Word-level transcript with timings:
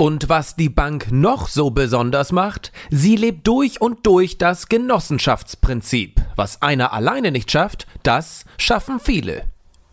Und 0.00 0.28
was 0.28 0.54
die 0.54 0.68
Bank 0.68 1.10
noch 1.10 1.48
so 1.48 1.70
besonders 1.70 2.30
macht, 2.30 2.70
sie 2.88 3.16
lebt 3.16 3.48
durch 3.48 3.80
und 3.80 4.06
durch 4.06 4.38
das 4.38 4.68
Genossenschaftsprinzip. 4.68 6.20
Was 6.36 6.62
einer 6.62 6.92
alleine 6.92 7.32
nicht 7.32 7.50
schafft, 7.50 7.88
das 8.04 8.44
schaffen 8.58 9.00
viele. 9.00 9.46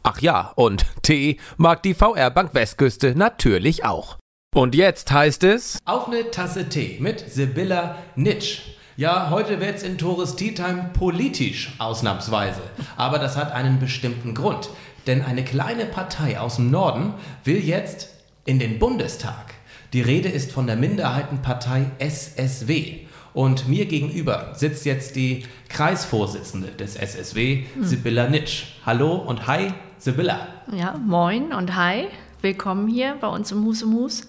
Ach 0.04 0.22
ja, 0.22 0.52
und 0.56 0.86
Tee 1.02 1.40
mag 1.58 1.82
die 1.82 1.96
VR 1.96 2.30
Bank 2.30 2.54
Westküste 2.54 3.16
natürlich 3.16 3.84
auch. 3.84 4.18
Und 4.54 4.76
jetzt 4.76 5.12
heißt 5.12 5.44
es 5.44 5.80
Auf 5.86 6.08
eine 6.08 6.30
Tasse 6.30 6.70
Tee 6.70 6.98
mit 7.00 7.20
Sibylla 7.28 7.98
Nitsch. 8.16 8.60
Ja, 8.98 9.32
heute 9.32 9.60
wird's 9.60 9.82
in 9.82 9.98
Tores 9.98 10.36
Tea 10.36 10.54
Time 10.54 10.92
politisch, 10.94 11.74
ausnahmsweise. 11.80 12.62
Aber 12.96 13.18
das 13.18 13.38
hat 13.38 13.52
einen 13.52 13.80
bestimmten 13.80 14.36
Grund. 14.36 14.70
Denn 15.08 15.24
eine 15.24 15.44
kleine 15.44 15.88
Partei 15.88 16.40
aus 16.40 16.58
dem 16.58 16.70
Norden 16.70 17.16
will 17.44 17.58
jetzt 17.58 18.10
in 18.46 18.60
den 18.60 18.78
Bundestag. 18.78 19.55
Die 19.96 20.02
Rede 20.02 20.28
ist 20.28 20.52
von 20.52 20.68
der 20.68 20.76
Minderheitenpartei 20.76 21.86
SSW. 22.00 23.06
Und 23.34 23.70
mir 23.70 23.86
gegenüber 23.86 24.50
sitzt 24.54 24.86
jetzt 24.86 25.16
die 25.16 25.46
Kreisvorsitzende 25.70 26.68
des 26.68 26.98
SSW, 26.98 27.64
Sibylla 27.80 28.28
Nitsch. 28.28 28.66
Hallo 28.86 29.16
und 29.16 29.48
hi, 29.48 29.70
Sibylla. 29.98 30.48
Ja, 30.74 30.98
moin 30.98 31.54
und 31.54 31.78
hi. 31.78 32.08
Willkommen 32.42 32.90
hier 32.90 33.16
bei 33.22 33.28
uns 33.28 33.54
im 33.54 33.64
Hus 33.64 33.84
um 33.84 33.94
Hus. 33.94 34.28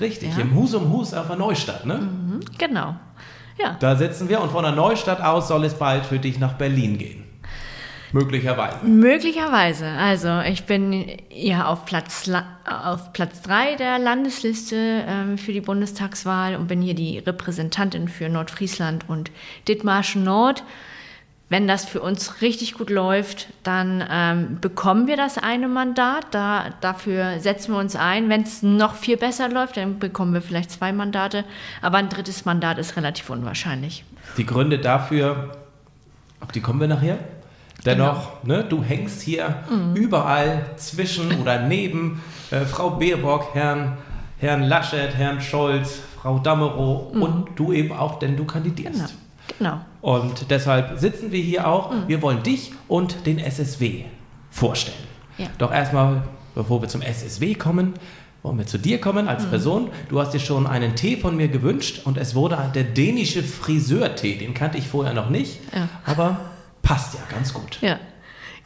Richtig, 0.00 0.36
Ja. 0.36 0.42
im 0.42 0.54
Hus 0.54 0.72
um 0.74 0.88
Hus 0.92 1.12
auf 1.12 1.26
der 1.26 1.34
Neustadt, 1.34 1.84
ne? 1.84 1.94
Mhm, 1.94 2.38
genau. 2.56 2.94
Ja, 3.60 3.76
Da 3.80 3.96
sitzen 3.96 4.28
wir 4.28 4.40
und 4.40 4.52
von 4.52 4.62
der 4.62 4.70
Neustadt 4.72 5.20
aus 5.20 5.48
soll 5.48 5.64
es 5.64 5.74
bald 5.74 6.06
für 6.06 6.20
dich 6.20 6.38
nach 6.38 6.52
Berlin 6.52 6.96
gehen. 6.96 7.24
Möglicherweise. 8.12 8.84
möglicherweise. 8.84 9.86
Also 9.86 10.40
ich 10.40 10.64
bin 10.64 11.04
ja 11.30 11.66
auf 11.66 11.84
Platz, 11.84 12.26
la- 12.26 12.46
auf 12.64 13.12
Platz 13.12 13.42
3 13.42 13.74
der 13.76 13.98
Landesliste 13.98 15.04
ähm, 15.06 15.38
für 15.38 15.52
die 15.52 15.60
Bundestagswahl 15.60 16.56
und 16.56 16.68
bin 16.68 16.80
hier 16.82 16.94
die 16.94 17.18
Repräsentantin 17.18 18.08
für 18.08 18.28
Nordfriesland 18.28 19.08
und 19.08 19.30
Dithmarschen 19.68 20.24
Nord. 20.24 20.64
Wenn 21.50 21.66
das 21.66 21.86
für 21.86 22.02
uns 22.02 22.42
richtig 22.42 22.74
gut 22.74 22.90
läuft, 22.90 23.48
dann 23.62 24.04
ähm, 24.10 24.58
bekommen 24.60 25.06
wir 25.06 25.16
das 25.16 25.38
eine 25.38 25.66
Mandat. 25.66 26.26
Da, 26.32 26.74
dafür 26.82 27.38
setzen 27.40 27.72
wir 27.72 27.78
uns 27.78 27.96
ein. 27.96 28.28
Wenn 28.28 28.42
es 28.42 28.62
noch 28.62 28.94
viel 28.94 29.16
besser 29.16 29.48
läuft, 29.48 29.78
dann 29.78 29.98
bekommen 29.98 30.34
wir 30.34 30.42
vielleicht 30.42 30.70
zwei 30.70 30.92
Mandate. 30.92 31.44
Aber 31.80 31.96
ein 31.96 32.10
drittes 32.10 32.44
Mandat 32.44 32.76
ist 32.76 32.96
relativ 32.98 33.30
unwahrscheinlich. 33.30 34.04
Die 34.36 34.44
Gründe 34.44 34.78
dafür, 34.78 35.52
auf 36.40 36.52
die 36.52 36.60
kommen 36.60 36.80
wir 36.80 36.88
nachher. 36.88 37.18
Dennoch, 37.84 38.42
ne, 38.44 38.64
du 38.68 38.82
hängst 38.82 39.22
hier 39.22 39.62
überall 39.94 40.66
zwischen 40.76 41.40
oder 41.40 41.60
neben 41.62 42.20
äh, 42.50 42.60
Frau 42.60 42.90
Baerbock, 42.90 43.54
Herrn, 43.54 43.96
Herrn 44.38 44.62
Laschet, 44.64 45.14
Herrn 45.16 45.40
Scholz, 45.40 46.00
Frau 46.20 46.38
Damerow 46.40 47.12
und 47.12 47.46
du 47.56 47.72
eben 47.72 47.92
auch, 47.92 48.18
denn 48.18 48.36
du 48.36 48.44
kandidierst. 48.44 49.14
Genau. 49.58 49.70
genau. 49.70 49.80
Und 50.00 50.50
deshalb 50.50 50.98
sitzen 50.98 51.30
wir 51.30 51.40
hier 51.40 51.66
auch. 51.68 51.92
Wir 52.08 52.20
wollen 52.22 52.42
dich 52.42 52.72
und 52.88 53.26
den 53.26 53.38
SSW 53.38 54.04
vorstellen. 54.50 54.96
Ja. 55.38 55.46
Doch 55.58 55.72
erstmal, 55.72 56.22
bevor 56.54 56.82
wir 56.82 56.88
zum 56.88 57.02
SSW 57.02 57.54
kommen, 57.54 57.94
wollen 58.42 58.58
wir 58.58 58.66
zu 58.66 58.78
dir 58.78 59.00
kommen 59.00 59.28
als 59.28 59.46
Person. 59.46 59.90
Du 60.08 60.20
hast 60.20 60.32
dir 60.34 60.40
schon 60.40 60.66
einen 60.66 60.96
Tee 60.96 61.16
von 61.16 61.36
mir 61.36 61.48
gewünscht 61.48 62.02
und 62.04 62.18
es 62.18 62.34
wurde 62.34 62.58
der 62.74 62.84
dänische 62.84 63.42
Friseurtee. 63.42 64.36
Den 64.36 64.54
kannte 64.54 64.78
ich 64.78 64.88
vorher 64.88 65.14
noch 65.14 65.30
nicht, 65.30 65.60
Ja. 65.74 65.88
aber 66.04 66.40
passt 66.88 67.14
ja 67.14 67.20
ganz 67.30 67.52
gut. 67.52 67.78
Ja, 67.82 67.98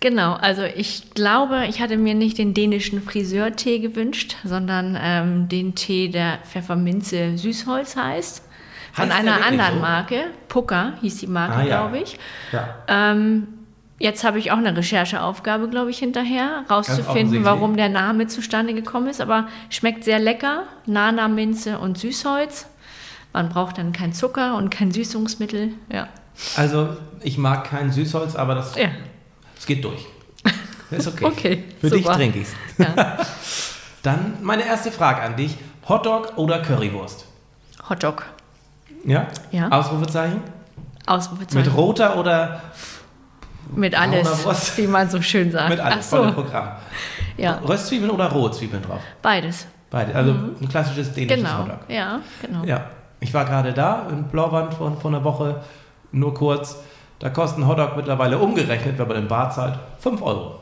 genau. 0.01 0.35
Also 0.35 0.63
ich 0.63 1.13
glaube, 1.15 1.67
ich 1.69 1.81
hatte 1.81 1.97
mir 1.97 2.15
nicht 2.15 2.39
den 2.39 2.55
dänischen 2.55 3.03
Friseurtee 3.03 3.81
gewünscht, 3.81 4.37
sondern 4.45 4.97
ähm, 5.01 5.49
den 5.49 5.75
Tee, 5.75 6.09
der 6.09 6.39
Pfefferminze 6.45 7.37
Süßholz 7.37 7.97
heißt. 7.97 8.43
Von 8.93 9.09
Heißt 9.09 9.19
einer 9.19 9.45
anderen 9.45 9.75
so? 9.75 9.81
Marke. 9.81 10.25
Pucker 10.49 10.93
hieß 11.01 11.19
die 11.19 11.27
Marke, 11.27 11.55
Ah, 11.55 11.63
ja. 11.65 11.81
glaube 11.81 11.99
ich. 11.99 12.19
Ja. 12.53 12.75
Ähm, 12.89 13.49
jetzt 13.99 14.23
habe 14.23 14.39
ich 14.39 14.53
auch 14.53 14.59
eine 14.59 14.77
Rechercheaufgabe, 14.77 15.69
glaube 15.69 15.91
ich, 15.91 15.99
hinterher, 15.99 16.65
rauszufinden, 16.71 17.43
warum 17.45 17.77
der 17.77 17.89
Name 17.89 18.27
zustande 18.27 18.75
gekommen 18.75 19.09
ist. 19.09 19.21
Aber 19.23 19.49
schmeckt 19.71 20.05
sehr 20.05 20.19
lecker. 20.19 20.65
Nana, 20.87 21.29
Minze 21.29 21.79
und 21.79 21.97
Süßholz. 21.99 22.67
Man 23.33 23.49
braucht 23.49 23.79
dann 23.79 23.93
kein 23.93 24.13
Zucker 24.13 24.57
und 24.57 24.71
kein 24.71 24.93
Süßungsmittel. 24.93 25.71
Ja. 25.91 26.09
Also, 26.57 26.97
ich 27.23 27.39
mag 27.39 27.65
kein 27.65 27.91
Süßholz, 27.93 28.35
aber 28.37 28.55
das, 28.55 28.75
Ja. 28.77 28.89
das 29.55 29.67
geht 29.67 29.85
durch. 29.85 30.07
Ist 30.91 31.07
okay. 31.09 31.25
Okay, 31.25 31.65
Für 31.81 31.91
dich 31.91 32.03
super. 32.05 32.17
trinke 32.17 32.39
ich's. 32.41 32.53
Ja. 32.79 33.19
Dann 34.03 34.39
meine 34.43 34.65
erste 34.67 34.91
Frage 34.91 35.23
an 35.23 35.37
dich. 35.37 35.57
Hotdog 35.89 36.37
oder 36.37 36.61
Currywurst? 36.61 37.25
Hotdog. 37.89 38.25
Ja? 39.05 39.27
Ja. 39.51 39.69
Ausrufezeichen? 39.71 40.41
Ausrufezeichen. 41.07 41.67
Mit 41.67 41.77
roter 41.77 42.17
oder 42.19 42.63
Mit 43.75 43.99
alles, 43.99 44.77
wie 44.77 44.87
man 44.87 45.09
so 45.11 45.21
schön 45.23 45.51
sagt. 45.53 45.69
mit 45.71 45.81
alles? 45.81 46.13
Ach 46.13 46.25
so, 46.27 46.33
Programm. 46.33 46.69
ja, 47.37 47.59
Röstzwiebeln 47.67 48.11
oder 48.11 48.29
Rohzwiebeln 48.31 48.83
drauf? 48.83 49.01
beides. 49.23 49.67
Beide. 49.91 50.15
Also 50.15 50.31
ein 50.33 50.69
klassisches 50.69 51.13
dänisches 51.13 51.39
Genau, 51.43 51.59
Hotdog. 51.65 51.79
ja, 51.89 52.21
genau. 52.41 52.65
Ja. 52.65 52.87
Ich 53.21 53.33
war 53.35 53.45
gerade 53.45 53.73
da 53.73 54.07
in 54.11 54.25
Blauwand 54.25 54.75
vor, 54.75 54.97
vor 55.01 55.11
einer 55.11 55.23
Woche, 55.23 55.63
nur 56.13 56.35
kurz. 56.35 56.77
Da 57.19 57.31
kostet 57.31 57.61
ein 57.61 57.69
Hotdog 57.69 57.97
mittlerweile 57.97 58.37
umgerechnet, 58.39 58.99
wenn 58.99 59.07
man 59.07 59.17
im 59.17 59.29
Bar 59.29 59.51
zahlt, 59.53 59.79
5 60.01 60.23
Euro. 60.23 60.61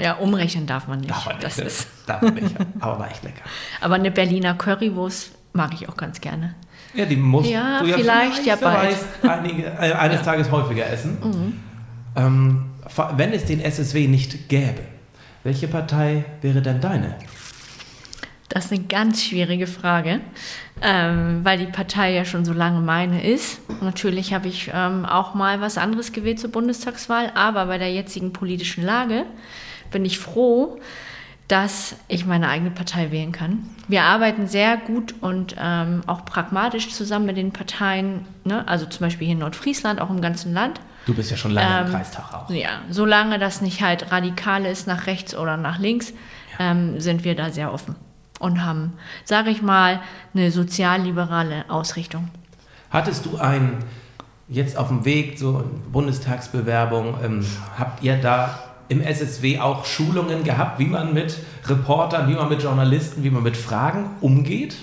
Ja, 0.00 0.14
umrechnen 0.14 0.66
darf 0.66 0.88
man 0.88 0.98
nicht. 0.98 1.10
Darf 1.10 1.26
man 1.26 1.34
nicht. 1.36 1.46
das 1.46 1.56
ne? 1.58 1.64
ist. 1.64 1.86
Darf 2.06 2.20
man 2.22 2.34
nicht. 2.34 2.56
Aber 2.80 2.98
war 2.98 3.08
echt 3.10 3.22
lecker. 3.22 3.42
Aber 3.80 3.94
eine 3.94 4.10
Berliner 4.10 4.54
Currywurst 4.54 5.30
mag 5.52 5.72
ich 5.72 5.88
auch 5.88 5.96
ganz 5.96 6.20
gerne. 6.20 6.56
Ja, 6.94 7.04
die 7.06 7.14
musst 7.16 7.48
Ja, 7.48 7.80
du 7.80 7.86
ja 7.86 7.96
vielleicht, 7.96 8.44
ja, 8.44 8.56
wer 8.60 8.68
bald. 8.70 8.96
einige, 9.22 9.66
äh, 9.66 9.92
eines 9.92 10.22
Tages 10.22 10.50
häufiger 10.50 10.84
essen. 10.86 11.60
Ähm, 12.16 12.64
fa- 12.88 13.12
wenn 13.16 13.32
es 13.32 13.44
den 13.44 13.60
SSW 13.60 14.08
nicht 14.08 14.48
gäbe, 14.48 14.80
welche 15.44 15.68
Partei 15.68 16.24
wäre 16.40 16.60
denn 16.60 16.80
deine? 16.80 17.14
Das 18.48 18.66
ist 18.66 18.72
eine 18.72 18.82
ganz 18.84 19.22
schwierige 19.22 19.66
Frage, 19.66 20.20
ähm, 20.84 21.40
weil 21.44 21.58
die 21.58 21.66
Partei 21.66 22.12
ja 22.12 22.26
schon 22.26 22.44
so 22.44 22.52
lange 22.52 22.80
meine 22.80 23.26
ist. 23.26 23.58
Natürlich 23.80 24.34
habe 24.34 24.48
ich 24.48 24.70
ähm, 24.72 25.06
auch 25.06 25.34
mal 25.34 25.62
was 25.62 25.78
anderes 25.78 26.12
gewählt 26.12 26.38
zur 26.38 26.50
Bundestagswahl, 26.50 27.32
aber 27.34 27.66
bei 27.66 27.78
der 27.78 27.90
jetzigen 27.90 28.34
politischen 28.34 28.84
Lage 28.84 29.24
bin 29.90 30.04
ich 30.04 30.18
froh, 30.18 30.78
dass 31.48 31.96
ich 32.08 32.26
meine 32.26 32.48
eigene 32.48 32.70
Partei 32.70 33.10
wählen 33.10 33.32
kann. 33.32 33.70
Wir 33.88 34.02
arbeiten 34.02 34.46
sehr 34.46 34.76
gut 34.76 35.14
und 35.22 35.56
ähm, 35.58 36.02
auch 36.06 36.26
pragmatisch 36.26 36.90
zusammen 36.90 37.26
mit 37.26 37.38
den 37.38 37.52
Parteien, 37.52 38.26
ne? 38.44 38.68
also 38.68 38.84
zum 38.84 39.00
Beispiel 39.00 39.26
hier 39.26 39.34
in 39.34 39.40
Nordfriesland, 39.40 40.02
auch 40.02 40.10
im 40.10 40.20
ganzen 40.20 40.52
Land. 40.52 40.80
Du 41.06 41.14
bist 41.14 41.30
ja 41.30 41.36
schon 41.38 41.52
lange 41.52 41.80
im 41.80 41.86
Ähm, 41.86 41.92
Kreistag 41.92 42.34
auch. 42.34 42.50
Ja, 42.50 42.80
solange 42.90 43.38
das 43.38 43.62
nicht 43.62 43.80
halt 43.80 44.12
radikal 44.12 44.66
ist 44.66 44.86
nach 44.86 45.06
rechts 45.06 45.34
oder 45.34 45.56
nach 45.56 45.78
links, 45.78 46.12
ähm, 46.58 47.00
sind 47.00 47.24
wir 47.24 47.34
da 47.34 47.50
sehr 47.50 47.72
offen 47.72 47.94
und 48.40 48.64
haben, 48.64 48.92
sage 49.24 49.50
ich 49.50 49.62
mal, 49.62 50.00
eine 50.34 50.50
sozialliberale 50.50 51.64
Ausrichtung. 51.68 52.28
Hattest 52.90 53.26
du 53.26 53.38
ein, 53.38 53.78
jetzt 54.48 54.76
auf 54.76 54.88
dem 54.88 55.04
Weg, 55.04 55.38
so 55.38 55.64
Bundestagsbewerbung, 55.92 57.16
ähm, 57.24 57.46
habt 57.78 58.02
ihr 58.02 58.16
da 58.16 58.58
im 58.88 59.00
SSW 59.00 59.60
auch 59.60 59.84
Schulungen 59.84 60.44
gehabt, 60.44 60.78
wie 60.78 60.86
man 60.86 61.14
mit 61.14 61.38
Reportern, 61.66 62.28
wie 62.28 62.34
man 62.34 62.48
mit 62.48 62.62
Journalisten, 62.62 63.24
wie 63.24 63.30
man 63.30 63.42
mit 63.42 63.56
Fragen 63.56 64.10
umgeht? 64.20 64.76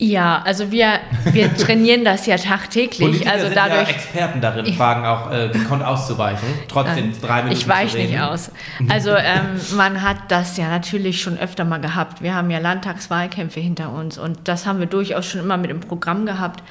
Ja, 0.00 0.42
also 0.44 0.70
wir, 0.70 1.00
wir 1.24 1.52
trainieren 1.56 2.04
das 2.04 2.26
ja 2.26 2.36
tagtäglich. 2.36 3.00
Politiker 3.00 3.32
also 3.32 3.46
sind 3.46 3.56
dadurch. 3.56 3.88
ja 3.88 3.94
Experten 3.94 4.40
darin, 4.40 4.72
Fragen 4.74 5.04
auch 5.04 5.32
äh, 5.32 5.48
gekonnt 5.48 5.82
auszuweichen, 5.82 6.48
trotzdem 6.68 7.12
drei 7.20 7.42
Minuten 7.42 7.60
Ich 7.60 7.66
weiche 7.66 7.98
nicht 7.98 8.20
aus. 8.20 8.52
Also 8.88 9.10
ähm, 9.10 9.60
man 9.76 10.02
hat 10.02 10.16
das 10.28 10.56
ja 10.56 10.68
natürlich 10.68 11.20
schon 11.20 11.36
öfter 11.36 11.64
mal 11.64 11.80
gehabt. 11.80 12.22
Wir 12.22 12.34
haben 12.34 12.48
ja 12.50 12.58
Landtagswahlkämpfe 12.58 13.58
hinter 13.58 13.92
uns 13.92 14.18
und 14.18 14.38
das 14.44 14.66
haben 14.66 14.78
wir 14.78 14.86
durchaus 14.86 15.26
schon 15.26 15.40
immer 15.40 15.56
mit 15.56 15.70
im 15.70 15.80
Programm 15.80 16.26
gehabt. 16.26 16.62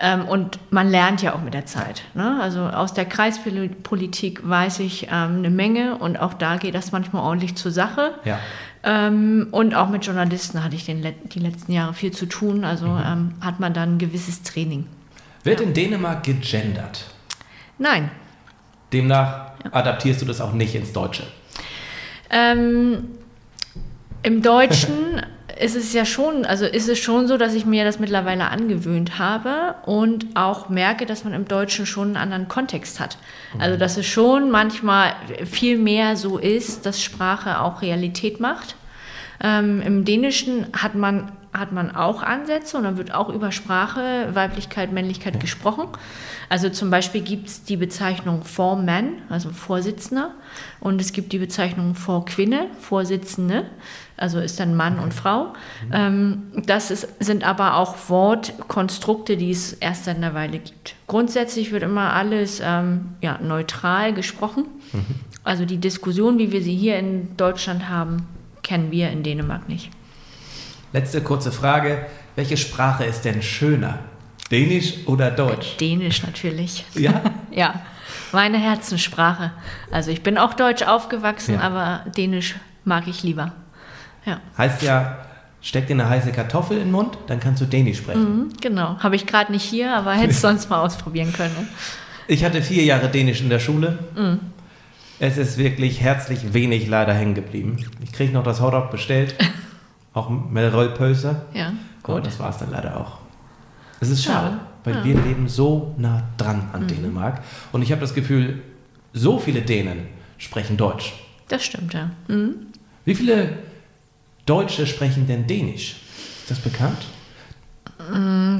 Ähm, 0.00 0.26
und 0.26 0.58
man 0.70 0.90
lernt 0.90 1.22
ja 1.22 1.34
auch 1.34 1.42
mit 1.42 1.54
der 1.54 1.66
Zeit. 1.66 2.02
Ne? 2.14 2.38
Also 2.40 2.60
aus 2.60 2.94
der 2.94 3.04
Kreispolitik 3.04 4.40
weiß 4.48 4.80
ich 4.80 5.04
ähm, 5.04 5.38
eine 5.38 5.50
Menge 5.50 5.96
und 5.98 6.18
auch 6.18 6.34
da 6.34 6.56
geht 6.56 6.74
das 6.74 6.90
manchmal 6.90 7.22
ordentlich 7.22 7.56
zur 7.56 7.70
Sache. 7.70 8.14
Ja. 8.24 8.38
Ähm, 8.84 9.48
und 9.52 9.74
auch 9.74 9.88
mit 9.88 10.04
Journalisten 10.04 10.62
hatte 10.64 10.74
ich 10.74 10.84
den, 10.86 11.06
die 11.26 11.38
letzten 11.38 11.72
Jahre 11.72 11.94
viel 11.94 12.10
zu 12.12 12.26
tun. 12.26 12.64
Also 12.64 12.86
Mhm. 12.86 13.02
ähm, 13.06 13.34
hat 13.40 13.60
man 13.60 13.72
dann 13.74 13.94
ein 13.94 13.98
gewisses 13.98 14.42
Training. 14.42 14.86
Wird 15.44 15.60
in 15.60 15.72
Dänemark 15.74 16.24
gegendert? 16.24 17.04
Nein. 17.78 18.10
Demnach 18.92 19.52
adaptierst 19.70 20.20
du 20.22 20.26
das 20.26 20.40
auch 20.40 20.52
nicht 20.52 20.74
ins 20.74 20.92
Deutsche. 20.92 21.24
Ähm, 22.30 23.04
Im 24.22 24.42
Deutschen 24.42 25.22
ist 25.62 25.76
es 25.76 25.92
ja 25.92 26.04
schon, 26.04 26.44
also 26.44 26.66
ist 26.66 26.88
es 26.88 26.98
schon 26.98 27.28
so, 27.28 27.36
dass 27.36 27.54
ich 27.54 27.64
mir 27.64 27.84
das 27.84 27.98
mittlerweile 27.98 28.48
angewöhnt 28.48 29.18
habe 29.18 29.76
und 29.86 30.26
auch 30.34 30.68
merke, 30.68 31.06
dass 31.06 31.24
man 31.24 31.32
im 31.32 31.46
Deutschen 31.46 31.86
schon 31.86 32.08
einen 32.08 32.16
anderen 32.16 32.48
Kontext 32.48 33.00
hat. 33.00 33.16
Also 33.58 33.78
dass 33.78 33.96
es 33.96 34.06
schon 34.06 34.50
manchmal 34.50 35.14
viel 35.44 35.78
mehr 35.78 36.16
so 36.16 36.38
ist, 36.38 36.86
dass 36.86 37.02
Sprache 37.02 37.60
auch 37.60 37.82
Realität 37.82 38.40
macht. 38.40 38.76
Ähm, 39.42 39.80
Im 39.82 40.04
Dänischen 40.04 40.66
hat 40.76 40.94
man, 40.94 41.32
hat 41.52 41.72
man 41.72 41.94
auch 41.94 42.22
Ansätze 42.22 42.76
und 42.76 42.84
dann 42.84 42.96
wird 42.96 43.12
auch 43.12 43.28
über 43.28 43.52
Sprache, 43.52 44.28
Weiblichkeit, 44.32 44.92
Männlichkeit 44.92 45.40
gesprochen. 45.40 45.88
Also 46.48 46.68
zum 46.68 46.90
Beispiel 46.90 47.22
gibt 47.22 47.48
es 47.48 47.64
die 47.64 47.76
Bezeichnung 47.76 48.44
Forman, 48.44 49.14
also 49.30 49.50
Vorsitzender, 49.50 50.32
und 50.80 51.00
es 51.00 51.12
gibt 51.12 51.32
die 51.32 51.38
Bezeichnung 51.38 51.94
Vorquinne, 51.94 52.66
Vorsitzende, 52.78 53.64
also 54.16 54.38
ist 54.40 54.60
dann 54.60 54.74
Mann 54.76 54.98
und 54.98 55.14
Frau. 55.14 55.52
Ähm, 55.92 56.42
das 56.66 56.90
ist, 56.90 57.08
sind 57.20 57.44
aber 57.44 57.76
auch 57.76 57.96
Wortkonstrukte, 58.08 59.36
die 59.36 59.50
es 59.50 59.72
erst 59.74 60.04
seit 60.04 60.16
einer 60.16 60.34
Weile 60.34 60.58
gibt. 60.58 60.94
Grundsätzlich 61.06 61.72
wird 61.72 61.82
immer 61.82 62.12
alles 62.12 62.60
ähm, 62.64 63.14
ja, 63.20 63.38
neutral 63.42 64.12
gesprochen. 64.14 64.64
Also 65.44 65.64
die 65.64 65.78
Diskussion, 65.78 66.38
wie 66.38 66.52
wir 66.52 66.62
sie 66.62 66.76
hier 66.76 66.98
in 66.98 67.36
Deutschland 67.36 67.88
haben, 67.88 68.26
kennen 68.62 68.90
wir 68.90 69.10
in 69.10 69.22
Dänemark 69.22 69.68
nicht. 69.68 69.90
Letzte 70.92 71.20
kurze 71.22 71.50
Frage. 71.50 72.06
Welche 72.36 72.56
Sprache 72.56 73.04
ist 73.04 73.24
denn 73.24 73.42
schöner? 73.42 73.98
Dänisch 74.50 75.06
oder 75.06 75.30
Deutsch? 75.30 75.76
Dänisch 75.78 76.22
natürlich. 76.22 76.84
Ja? 76.94 77.22
Ja, 77.54 77.82
meine 78.32 78.56
Herzenssprache. 78.56 79.52
Also 79.90 80.10
ich 80.10 80.22
bin 80.22 80.38
auch 80.38 80.54
deutsch 80.54 80.82
aufgewachsen, 80.82 81.56
Ja. 81.56 81.60
aber 81.60 82.04
Dänisch 82.16 82.54
mag 82.84 83.06
ich 83.06 83.22
lieber. 83.22 83.52
Ja, 84.24 84.40
Heißt 84.56 84.82
ja, 84.82 85.18
steck 85.60 85.86
dir 85.88 85.94
eine 85.94 86.08
heiße 86.08 86.32
Kartoffel 86.32 86.76
in 86.78 86.84
den 86.84 86.92
Mund, 86.92 87.18
dann 87.26 87.40
kannst 87.40 87.60
du 87.60 87.66
Dänisch 87.66 87.98
sprechen. 87.98 88.22
mhm, 88.38 88.48
genau. 88.60 88.96
Habe 88.98 89.16
ich 89.16 89.26
gerade 89.26 89.50
nicht 89.52 89.64
hier, 89.64 89.94
aber 89.96 90.12
hätte 90.12 90.30
es 90.30 90.40
sonst 90.40 90.70
mal 90.70 90.80
ausprobieren 90.80 91.32
können. 91.32 91.68
Ich 92.28 92.44
hatte 92.44 92.62
vier 92.62 92.84
Jahre 92.84 93.08
Dänisch 93.08 93.40
in 93.40 93.50
der 93.50 93.58
Schule. 93.58 93.98
Es 95.18 95.36
ist 95.38 95.58
wirklich 95.58 96.00
herzlich 96.00 96.52
wenig 96.54 96.88
leider 96.88 97.12
hängen 97.14 97.34
geblieben. 97.34 97.76
Ich 98.02 98.12
kriege 98.12 98.32
noch 98.32 98.44
das 98.44 98.60
Hotdog 98.60 98.90
bestellt. 98.90 99.34
Auch 100.14 100.28
Melrollpölse. 100.30 101.42
Ja, 101.54 101.72
Gut. 102.02 102.16
gut. 102.16 102.26
das 102.26 102.38
war 102.38 102.50
es 102.50 102.58
dann 102.58 102.70
leider 102.70 102.98
auch. 102.98 103.18
Es 104.00 104.10
ist 104.10 104.22
schade, 104.24 104.56
Ja. 104.56 104.60
weil 104.84 104.94
Ja. 104.96 105.04
wir 105.04 105.14
leben 105.14 105.48
so 105.48 105.94
nah 105.96 106.22
dran 106.36 106.68
an 106.74 106.86
Dänemark. 106.86 107.40
Und 107.72 107.80
ich 107.82 107.90
habe 107.92 108.00
das 108.02 108.12
Gefühl, 108.14 108.60
so 109.14 109.38
viele 109.38 109.62
Dänen 109.62 110.00
sprechen 110.38 110.76
Deutsch. 110.76 111.14
Das 111.48 111.64
stimmt, 111.64 111.94
ja. 111.94 112.10
Mhm. 112.28 112.56
Wie 113.06 113.14
viele 113.14 113.56
Deutsche 114.46 114.86
sprechen 114.86 115.26
denn 115.26 115.46
Dänisch? 115.46 115.96
Ist 116.42 116.50
das 116.50 116.58
bekannt? 116.58 117.06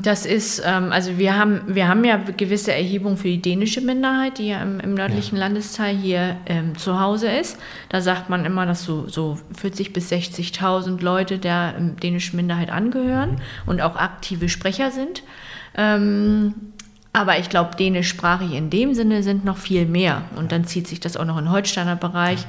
Das 0.02 0.24
ist, 0.24 0.62
ähm, 0.64 0.92
also 0.92 1.18
wir 1.18 1.36
haben, 1.36 1.62
wir 1.66 1.88
haben 1.88 2.04
ja 2.04 2.16
gewisse 2.16 2.72
Erhebungen 2.72 3.16
für 3.16 3.28
die 3.28 3.42
dänische 3.42 3.80
Minderheit, 3.80 4.38
die 4.38 4.48
ja 4.48 4.62
im, 4.62 4.78
im 4.78 4.94
nördlichen 4.94 5.36
Landesteil 5.36 5.96
hier 5.96 6.36
ähm, 6.46 6.78
zu 6.78 7.00
Hause 7.00 7.28
ist. 7.28 7.58
Da 7.88 8.00
sagt 8.00 8.30
man 8.30 8.44
immer, 8.44 8.66
dass 8.66 8.84
so, 8.84 9.08
so 9.08 9.38
40.000 9.60 9.92
bis 9.92 10.12
60.000 10.12 11.02
Leute 11.02 11.38
der 11.38 11.74
ähm, 11.76 11.96
dänischen 11.96 12.36
Minderheit 12.36 12.70
angehören 12.70 13.40
und 13.66 13.80
auch 13.80 13.96
aktive 13.96 14.48
Sprecher 14.48 14.90
sind. 14.90 15.22
Ähm, 15.76 16.54
aber 17.12 17.38
ich 17.38 17.50
glaube, 17.50 17.76
dänischsprachig 17.76 18.52
in 18.52 18.70
dem 18.70 18.94
Sinne 18.94 19.22
sind 19.22 19.44
noch 19.44 19.58
viel 19.58 19.86
mehr. 19.86 20.22
Und 20.36 20.52
dann 20.52 20.64
zieht 20.64 20.86
sich 20.86 21.00
das 21.00 21.16
auch 21.16 21.24
noch 21.24 21.36
in 21.36 21.44
den 21.44 21.52
Holsteiner 21.52 21.96
Bereich. 21.96 22.46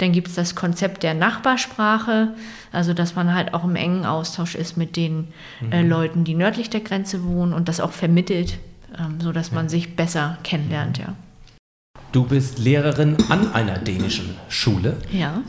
Dann 0.00 0.12
gibt 0.12 0.28
es 0.28 0.34
das 0.34 0.54
Konzept 0.54 1.02
der 1.02 1.12
Nachbarsprache, 1.12 2.28
also 2.72 2.94
dass 2.94 3.16
man 3.16 3.34
halt 3.34 3.52
auch 3.52 3.64
im 3.64 3.76
engen 3.76 4.06
Austausch 4.06 4.54
ist 4.54 4.78
mit 4.78 4.96
den 4.96 5.28
äh, 5.70 5.82
Leuten, 5.82 6.24
die 6.24 6.34
nördlich 6.34 6.70
der 6.70 6.80
Grenze 6.80 7.22
wohnen 7.24 7.52
und 7.52 7.68
das 7.68 7.80
auch 7.80 7.92
vermittelt, 7.92 8.58
ähm, 8.98 9.20
sodass 9.20 9.52
man 9.52 9.68
sich 9.68 9.96
besser 9.96 10.38
kennenlernt, 10.42 10.98
ja. 10.98 11.14
Du 12.12 12.24
bist 12.24 12.58
Lehrerin 12.58 13.18
an 13.28 13.52
einer 13.52 13.78
dänischen 13.78 14.34
Schule. 14.48 14.96
Ja. 15.12 15.42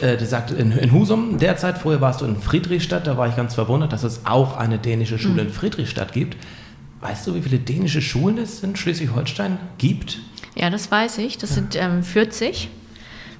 Äh, 0.00 0.16
du 0.16 0.24
sagst 0.24 0.54
in, 0.54 0.70
in 0.70 0.92
Husum 0.92 1.38
derzeit, 1.38 1.76
vorher 1.76 2.00
warst 2.00 2.20
du 2.20 2.26
in 2.26 2.36
Friedrichstadt, 2.36 3.08
da 3.08 3.18
war 3.18 3.28
ich 3.28 3.36
ganz 3.36 3.54
verwundert, 3.54 3.92
dass 3.92 4.04
es 4.04 4.24
auch 4.24 4.56
eine 4.56 4.78
dänische 4.78 5.18
Schule 5.18 5.42
in 5.42 5.50
Friedrichstadt 5.50 6.12
gibt. 6.12 6.36
Weißt 7.00 7.26
du, 7.26 7.34
wie 7.34 7.42
viele 7.42 7.58
dänische 7.58 8.00
Schulen 8.00 8.38
es 8.38 8.62
in 8.62 8.76
Schleswig-Holstein 8.76 9.58
gibt? 9.78 10.20
Ja, 10.54 10.70
das 10.70 10.90
weiß 10.90 11.18
ich. 11.18 11.38
Das 11.38 11.54
sind 11.54 11.74
ähm, 11.76 12.02
40. 12.02 12.70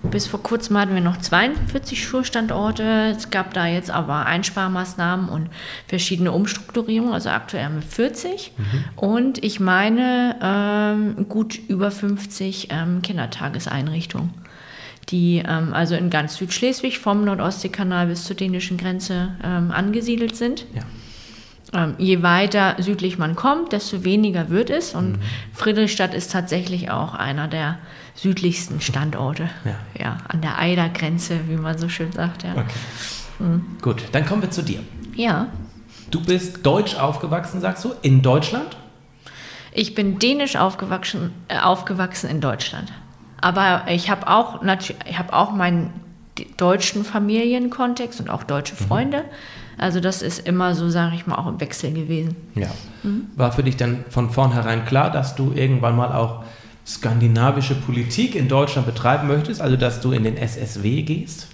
Bis 0.03 0.27
vor 0.27 0.43
kurzem 0.43 0.79
hatten 0.79 0.95
wir 0.95 1.01
noch 1.01 1.17
42 1.17 2.05
Schulstandorte. 2.05 3.15
Es 3.17 3.31
gab 3.31 3.55
da 3.55 3.67
jetzt 3.67 3.91
aber 3.91 4.27
Einsparmaßnahmen 4.27 5.29
und 5.29 5.49
verschiedene 5.89 6.33
Umstrukturierungen. 6.33 7.13
Also 7.13 7.31
aktuell 7.31 7.65
haben 7.65 7.77
wir 7.77 7.83
40. 7.83 8.53
Und 8.95 9.43
ich 9.43 9.59
meine 9.61 10.37
ähm, 10.43 11.29
gut 11.29 11.59
über 11.69 11.91
50 11.91 12.69
ähm, 12.71 13.03
Kindertageseinrichtungen, 13.03 14.31
die 15.09 15.43
ähm, 15.47 15.73
also 15.73 15.95
in 15.95 16.11
ganz 16.11 16.37
Südschleswig 16.37 16.99
vom 16.99 17.25
Nordostseekanal 17.25 18.07
bis 18.07 18.25
zur 18.25 18.37
dänischen 18.37 18.77
Grenze 18.77 19.37
ähm, 19.43 19.71
angesiedelt 19.71 20.37
sind. 20.37 20.67
Ja. 20.75 20.83
Ähm, 21.73 21.95
je 21.99 22.23
weiter 22.23 22.77
südlich 22.79 23.19
man 23.19 23.35
kommt, 23.35 23.73
desto 23.73 24.05
weniger 24.05 24.51
wird 24.51 24.71
es. 24.71 24.95
Und 24.95 25.13
Mhm. 25.13 25.23
Friedrichstadt 25.53 26.15
ist 26.15 26.31
tatsächlich 26.31 26.91
auch 26.91 27.15
einer 27.15 27.49
der 27.49 27.79
südlichsten 28.17 28.81
Standorte. 28.81 29.49
Ja. 29.99 30.17
an 30.29 30.41
der 30.41 30.59
Eidergrenze, 30.59 31.39
wie 31.49 31.57
man 31.57 31.79
so 31.79 31.89
schön 31.89 32.11
sagt. 32.13 32.43
Ja. 32.43 32.53
Okay. 32.53 33.61
Gut, 33.83 34.03
dann 34.13 34.27
kommen 34.27 34.43
wir 34.43 34.51
zu 34.51 34.63
dir. 34.63 34.81
ja. 35.15 35.49
Du 36.09 36.21
bist 36.23 36.65
deutsch 36.65 36.95
aufgewachsen, 36.95 37.61
sagst 37.61 37.85
du, 37.85 37.93
in 38.01 38.23
Deutschland? 38.23 38.77
Ich 39.73 39.97
bin 39.97 40.21
dänisch 40.21 40.55
aufgewachsen, 40.55 41.33
äh, 41.49 41.59
aufgewachsen 41.59 42.31
in 42.31 42.41
Deutschland. 42.41 42.93
Aber 43.41 43.83
ich 43.91 44.09
habe 44.09 44.29
auch, 44.29 44.61
ich 44.63 45.19
hab 45.19 45.33
auch 45.33 45.51
meinen 45.51 45.93
deutschen 46.59 47.05
Familienkontext 47.05 48.21
und 48.21 48.31
auch 48.31 48.45
deutsche 48.45 48.75
Mhm. 48.75 48.87
Freunde. 48.87 49.25
Also 49.79 49.99
das 49.99 50.23
ist 50.23 50.47
immer 50.47 50.77
so, 50.77 50.89
sage 50.91 51.17
ich 51.17 51.27
mal, 51.27 51.35
auch 51.35 51.49
im 51.49 51.61
Wechsel 51.61 51.93
gewesen. 51.93 52.37
Ja. 52.55 52.69
War 53.35 53.51
für 53.51 53.65
dich 53.65 53.77
dann 53.77 54.05
von 54.09 54.31
vornherein 54.31 54.85
klar, 54.87 55.11
dass 55.11 55.35
du 55.35 55.51
irgendwann 55.57 55.97
mal 55.97 56.13
auch 56.13 56.45
skandinavische 56.87 57.75
Politik 57.75 58.35
in 58.35 58.49
Deutschland 58.49 58.87
betreiben 58.87 59.27
möchtest, 59.27 59.61
also 59.61 59.77
dass 59.77 60.01
du 60.01 60.13
in 60.13 60.25
den 60.25 60.37
SSW 60.37 61.03
gehst? 61.03 61.49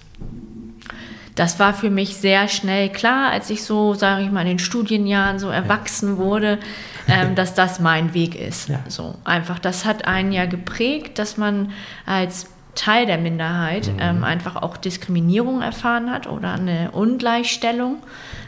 Das 1.35 1.59
war 1.59 1.73
für 1.73 1.89
mich 1.89 2.15
sehr 2.15 2.47
schnell 2.47 2.89
klar, 2.89 3.31
als 3.31 3.49
ich 3.49 3.63
so, 3.63 3.95
sage 3.95 4.23
ich 4.23 4.31
mal, 4.31 4.41
in 4.41 4.47
den 4.47 4.59
Studienjahren 4.59 5.39
so 5.39 5.49
erwachsen 5.49 6.17
wurde, 6.17 6.59
ähm, 7.07 7.33
dass 7.33 7.55
das 7.55 7.79
mein 7.79 8.13
Weg 8.13 8.39
ist. 8.39 8.69
Ja. 8.69 8.83
So 8.87 9.15
einfach, 9.23 9.57
das 9.57 9.85
hat 9.85 10.05
einen 10.05 10.31
ja 10.31 10.45
geprägt, 10.45 11.17
dass 11.17 11.37
man 11.37 11.71
als 12.05 12.52
Teil 12.75 13.05
der 13.05 13.17
Minderheit 13.17 13.91
ähm, 13.99 14.23
einfach 14.23 14.55
auch 14.55 14.77
Diskriminierung 14.77 15.61
erfahren 15.61 16.09
hat 16.09 16.27
oder 16.27 16.53
eine 16.53 16.91
Ungleichstellung. 16.91 17.97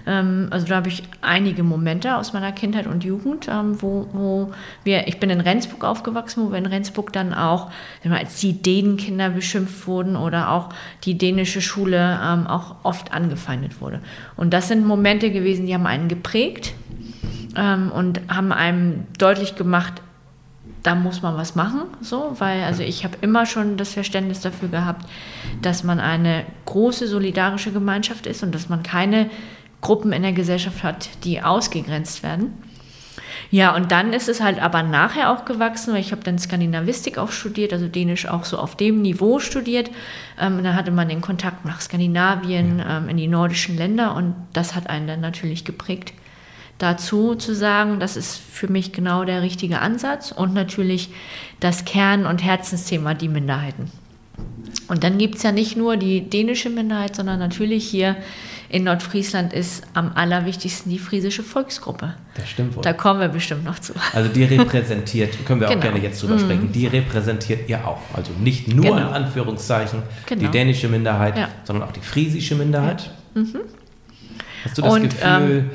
Ähm, 0.08 0.48
also 0.52 0.68
da 0.68 0.78
habe 0.78 0.90
ich 0.90 1.04
einige 1.22 1.64
Momente 1.64 2.16
aus 2.16 2.34
meiner 2.34 2.52
Kindheit 2.52 2.88
und 2.88 3.04
Jugend, 3.04 3.48
ähm, 3.48 3.82
wo, 3.82 4.08
wo 4.14 4.52
wir, 4.84 5.08
ich 5.08 5.20
bin 5.20 5.30
in 5.30 5.42
Rendsburg 5.42 5.84
aufgewachsen, 5.84 6.46
wo 6.46 6.52
wir 6.52 6.58
in 6.58 6.66
Rendsburg 6.66 7.14
dann 7.14 7.34
auch 7.34 7.72
mal, 8.04 8.20
als 8.20 8.40
die 8.40 8.62
Dänenkinder 8.62 9.30
beschimpft 9.30 9.88
wurden 9.88 10.16
oder 10.16 10.52
auch 10.52 10.70
die 11.04 11.18
dänische 11.18 11.62
Schule 11.62 12.20
ähm, 12.24 12.48
auch 12.48 12.76
oft 12.84 13.14
angefeindet 13.14 13.82
wurde. 13.82 14.00
Und 14.36 14.54
das 14.54 14.68
sind 14.68 14.86
Momente 14.86 15.32
gewesen, 15.32 15.66
die 15.68 15.74
haben 15.74 15.88
einen 15.88 16.08
geprägt 16.08 16.74
ähm, 17.56 17.92
und 17.92 18.22
haben 18.28 18.52
einem 18.52 19.06
deutlich 19.18 19.56
gemacht, 19.56 20.02
da 20.86 20.94
muss 20.94 21.22
man 21.24 21.36
was 21.36 21.56
machen, 21.56 21.82
so, 22.02 22.36
weil 22.38 22.64
also 22.64 22.84
ich 22.84 23.04
habe 23.04 23.18
immer 23.22 23.46
schon 23.46 23.76
das 23.76 23.94
Verständnis 23.94 24.42
dafür 24.42 24.70
gehabt, 24.70 25.10
dass 25.62 25.84
man 25.84 26.00
eine 26.00 26.46
große 26.66 27.08
solidarische 27.08 27.72
Gemeinschaft 27.72 28.28
ist 28.28 28.44
und 28.44 28.54
dass 28.54 28.70
man 28.70 28.84
keine 28.84 29.30
Gruppen 29.82 30.14
in 30.14 30.22
der 30.22 30.34
Gesellschaft 30.34 30.84
hat, 30.84 31.10
die 31.24 31.42
ausgegrenzt 31.42 32.22
werden. 32.22 32.54
Ja, 33.50 33.76
und 33.76 33.92
dann 33.92 34.14
ist 34.14 34.30
es 34.30 34.42
halt 34.42 34.62
aber 34.62 34.84
nachher 34.84 35.32
auch 35.32 35.46
gewachsen, 35.46 35.94
weil 35.94 36.02
ich 36.02 36.12
habe 36.12 36.24
dann 36.24 36.38
Skandinavistik 36.38 37.18
auch 37.18 37.32
studiert, 37.32 37.74
also 37.74 37.88
Dänisch 37.88 38.28
auch 38.28 38.44
so 38.44 38.58
auf 38.58 38.76
dem 38.76 39.02
Niveau 39.02 39.40
studiert. 39.40 39.90
Ähm, 40.40 40.64
dann 40.64 40.76
hatte 40.76 40.92
man 40.92 41.10
den 41.10 41.22
Kontakt 41.22 41.66
nach 41.66 41.82
Skandinavien, 41.82 42.84
ähm, 42.88 43.10
in 43.10 43.18
die 43.18 43.28
nordischen 43.28 43.78
Länder 43.78 44.16
und 44.16 44.36
das 44.54 44.76
hat 44.76 44.90
einen 44.90 45.08
dann 45.08 45.22
natürlich 45.22 45.66
geprägt 45.66 46.14
dazu 46.78 47.36
zu 47.36 47.56
sagen, 47.56 48.00
das 48.00 48.18
ist 48.18 48.38
für 48.38 48.68
mich 48.68 48.92
genau 48.92 49.24
der 49.24 49.42
richtige 49.42 49.80
Ansatz 49.80 50.32
und 50.32 50.54
natürlich 50.54 51.10
das 51.60 51.86
Kern- 51.86 52.26
und 52.26 52.44
Herzensthema, 52.44 53.14
die 53.14 53.30
Minderheiten. 53.30 53.90
Und 54.88 55.04
dann 55.04 55.18
gibt 55.18 55.36
es 55.36 55.44
ja 55.44 55.52
nicht 55.52 55.78
nur 55.78 55.98
die 55.98 56.30
dänische 56.30 56.70
Minderheit, 56.70 57.16
sondern 57.16 57.40
natürlich 57.40 57.88
hier 57.88 58.16
in 58.68 58.84
Nordfriesland 58.84 59.54
ist 59.54 59.84
am 59.94 60.12
allerwichtigsten 60.16 60.92
die 60.92 61.00
friesische 61.00 61.44
Volksgruppe. 61.44 62.16
Das 62.36 62.50
stimmt 62.50 62.76
wohl. 62.76 62.82
Da 62.84 62.94
kommen 62.94 63.20
wir 63.22 63.30
bestimmt 63.30 63.64
noch 63.64 63.80
zu. 63.80 63.94
Also 64.14 64.30
die 64.30 64.44
repräsentiert, 64.44 65.46
können 65.46 65.62
wir 65.62 65.68
auch 65.68 65.72
Genau. 65.72 65.84
gerne 65.84 66.00
jetzt 66.00 66.22
drüber 66.22 66.38
sprechen, 66.40 66.72
die 66.72 66.88
repräsentiert 66.88 67.70
ihr 67.70 67.88
auch. 67.88 68.02
Also 68.14 68.32
nicht 68.40 68.68
nur 68.74 68.84
Genau. 68.84 68.98
in 68.98 69.04
Anführungszeichen 69.14 70.02
die 70.30 70.36
Genau. 70.36 70.52
dänische 70.52 70.90
Minderheit, 70.90 71.38
Ja. 71.38 71.48
sondern 71.64 71.88
auch 71.88 71.94
die 71.94 72.02
friesische 72.02 72.56
Minderheit. 72.56 73.12
Hast 74.64 74.78
du 74.78 74.82
das 74.82 74.94
Und, 74.94 75.04
ähm, 75.04 75.42
Gefühl, 75.48 75.70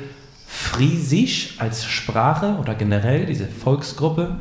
Friesisch 0.53 1.55
als 1.59 1.85
Sprache 1.85 2.57
oder 2.59 2.75
generell 2.75 3.25
diese 3.25 3.47
Volksgruppe 3.47 4.39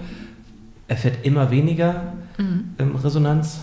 erfährt 0.89 1.25
immer 1.25 1.51
weniger 1.51 2.15
Mhm. 2.41 2.75
ähm, 2.79 2.97
Resonanz? 2.97 3.61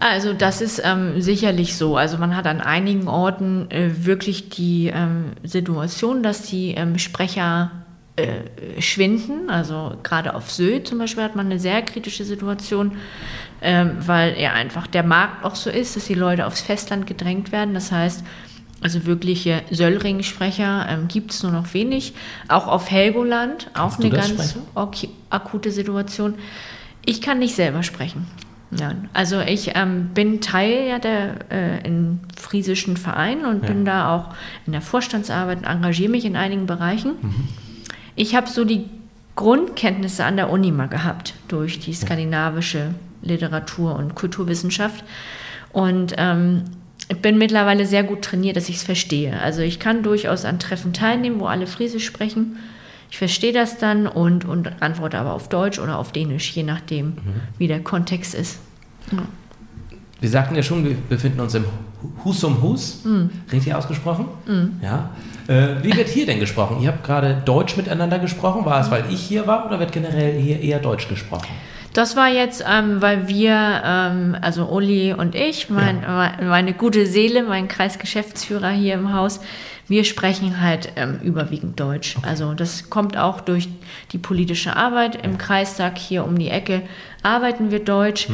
Also 0.00 0.32
das 0.32 0.60
ist 0.60 0.80
ähm, 0.84 1.20
sicherlich 1.20 1.76
so. 1.76 1.96
Also 1.96 2.16
man 2.18 2.36
hat 2.36 2.46
an 2.46 2.60
einigen 2.60 3.08
Orten 3.08 3.70
äh, 3.70 3.90
wirklich 4.06 4.48
die 4.48 4.90
ähm, 4.94 5.32
Situation, 5.42 6.22
dass 6.22 6.42
die 6.42 6.70
ähm, 6.72 6.98
Sprecher 6.98 7.70
äh, 8.16 8.80
schwinden. 8.80 9.50
Also 9.50 9.96
gerade 10.02 10.34
auf 10.34 10.50
Sylt 10.50 10.88
zum 10.88 10.98
Beispiel 10.98 11.24
hat 11.24 11.36
man 11.36 11.46
eine 11.46 11.58
sehr 11.58 11.82
kritische 11.82 12.24
Situation, 12.24 12.92
ähm, 13.60 13.96
weil 14.00 14.40
ja 14.40 14.52
einfach 14.52 14.86
der 14.86 15.02
Markt 15.02 15.44
auch 15.44 15.54
so 15.54 15.68
ist, 15.68 15.96
dass 15.96 16.06
die 16.06 16.14
Leute 16.14 16.46
aufs 16.46 16.62
Festland 16.62 17.06
gedrängt 17.06 17.52
werden. 17.52 17.74
Das 17.74 17.92
heißt, 17.92 18.24
also 18.84 19.06
wirkliche 19.06 19.62
Söllring-Sprecher 19.70 20.86
ähm, 20.90 21.08
gibt 21.08 21.30
es 21.32 21.42
nur 21.42 21.50
noch 21.52 21.72
wenig. 21.72 22.12
Auch 22.48 22.66
auf 22.66 22.90
Helgoland, 22.90 23.70
auch 23.72 23.98
eine 23.98 24.10
ganz 24.10 24.28
sprechen? 24.28 24.60
ok- 24.74 25.08
akute 25.30 25.70
Situation. 25.70 26.34
Ich 27.06 27.22
kann 27.22 27.38
nicht 27.38 27.54
selber 27.54 27.82
sprechen. 27.82 28.26
Ja, 28.78 28.92
also 29.14 29.40
ich 29.40 29.72
ähm, 29.74 30.10
bin 30.14 30.40
Teil 30.42 30.86
ja 30.88 30.98
der 30.98 31.50
äh, 31.50 31.86
in 31.86 32.20
friesischen 32.38 32.96
Verein 32.98 33.46
und 33.46 33.62
Ja. 33.62 33.68
bin 33.68 33.84
da 33.86 34.14
auch 34.14 34.34
in 34.66 34.72
der 34.72 34.82
Vorstandsarbeit 34.82 35.58
und 35.58 35.64
engagiere 35.64 36.10
mich 36.10 36.24
in 36.26 36.36
einigen 36.36 36.66
Bereichen. 36.66 37.12
Ich 38.16 38.34
habe 38.34 38.48
so 38.50 38.64
die 38.64 38.84
Grundkenntnisse 39.36 40.24
an 40.24 40.36
der 40.36 40.50
Uni 40.50 40.70
mal 40.72 40.88
gehabt 40.88 41.34
durch 41.48 41.80
die 41.80 41.94
skandinavische 41.94 42.94
Literatur 43.22 43.96
und 43.96 44.14
Kulturwissenschaft 44.14 45.04
und 45.72 46.14
ähm, 46.18 46.64
ich 47.08 47.18
bin 47.18 47.38
mittlerweile 47.38 47.86
sehr 47.86 48.02
gut 48.02 48.22
trainiert, 48.22 48.56
dass 48.56 48.68
ich 48.68 48.76
es 48.76 48.82
verstehe. 48.82 49.38
Also 49.40 49.60
ich 49.60 49.78
kann 49.78 50.02
durchaus 50.02 50.44
an 50.44 50.58
Treffen 50.58 50.92
teilnehmen, 50.92 51.40
wo 51.40 51.46
alle 51.46 51.66
Friesisch 51.66 52.06
sprechen. 52.06 52.56
Ich 53.10 53.18
verstehe 53.18 53.52
das 53.52 53.78
dann 53.78 54.06
und, 54.06 54.44
und 54.44 54.82
antworte 54.82 55.18
aber 55.18 55.34
auf 55.34 55.48
Deutsch 55.48 55.78
oder 55.78 55.98
auf 55.98 56.12
Dänisch, 56.12 56.50
je 56.52 56.62
nachdem, 56.62 57.18
wie 57.58 57.68
der 57.68 57.80
Kontext 57.80 58.34
ist. 58.34 58.58
Ja. 59.12 59.18
Wir 60.20 60.30
sagten 60.30 60.56
ja 60.56 60.62
schon, 60.62 60.84
wir 60.84 60.96
befinden 61.08 61.40
uns 61.40 61.54
im 61.54 61.64
Hus 62.24 62.42
um 62.44 62.62
Hus. 62.62 63.04
Mhm. 63.04 63.30
Richtig 63.52 63.74
ausgesprochen? 63.74 64.26
Ja. 64.82 65.10
Äh, 65.46 65.82
wie 65.82 65.94
wird 65.94 66.08
hier 66.08 66.24
denn 66.24 66.40
gesprochen? 66.40 66.78
Ihr 66.80 66.88
habt 66.88 67.04
gerade 67.04 67.42
Deutsch 67.44 67.76
miteinander 67.76 68.18
gesprochen. 68.18 68.64
War 68.64 68.80
es, 68.80 68.90
weil 68.90 69.04
ich 69.10 69.20
hier 69.20 69.46
war 69.46 69.66
oder 69.66 69.78
wird 69.78 69.92
generell 69.92 70.40
hier 70.40 70.60
eher 70.60 70.78
Deutsch 70.78 71.08
gesprochen? 71.08 71.48
Das 71.94 72.16
war 72.16 72.28
jetzt, 72.28 72.64
ähm, 72.68 73.00
weil 73.00 73.28
wir, 73.28 73.82
ähm, 73.84 74.36
also 74.40 74.66
Uli 74.66 75.14
und 75.14 75.34
ich, 75.36 75.70
mein, 75.70 76.00
me- 76.00 76.32
meine 76.42 76.72
gute 76.74 77.06
Seele, 77.06 77.42
mein 77.44 77.68
Kreisgeschäftsführer 77.68 78.70
hier 78.70 78.94
im 78.94 79.14
Haus, 79.14 79.40
wir 79.88 80.04
sprechen 80.04 80.60
halt 80.60 80.92
ähm, 80.96 81.18
überwiegend 81.22 81.78
Deutsch. 81.78 82.16
Also 82.22 82.54
das 82.54 82.90
kommt 82.90 83.16
auch 83.16 83.40
durch 83.40 83.68
die 84.12 84.18
politische 84.18 84.76
Arbeit 84.76 85.24
im 85.24 85.38
Kreistag 85.38 85.98
hier 85.98 86.24
um 86.24 86.38
die 86.38 86.48
Ecke 86.48 86.82
arbeiten 87.24 87.70
wir 87.70 87.82
Deutsch. 87.82 88.28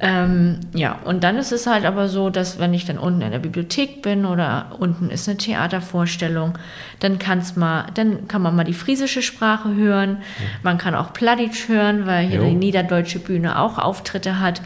Ähm, 0.00 0.60
ja, 0.74 0.98
und 1.04 1.24
dann 1.24 1.38
ist 1.38 1.50
es 1.50 1.66
halt 1.66 1.86
aber 1.86 2.08
so, 2.08 2.28
dass 2.28 2.58
wenn 2.58 2.74
ich 2.74 2.84
dann 2.84 2.98
unten 2.98 3.22
in 3.22 3.30
der 3.32 3.38
Bibliothek 3.38 4.02
bin 4.02 4.26
oder 4.26 4.72
unten 4.78 5.08
ist 5.08 5.26
eine 5.28 5.38
Theatervorstellung, 5.38 6.58
dann 7.00 7.18
kann's 7.18 7.56
mal, 7.56 7.86
dann 7.94 8.28
kann 8.28 8.42
man 8.42 8.54
mal 8.54 8.64
die 8.64 8.74
friesische 8.74 9.22
Sprache 9.22 9.74
hören. 9.74 10.18
Man 10.62 10.76
kann 10.76 10.94
auch 10.94 11.14
Pladitsch 11.14 11.68
hören, 11.68 12.06
weil 12.06 12.26
hier 12.26 12.40
Jo. 12.40 12.48
die 12.50 12.54
niederdeutsche 12.54 13.18
Bühne 13.18 13.58
auch 13.58 13.78
Auftritte 13.78 14.40
hat. 14.40 14.60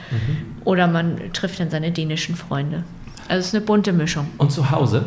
Oder 0.65 0.89
man 0.89 1.33
trifft 1.33 1.61
dann 1.61 1.71
seine 1.71 1.93
dänischen 1.93 2.35
Freunde. 2.35 2.83
Also 3.29 3.41
es 3.41 3.47
ist 3.49 3.55
eine 3.55 3.65
bunte 3.65 3.93
Mischung. 3.93 4.27
Und 4.39 4.51
zu 4.51 4.71
Hause? 4.73 5.07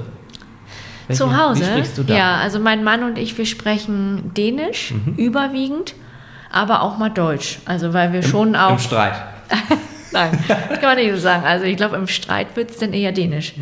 Welche- 1.07 1.23
Zu 1.23 1.35
Hause, 1.37 1.61
Wie 1.61 1.65
sprichst 1.65 1.97
du 1.97 2.03
da? 2.03 2.15
ja, 2.15 2.35
also 2.37 2.59
mein 2.59 2.83
Mann 2.83 3.03
und 3.03 3.17
ich, 3.17 3.37
wir 3.37 3.45
sprechen 3.45 4.33
Dänisch 4.35 4.91
Mhm. 4.91 5.15
überwiegend, 5.15 5.93
aber 6.51 6.81
auch 6.81 6.97
mal 6.97 7.09
Deutsch. 7.09 7.59
Also 7.65 7.93
weil 7.93 8.13
wir 8.13 8.23
schon 8.23 8.55
auch 8.55 8.71
Im 8.71 8.79
Streit. 8.79 9.13
Nein, 10.13 10.37
das 10.47 10.79
kann 10.79 10.95
man 10.95 10.97
nicht 10.97 11.11
so 11.11 11.17
sagen. 11.19 11.45
Also 11.45 11.65
ich 11.65 11.77
glaube, 11.77 11.95
im 11.95 12.07
Streit 12.07 12.55
wird 12.57 12.71
es 12.71 12.77
dann 12.77 12.91
eher 12.93 13.13
Dänisch. 13.13 13.53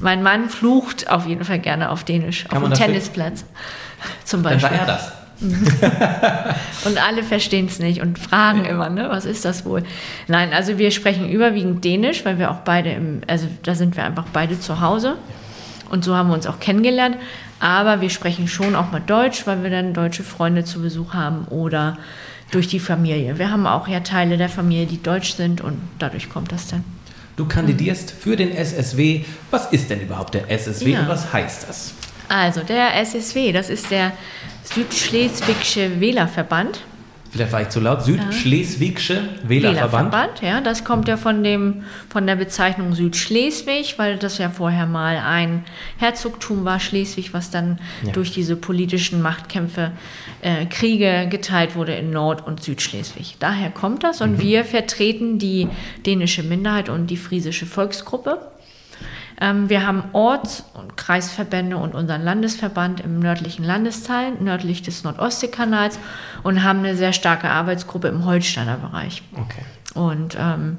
Mein 0.00 0.22
Mann 0.22 0.48
flucht 0.48 1.10
auf 1.10 1.26
jeden 1.26 1.44
Fall 1.44 1.58
gerne 1.58 1.90
auf 1.90 2.04
Dänisch, 2.04 2.44
Mhm. 2.44 2.48
Kann 2.48 2.62
auf 2.62 2.68
dem 2.70 2.74
Tennisplatz 2.78 3.44
zum 4.24 4.42
Dann 4.42 4.60
war 4.62 4.70
Beispiel. 4.70 4.78
er 4.80 4.86
das. 4.86 5.12
Und 6.84 6.98
alle 7.06 7.22
verstehen 7.22 7.66
es 7.66 7.78
nicht 7.78 8.00
und 8.02 8.18
fragen 8.18 8.64
immer, 8.64 8.88
ne, 8.88 9.06
was 9.08 9.24
ist 9.24 9.44
das 9.44 9.64
wohl? 9.64 9.84
Nein, 10.26 10.52
also 10.52 10.78
wir 10.78 10.90
sprechen 10.90 11.28
überwiegend 11.28 11.84
Dänisch, 11.84 12.24
weil 12.24 12.38
wir 12.40 12.50
auch 12.50 12.60
beide 12.64 12.90
im, 12.90 13.20
also 13.28 13.46
da 13.62 13.74
sind 13.76 13.96
wir 13.96 14.04
einfach 14.04 14.24
beide 14.32 14.58
zu 14.58 14.80
Hause. 14.80 15.16
Und 15.90 16.04
so 16.04 16.14
haben 16.14 16.28
wir 16.28 16.34
uns 16.34 16.46
auch 16.46 16.60
kennengelernt. 16.60 17.16
Aber 17.60 18.00
wir 18.00 18.10
sprechen 18.10 18.46
schon 18.48 18.74
auch 18.76 18.92
mal 18.92 19.00
Deutsch, 19.04 19.46
weil 19.46 19.62
wir 19.62 19.70
dann 19.70 19.94
deutsche 19.94 20.22
Freunde 20.22 20.64
zu 20.64 20.80
Besuch 20.82 21.14
haben 21.14 21.46
oder 21.48 21.98
durch 22.50 22.68
die 22.68 22.80
Familie. 22.80 23.38
Wir 23.38 23.50
haben 23.50 23.66
auch 23.66 23.88
ja 23.88 24.00
Teile 24.00 24.36
der 24.38 24.48
Familie, 24.48 24.86
die 24.86 25.02
deutsch 25.02 25.34
sind 25.34 25.60
und 25.60 25.76
dadurch 25.98 26.30
kommt 26.30 26.52
das 26.52 26.68
dann. 26.68 26.84
Du 27.36 27.46
kandidierst 27.46 28.10
für 28.10 28.36
den 28.36 28.50
SSW. 28.52 29.24
Was 29.50 29.66
ist 29.72 29.90
denn 29.90 30.00
überhaupt 30.00 30.34
der 30.34 30.50
SSW 30.50 30.92
Ja. 30.92 31.00
und 31.00 31.08
was 31.08 31.32
heißt 31.32 31.68
das? 31.68 31.94
Also 32.28 32.62
der 32.62 32.94
SSW, 33.00 33.52
das 33.52 33.70
ist 33.70 33.90
der 33.90 34.12
Südschleswigsche 34.64 36.00
Wählerverband. 36.00 36.80
Vielleicht 37.30 37.52
war 37.52 37.62
ich 37.62 37.68
zu 37.68 37.80
laut. 37.80 38.02
Südschleswigsche 38.04 39.28
Wählerverband. 39.42 40.12
Wählerverband, 40.12 40.42
ja, 40.42 40.60
das 40.60 40.84
kommt 40.84 41.08
ja 41.08 41.16
von 41.16 41.44
dem 41.44 41.82
von 42.08 42.26
der 42.26 42.36
Bezeichnung 42.36 42.94
Südschleswig, 42.94 43.98
weil 43.98 44.16
das 44.16 44.38
ja 44.38 44.48
vorher 44.50 44.86
mal 44.86 45.16
ein 45.18 45.64
Herzogtum 45.98 46.64
war, 46.64 46.80
Schleswig, 46.80 47.34
was 47.34 47.50
dann 47.50 47.78
Ja. 48.04 48.12
durch 48.12 48.32
diese 48.32 48.56
politischen 48.56 49.20
Machtkämpfe, 49.22 49.92
äh, 50.40 50.66
Kriege 50.66 51.26
geteilt 51.28 51.74
wurde 51.76 51.94
in 51.94 52.10
Nord- 52.10 52.46
und 52.46 52.62
Südschleswig. 52.62 53.36
Daher 53.38 53.70
kommt 53.70 54.04
das 54.04 54.20
und 54.20 54.40
wir 54.40 54.64
vertreten 54.64 55.38
die 55.38 55.68
dänische 56.06 56.42
Minderheit 56.42 56.88
und 56.88 57.08
die 57.08 57.16
friesische 57.16 57.66
Volksgruppe. 57.66 58.38
Ähm, 59.40 59.68
wir 59.68 59.86
haben 59.86 60.04
Orts- 60.12 60.64
und 60.74 60.96
Kreisverbände 60.96 61.76
und 61.76 61.94
unseren 61.94 62.22
Landesverband 62.22 63.00
im 63.00 63.20
nördlichen 63.20 63.64
Landesteil, 63.64 64.32
nördlich 64.40 64.82
des 64.82 65.04
Nordostseekanals 65.04 65.98
und 66.42 66.64
haben 66.64 66.80
eine 66.80 66.96
sehr 66.96 67.12
starke 67.12 67.48
Arbeitsgruppe 67.48 68.08
im 68.08 68.24
Holsteiner 68.24 68.78
Bereich 68.78 69.22
Okay. 69.34 69.62
und 69.94 70.36
ähm, 70.38 70.78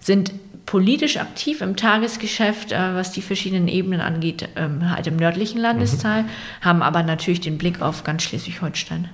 sind 0.00 0.32
politisch 0.66 1.16
aktiv 1.16 1.60
im 1.60 1.76
Tagesgeschäft, 1.76 2.72
äh, 2.72 2.94
was 2.94 3.12
die 3.12 3.22
verschiedenen 3.22 3.68
Ebenen 3.68 4.00
angeht, 4.00 4.48
ähm, 4.56 4.90
halt 4.90 5.06
im 5.06 5.16
nördlichen 5.16 5.60
Landesteil, 5.60 6.24
haben 6.60 6.82
aber 6.82 7.04
natürlich 7.04 7.40
den 7.40 7.56
Blick 7.56 7.80
auf 7.80 8.02
ganz 8.02 8.24
Schleswig-Holstein. 8.24 9.08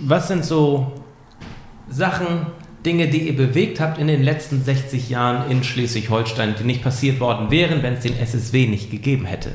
Was 0.00 0.28
sind 0.28 0.44
so 0.44 0.92
Sachen, 1.88 2.46
Dinge, 2.88 3.08
die 3.08 3.26
ihr 3.28 3.36
bewegt 3.36 3.80
habt 3.80 3.98
in 3.98 4.06
den 4.06 4.22
letzten 4.22 4.64
60 4.64 5.10
Jahren 5.10 5.50
in 5.50 5.62
Schleswig-Holstein, 5.62 6.54
die 6.58 6.64
nicht 6.64 6.82
passiert 6.82 7.20
worden 7.20 7.50
wären, 7.50 7.82
wenn 7.82 7.94
es 7.94 8.00
den 8.00 8.18
SSW 8.18 8.66
nicht 8.66 8.90
gegeben 8.90 9.26
hätte? 9.26 9.50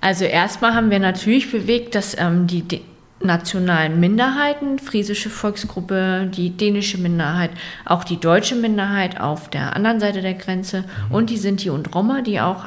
Also 0.00 0.24
erstmal 0.24 0.72
haben 0.74 0.90
wir 0.92 1.00
natürlich 1.00 1.50
bewegt, 1.50 1.96
dass 1.96 2.16
ähm, 2.16 2.46
die 2.46 2.62
de- 2.62 2.80
nationalen 3.24 4.00
Minderheiten, 4.00 4.78
friesische 4.78 5.30
Volksgruppe, 5.30 6.30
die 6.32 6.50
dänische 6.50 6.98
Minderheit, 6.98 7.50
auch 7.84 8.04
die 8.04 8.18
deutsche 8.18 8.54
Minderheit 8.54 9.20
auf 9.20 9.50
der 9.50 9.76
anderen 9.76 10.00
Seite 10.00 10.22
der 10.22 10.34
Grenze 10.34 10.84
und 11.10 11.30
die 11.30 11.36
Sinti 11.36 11.70
und 11.70 11.94
Roma, 11.94 12.22
die 12.22 12.40
auch 12.40 12.66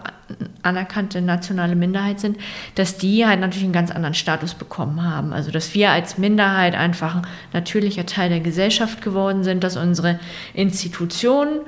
anerkannte 0.63 1.21
nationale 1.21 1.75
Minderheit 1.75 2.19
sind, 2.19 2.37
dass 2.75 2.97
die 2.97 3.25
halt 3.25 3.39
natürlich 3.39 3.63
einen 3.63 3.73
ganz 3.73 3.91
anderen 3.91 4.15
Status 4.15 4.55
bekommen 4.55 5.03
haben. 5.03 5.33
Also 5.33 5.51
dass 5.51 5.73
wir 5.75 5.91
als 5.91 6.17
Minderheit 6.17 6.75
einfach 6.75 7.17
ein 7.17 7.27
natürlicher 7.53 8.05
Teil 8.05 8.29
der 8.29 8.39
Gesellschaft 8.39 9.01
geworden 9.01 9.43
sind, 9.43 9.63
dass 9.63 9.77
unsere 9.77 10.19
Institutionen 10.53 11.59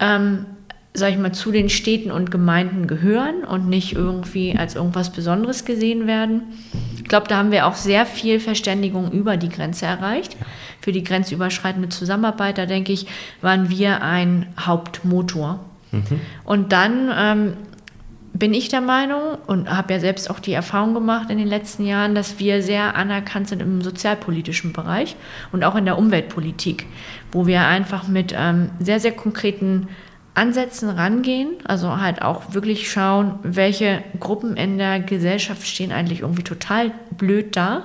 ähm, 0.00 0.46
sag 0.96 1.12
ich 1.12 1.18
mal, 1.18 1.32
zu 1.32 1.52
den 1.52 1.68
Städten 1.68 2.10
und 2.10 2.30
Gemeinden 2.30 2.86
gehören 2.86 3.44
und 3.44 3.68
nicht 3.68 3.92
irgendwie 3.92 4.56
als 4.56 4.74
irgendwas 4.74 5.10
Besonderes 5.10 5.64
gesehen 5.64 6.06
werden. 6.06 6.42
Ich 7.06 7.08
glaube, 7.08 7.28
da 7.28 7.36
haben 7.36 7.52
wir 7.52 7.68
auch 7.68 7.76
sehr 7.76 8.04
viel 8.04 8.40
Verständigung 8.40 9.12
über 9.12 9.36
die 9.36 9.48
Grenze 9.48 9.86
erreicht. 9.86 10.36
Für 10.80 10.90
die 10.90 11.04
grenzüberschreitende 11.04 11.88
Zusammenarbeit, 11.88 12.58
da 12.58 12.66
denke 12.66 12.90
ich, 12.92 13.06
waren 13.40 13.70
wir 13.70 14.02
ein 14.02 14.52
Hauptmotor. 14.58 15.60
Und 16.42 16.72
dann 16.72 17.12
ähm, 17.16 17.52
bin 18.32 18.52
ich 18.52 18.70
der 18.70 18.80
Meinung 18.80 19.38
und 19.46 19.70
habe 19.70 19.92
ja 19.92 20.00
selbst 20.00 20.28
auch 20.28 20.40
die 20.40 20.52
Erfahrung 20.52 20.94
gemacht 20.94 21.30
in 21.30 21.38
den 21.38 21.46
letzten 21.46 21.86
Jahren, 21.86 22.16
dass 22.16 22.40
wir 22.40 22.60
sehr 22.60 22.96
anerkannt 22.96 23.50
sind 23.50 23.62
im 23.62 23.82
sozialpolitischen 23.82 24.72
Bereich 24.72 25.14
und 25.52 25.62
auch 25.62 25.76
in 25.76 25.84
der 25.84 25.98
Umweltpolitik, 25.98 26.86
wo 27.30 27.46
wir 27.46 27.68
einfach 27.68 28.08
mit 28.08 28.34
ähm, 28.36 28.70
sehr, 28.80 28.98
sehr 28.98 29.12
konkreten 29.12 29.86
Ansätzen 30.36 30.90
rangehen, 30.90 31.54
also 31.64 31.98
halt 31.98 32.20
auch 32.22 32.52
wirklich 32.52 32.90
schauen, 32.90 33.38
welche 33.42 34.02
Gruppen 34.20 34.56
in 34.56 34.76
der 34.76 35.00
Gesellschaft 35.00 35.66
stehen 35.66 35.92
eigentlich 35.92 36.20
irgendwie 36.20 36.44
total 36.44 36.92
blöd 37.16 37.56
da 37.56 37.84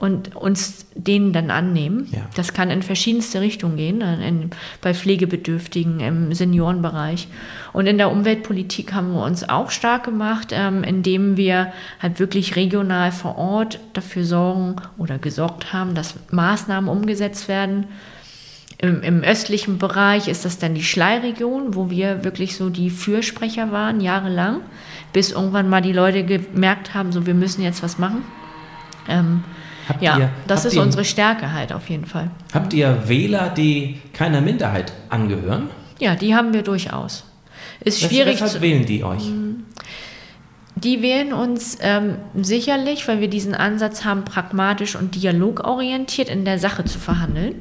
und 0.00 0.34
uns 0.34 0.86
denen 0.94 1.32
dann 1.32 1.50
annehmen. 1.50 2.08
Ja. 2.10 2.20
Das 2.34 2.54
kann 2.54 2.70
in 2.70 2.82
verschiedenste 2.82 3.40
Richtungen 3.40 3.76
gehen, 3.76 4.00
in, 4.00 4.50
bei 4.80 4.94
Pflegebedürftigen, 4.94 6.00
im 6.00 6.32
Seniorenbereich. 6.32 7.28
Und 7.74 7.86
in 7.86 7.98
der 7.98 8.10
Umweltpolitik 8.10 8.94
haben 8.94 9.12
wir 9.12 9.22
uns 9.22 9.46
auch 9.48 9.70
stark 9.70 10.04
gemacht, 10.04 10.48
ähm, 10.52 10.84
indem 10.84 11.36
wir 11.36 11.72
halt 12.00 12.18
wirklich 12.18 12.56
regional 12.56 13.12
vor 13.12 13.36
Ort 13.36 13.78
dafür 13.92 14.24
sorgen 14.24 14.76
oder 14.96 15.18
gesorgt 15.18 15.74
haben, 15.74 15.94
dass 15.94 16.14
Maßnahmen 16.30 16.88
umgesetzt 16.88 17.48
werden. 17.48 17.86
Im, 18.82 19.02
Im, 19.02 19.22
östlichen 19.22 19.76
Bereich 19.76 20.26
ist 20.26 20.46
das 20.46 20.58
dann 20.58 20.74
die 20.74 20.82
Schleiregion, 20.82 21.74
wo 21.74 21.90
wir 21.90 22.24
wirklich 22.24 22.56
so 22.56 22.70
die 22.70 22.88
Fürsprecher 22.88 23.72
waren, 23.72 24.00
jahrelang, 24.00 24.60
bis 25.12 25.32
irgendwann 25.32 25.68
mal 25.68 25.82
die 25.82 25.92
Leute 25.92 26.24
gemerkt 26.24 26.94
haben, 26.94 27.12
so 27.12 27.26
wir 27.26 27.34
müssen 27.34 27.62
jetzt 27.62 27.82
was 27.82 27.98
machen. 27.98 28.24
Ähm, 29.06 29.44
ja, 30.00 30.18
ihr, 30.18 30.30
das 30.46 30.64
ist 30.64 30.74
ihr, 30.74 30.82
unsere 30.82 31.04
Stärke 31.04 31.52
halt 31.52 31.74
auf 31.74 31.90
jeden 31.90 32.06
Fall. 32.06 32.30
Habt 32.54 32.72
ihr 32.72 33.06
Wähler, 33.06 33.50
die 33.50 34.00
keiner 34.14 34.40
Minderheit 34.40 34.92
angehören? 35.10 35.68
Ja, 35.98 36.14
die 36.14 36.34
haben 36.34 36.54
wir 36.54 36.62
durchaus. 36.62 37.24
Ist 37.80 38.00
schwierig. 38.00 38.34
Weshalb 38.34 38.52
zu, 38.52 38.60
wählen 38.62 38.86
die 38.86 39.04
euch? 39.04 39.26
Hm. 39.26 39.64
Die 40.76 41.02
wählen 41.02 41.34
uns 41.34 41.76
ähm, 41.82 42.16
sicherlich, 42.34 43.06
weil 43.08 43.20
wir 43.20 43.28
diesen 43.28 43.54
Ansatz 43.54 44.04
haben, 44.04 44.24
pragmatisch 44.24 44.96
und 44.96 45.14
dialogorientiert 45.14 46.30
in 46.30 46.46
der 46.46 46.58
Sache 46.58 46.84
zu 46.86 46.98
verhandeln. 46.98 47.56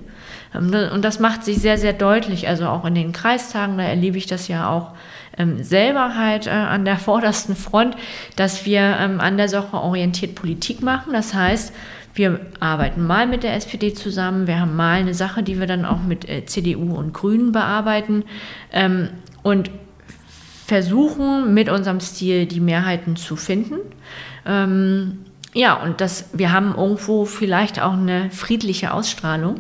Ähm, 0.54 0.74
und 0.94 1.04
das 1.04 1.20
macht 1.20 1.44
sich 1.44 1.58
sehr, 1.58 1.78
sehr 1.78 1.94
deutlich. 1.94 2.48
Also 2.48 2.68
auch 2.68 2.86
in 2.86 2.96
den 2.96 3.12
Kreistagen, 3.12 3.78
da 3.78 3.84
erlebe 3.84 4.18
ich 4.18 4.28
das 4.28 4.48
ja 4.48 4.70
auch 4.70 4.92
ähm, 5.38 5.64
selber 5.64 6.16
halt 6.16 6.48
äh, 6.48 6.52
an 6.52 6.86
der 6.86 6.98
vordersten 6.98 7.56
Front, 7.56 7.96
dass 8.36 8.66
wir 8.66 8.98
ähm, 9.00 9.20
an 9.20 9.38
der 9.38 9.50
Sache 9.50 9.78
orientiert 9.78 10.36
Politik 10.36 10.82
machen. 10.82 11.14
Das 11.14 11.34
heißt, 11.34 11.74
wir 12.14 12.40
arbeiten 12.60 13.06
mal 13.06 13.28
mit 13.28 13.44
der 13.44 13.56
SPD 13.56 13.94
zusammen, 13.94 14.48
wir 14.48 14.60
haben 14.60 14.76
mal 14.76 15.00
eine 15.00 15.14
Sache, 15.14 15.44
die 15.44 15.60
wir 15.60 15.68
dann 15.68 15.86
auch 15.86 16.02
mit 16.02 16.28
äh, 16.28 16.46
CDU 16.46 16.96
und 16.96 17.14
Grünen 17.14 17.52
bearbeiten 17.52 18.26
ähm, 18.74 19.10
und 19.44 19.72
versuchen 20.66 21.54
mit 21.54 21.70
unserem 21.70 22.00
Stil 22.00 22.46
die 22.46 22.60
Mehrheiten 22.60 23.16
zu 23.16 23.36
finden. 23.36 23.78
Ähm, 24.46 25.20
ja, 25.60 25.74
und 25.74 26.00
das, 26.00 26.30
wir 26.32 26.54
haben 26.54 26.74
irgendwo 26.74 27.26
vielleicht 27.26 27.82
auch 27.82 27.92
eine 27.92 28.32
friedliche 28.32 28.94
Ausstrahlung. 28.94 29.56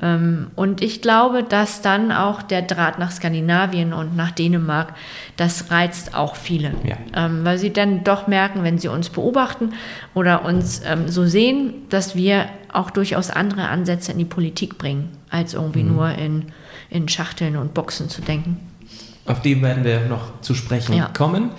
Ähm, 0.00 0.52
und 0.54 0.80
ich 0.82 1.02
glaube, 1.02 1.42
dass 1.42 1.82
dann 1.82 2.12
auch 2.12 2.42
der 2.42 2.62
Draht 2.62 3.00
nach 3.00 3.10
Skandinavien 3.10 3.92
und 3.92 4.14
nach 4.14 4.30
Dänemark, 4.30 4.94
das 5.36 5.72
reizt 5.72 6.14
auch 6.14 6.36
viele. 6.36 6.74
Ja. 6.84 6.96
Ähm, 7.16 7.44
weil 7.44 7.58
sie 7.58 7.72
dann 7.72 8.04
doch 8.04 8.28
merken, 8.28 8.62
wenn 8.62 8.78
sie 8.78 8.86
uns 8.86 9.10
beobachten 9.10 9.72
oder 10.14 10.44
uns 10.44 10.80
ähm, 10.86 11.08
so 11.08 11.26
sehen, 11.26 11.74
dass 11.88 12.14
wir 12.14 12.46
auch 12.72 12.90
durchaus 12.90 13.28
andere 13.28 13.68
Ansätze 13.68 14.12
in 14.12 14.18
die 14.18 14.24
Politik 14.24 14.78
bringen, 14.78 15.08
als 15.28 15.54
irgendwie 15.54 15.82
mhm. 15.82 15.96
nur 15.96 16.10
in, 16.10 16.44
in 16.88 17.08
Schachteln 17.08 17.56
und 17.56 17.74
Boxen 17.74 18.08
zu 18.08 18.22
denken. 18.22 18.60
Auf 19.26 19.42
die 19.42 19.60
werden 19.60 19.82
wir 19.82 20.02
noch 20.02 20.40
zu 20.40 20.54
sprechen 20.54 20.94
ja. 20.94 21.08
kommen. 21.08 21.50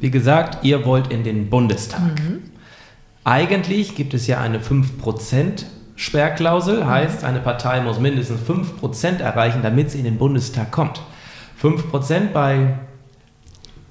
Wie 0.00 0.10
gesagt, 0.10 0.64
ihr 0.64 0.86
wollt 0.86 1.08
in 1.08 1.24
den 1.24 1.50
Bundestag. 1.50 2.00
Mhm. 2.00 2.48
Eigentlich 3.28 3.94
gibt 3.94 4.14
es 4.14 4.26
ja 4.26 4.40
eine 4.40 4.58
5% 4.58 5.64
Sperrklausel, 5.96 6.86
heißt, 6.86 7.24
eine 7.24 7.40
Partei 7.40 7.82
muss 7.82 7.98
mindestens 7.98 8.40
5% 8.48 9.18
erreichen, 9.20 9.60
damit 9.62 9.90
sie 9.90 9.98
in 9.98 10.04
den 10.04 10.16
Bundestag 10.16 10.70
kommt. 10.72 11.02
5% 11.62 12.32
bei 12.32 12.78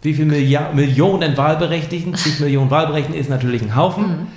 wie 0.01 0.15
viel 0.15 0.25
Milliard 0.25 0.73
Millionen 0.73 1.37
Wahlberechtigten, 1.37 2.15
zig 2.15 2.39
Millionen 2.39 2.71
Wahlberechtigten 2.71 3.19
ist 3.19 3.29
natürlich 3.29 3.61
ein 3.61 3.75
Haufen. 3.75 4.07
Mhm. 4.07 4.27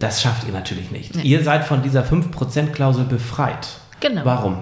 Das 0.00 0.20
schafft 0.20 0.44
ihr 0.44 0.52
natürlich 0.52 0.90
nicht. 0.90 1.14
Nee. 1.14 1.22
Ihr 1.22 1.44
seid 1.44 1.64
von 1.64 1.82
dieser 1.84 2.04
5%-Klausel 2.04 3.04
befreit. 3.04 3.68
Genau. 4.00 4.24
Warum? 4.24 4.56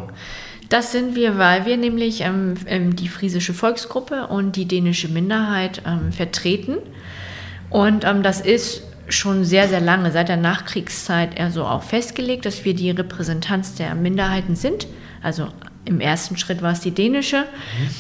Das 0.69 0.93
sind 0.93 1.15
wir, 1.15 1.39
weil 1.39 1.65
wir 1.65 1.79
nämlich 1.79 2.21
ähm, 2.21 2.55
ähm, 2.67 2.97
die 2.97 3.09
friesische 3.09 3.55
Volksgruppe 3.55 4.27
und 4.27 4.57
die 4.57 4.69
dänische 4.69 5.09
Minderheit 5.09 5.81
ähm, 5.87 6.13
vertreten. 6.13 6.77
Und 7.71 8.05
ähm, 8.05 8.23
das 8.23 8.43
ist 8.43 8.83
schon 9.09 9.45
sehr, 9.45 9.69
sehr 9.69 9.81
lange, 9.81 10.11
seit 10.13 10.29
der 10.29 10.37
Nachkriegszeit 10.37 11.39
eher 11.39 11.51
so 11.51 11.65
auch 11.65 11.83
festgelegt, 11.83 12.47
dass 12.47 12.65
wir 12.65 12.75
die 12.75 12.91
Repräsentanz 12.91 13.75
der 13.75 13.95
Minderheiten 13.95 14.57
sind. 14.57 14.87
Also 15.23 15.49
im 15.85 16.01
ersten 16.01 16.37
Schritt 16.37 16.63
war 16.63 16.73
es 16.73 16.81
die 16.81 16.91
dänische. 16.91 17.41
Mhm. 17.41 17.91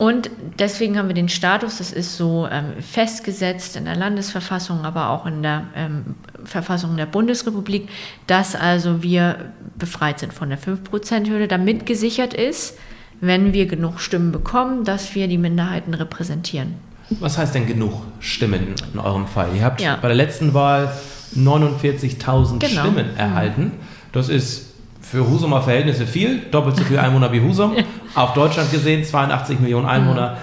Und 0.00 0.30
deswegen 0.58 0.96
haben 0.96 1.08
wir 1.08 1.14
den 1.14 1.28
Status, 1.28 1.76
das 1.76 1.92
ist 1.92 2.16
so 2.16 2.48
ähm, 2.50 2.80
festgesetzt 2.80 3.76
in 3.76 3.84
der 3.84 3.96
Landesverfassung, 3.96 4.86
aber 4.86 5.10
auch 5.10 5.26
in 5.26 5.42
der 5.42 5.64
ähm, 5.76 6.14
Verfassung 6.42 6.96
der 6.96 7.04
Bundesrepublik, 7.04 7.86
dass 8.26 8.54
also 8.56 9.02
wir 9.02 9.52
befreit 9.78 10.18
sind 10.18 10.32
von 10.32 10.48
der 10.48 10.58
5%-Hürde, 10.58 11.48
damit 11.48 11.84
gesichert 11.84 12.32
ist, 12.32 12.78
wenn 13.20 13.52
wir 13.52 13.66
genug 13.66 14.00
Stimmen 14.00 14.32
bekommen, 14.32 14.84
dass 14.84 15.14
wir 15.14 15.28
die 15.28 15.36
Minderheiten 15.36 15.92
repräsentieren. 15.92 16.76
Was 17.18 17.38
heißt 17.38 17.54
denn 17.54 17.66
genug 17.66 18.02
Stimmen 18.20 18.74
in 18.92 18.98
eurem 19.00 19.26
Fall? 19.26 19.48
Ihr 19.54 19.64
habt 19.64 19.80
ja. 19.80 19.96
bei 20.00 20.08
der 20.08 20.16
letzten 20.16 20.54
Wahl 20.54 20.92
49.000 21.36 22.58
genau. 22.58 22.82
Stimmen 22.82 23.16
erhalten. 23.16 23.72
Das 24.12 24.28
ist 24.28 24.70
für 25.00 25.28
Husumer 25.28 25.62
Verhältnisse 25.62 26.06
viel, 26.06 26.38
doppelt 26.50 26.76
so 26.76 26.84
viele 26.84 27.00
Einwohner 27.02 27.32
wie 27.32 27.40
Husum. 27.40 27.76
Auf 28.14 28.34
Deutschland 28.34 28.70
gesehen 28.70 29.04
82 29.04 29.58
Millionen 29.58 29.86
Einwohner, 29.86 30.38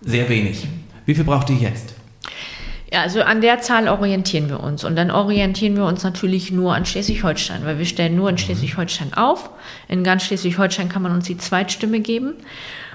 mhm. 0.00 0.08
sehr 0.08 0.28
wenig. 0.28 0.66
Wie 1.04 1.14
viel 1.14 1.24
braucht 1.24 1.50
ihr 1.50 1.56
jetzt? 1.56 1.94
Ja, 2.90 3.02
also 3.02 3.20
an 3.20 3.42
der 3.42 3.60
Zahl 3.60 3.86
orientieren 3.88 4.48
wir 4.48 4.60
uns. 4.60 4.82
Und 4.82 4.96
dann 4.96 5.10
orientieren 5.10 5.76
wir 5.76 5.84
uns 5.84 6.04
natürlich 6.04 6.50
nur 6.50 6.74
an 6.74 6.86
Schleswig-Holstein, 6.86 7.64
weil 7.64 7.78
wir 7.78 7.84
stellen 7.84 8.16
nur 8.16 8.30
in 8.30 8.36
mhm. 8.36 8.38
Schleswig-Holstein 8.38 9.12
auf. 9.14 9.50
In 9.88 10.04
ganz 10.04 10.24
Schleswig-Holstein 10.24 10.88
kann 10.88 11.02
man 11.02 11.12
uns 11.12 11.26
die 11.26 11.36
Zweitstimme 11.36 12.00
geben. 12.00 12.34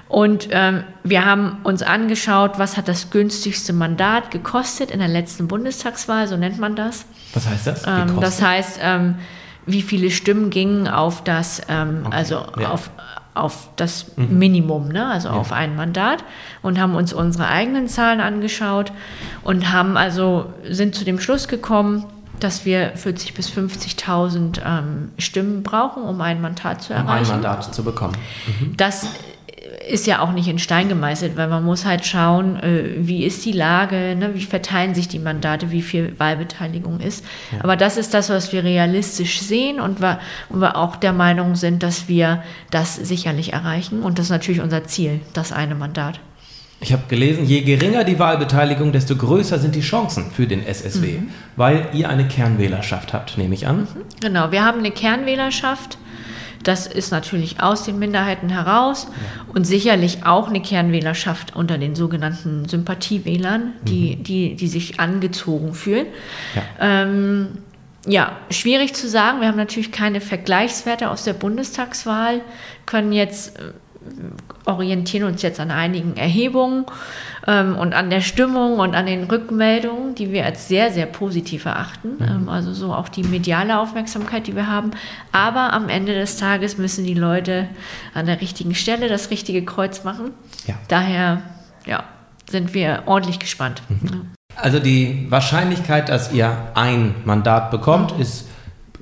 Und 0.08 0.48
ähm, 0.50 0.84
wir 1.02 1.24
haben 1.24 1.58
uns 1.64 1.82
angeschaut, 1.82 2.58
was 2.58 2.76
hat 2.76 2.88
das 2.88 3.10
günstigste 3.10 3.72
Mandat 3.72 4.30
gekostet 4.30 4.90
in 4.90 4.98
der 4.98 5.08
letzten 5.08 5.48
Bundestagswahl, 5.48 6.28
so 6.28 6.36
nennt 6.36 6.58
man 6.58 6.76
das. 6.76 7.06
Was 7.32 7.48
heißt 7.48 7.66
das? 7.66 7.86
Ähm, 7.86 8.20
das 8.20 8.42
heißt, 8.42 8.78
ähm, 8.82 9.16
wie 9.66 9.82
viele 9.82 10.10
Stimmen 10.10 10.50
gingen 10.50 10.88
auf 10.88 11.24
das, 11.24 11.62
ähm, 11.68 12.02
okay. 12.04 12.16
also 12.16 12.44
ja. 12.58 12.70
auf, 12.70 12.90
auf 13.34 13.70
das 13.76 14.16
mhm. 14.16 14.38
Minimum, 14.38 14.88
ne? 14.88 15.06
also 15.06 15.28
ja. 15.28 15.34
auf 15.34 15.52
ein 15.52 15.74
Mandat 15.74 16.22
und 16.62 16.78
haben 16.78 16.94
uns 16.94 17.12
unsere 17.12 17.48
eigenen 17.48 17.88
Zahlen 17.88 18.20
angeschaut 18.20 18.92
und 19.42 19.72
haben 19.72 19.96
also 19.96 20.52
sind 20.68 20.94
zu 20.94 21.04
dem 21.04 21.18
Schluss 21.18 21.48
gekommen, 21.48 22.04
dass 22.40 22.64
wir 22.64 22.94
40.000 22.96 23.34
bis 23.34 23.48
50.000 23.50 24.60
ähm, 24.64 25.12
Stimmen 25.18 25.62
brauchen, 25.62 26.02
um 26.02 26.20
ein 26.20 26.40
Mandat 26.40 26.82
zu 26.82 26.92
erreichen. 26.92 27.26
Um 27.26 27.36
ein 27.36 27.42
Mandat 27.42 27.74
zu 27.74 27.82
bekommen. 27.82 28.16
Mhm. 28.60 28.76
Das 28.76 29.06
ist 29.88 30.06
ja 30.06 30.20
auch 30.20 30.32
nicht 30.32 30.48
in 30.48 30.58
Stein 30.58 30.88
gemeißelt, 30.88 31.36
weil 31.36 31.48
man 31.48 31.64
muss 31.64 31.84
halt 31.84 32.06
schauen, 32.06 32.56
äh, 32.56 32.90
wie 32.96 33.24
ist 33.24 33.44
die 33.44 33.52
Lage, 33.52 34.16
ne, 34.16 34.30
wie 34.34 34.42
verteilen 34.42 34.94
sich 34.94 35.08
die 35.08 35.18
Mandate, 35.18 35.70
wie 35.70 35.82
viel 35.82 36.18
Wahlbeteiligung 36.18 37.00
ist. 37.00 37.24
Ja. 37.52 37.58
Aber 37.62 37.76
das 37.76 37.96
ist 37.96 38.14
das, 38.14 38.30
was 38.30 38.52
wir 38.52 38.64
realistisch 38.64 39.40
sehen 39.40 39.80
und 39.80 40.00
wir, 40.00 40.18
und 40.48 40.60
wir 40.60 40.76
auch 40.76 40.96
der 40.96 41.12
Meinung 41.12 41.54
sind, 41.54 41.82
dass 41.82 42.08
wir 42.08 42.42
das 42.70 42.96
sicherlich 42.96 43.52
erreichen. 43.52 44.02
Und 44.02 44.18
das 44.18 44.26
ist 44.26 44.30
natürlich 44.30 44.60
unser 44.60 44.84
Ziel, 44.84 45.20
das 45.32 45.52
eine 45.52 45.74
Mandat. 45.74 46.20
Ich 46.80 46.92
habe 46.92 47.04
gelesen, 47.08 47.46
je 47.46 47.62
geringer 47.62 48.04
die 48.04 48.18
Wahlbeteiligung, 48.18 48.92
desto 48.92 49.16
größer 49.16 49.58
sind 49.58 49.74
die 49.74 49.80
Chancen 49.80 50.30
für 50.30 50.46
den 50.46 50.66
SSW, 50.66 51.18
mhm. 51.18 51.28
weil 51.56 51.88
ihr 51.94 52.10
eine 52.10 52.28
Kernwählerschaft 52.28 53.12
habt, 53.14 53.38
nehme 53.38 53.54
ich 53.54 53.66
an. 53.66 53.80
Mhm. 53.80 53.86
Genau, 54.20 54.52
wir 54.52 54.64
haben 54.64 54.80
eine 54.80 54.90
Kernwählerschaft 54.90 55.98
das 56.64 56.86
ist 56.86 57.10
natürlich 57.10 57.60
aus 57.60 57.84
den 57.84 57.98
Minderheiten 57.98 58.48
heraus 58.48 59.06
und 59.52 59.64
sicherlich 59.64 60.26
auch 60.26 60.48
eine 60.48 60.60
Kernwählerschaft 60.60 61.54
unter 61.54 61.78
den 61.78 61.94
sogenannten 61.94 62.68
Sympathiewählern, 62.68 63.74
die, 63.82 64.16
mhm. 64.16 64.22
die, 64.24 64.54
die 64.56 64.68
sich 64.68 64.98
angezogen 64.98 65.74
fühlen. 65.74 66.06
Ja. 66.54 66.62
Ähm, 66.80 67.58
ja, 68.06 68.36
schwierig 68.50 68.94
zu 68.94 69.08
sagen. 69.08 69.40
Wir 69.40 69.48
haben 69.48 69.56
natürlich 69.56 69.92
keine 69.92 70.20
Vergleichswerte 70.20 71.10
aus 71.10 71.24
der 71.24 71.32
Bundestagswahl, 71.32 72.40
können 72.86 73.12
jetzt 73.12 73.58
äh, 73.58 73.72
orientieren 74.64 75.24
uns 75.24 75.42
jetzt 75.42 75.60
an 75.60 75.70
einigen 75.70 76.16
Erhebungen 76.16 76.86
ähm, 77.46 77.76
und 77.76 77.94
an 77.94 78.10
der 78.10 78.20
Stimmung 78.20 78.78
und 78.78 78.94
an 78.94 79.06
den 79.06 79.24
Rückmeldungen, 79.24 80.14
die 80.14 80.32
wir 80.32 80.44
als 80.44 80.68
sehr, 80.68 80.90
sehr 80.90 81.06
positiv 81.06 81.64
erachten. 81.64 82.16
Mhm. 82.18 82.24
Ähm, 82.28 82.48
also 82.48 82.72
so 82.72 82.92
auch 82.92 83.08
die 83.08 83.22
mediale 83.22 83.78
Aufmerksamkeit, 83.78 84.46
die 84.46 84.56
wir 84.56 84.68
haben. 84.68 84.92
Aber 85.32 85.72
am 85.72 85.88
Ende 85.88 86.14
des 86.14 86.36
Tages 86.36 86.78
müssen 86.78 87.04
die 87.04 87.14
Leute 87.14 87.68
an 88.14 88.26
der 88.26 88.40
richtigen 88.40 88.74
Stelle 88.74 89.08
das 89.08 89.30
richtige 89.30 89.64
Kreuz 89.64 90.04
machen. 90.04 90.30
Ja. 90.66 90.74
Daher 90.88 91.42
ja, 91.86 92.04
sind 92.48 92.74
wir 92.74 93.02
ordentlich 93.06 93.38
gespannt. 93.38 93.82
Mhm. 93.88 94.32
Also 94.56 94.78
die 94.78 95.26
Wahrscheinlichkeit, 95.30 96.08
dass 96.08 96.32
ihr 96.32 96.56
ein 96.74 97.14
Mandat 97.24 97.70
bekommt, 97.70 98.12
ist, 98.18 98.46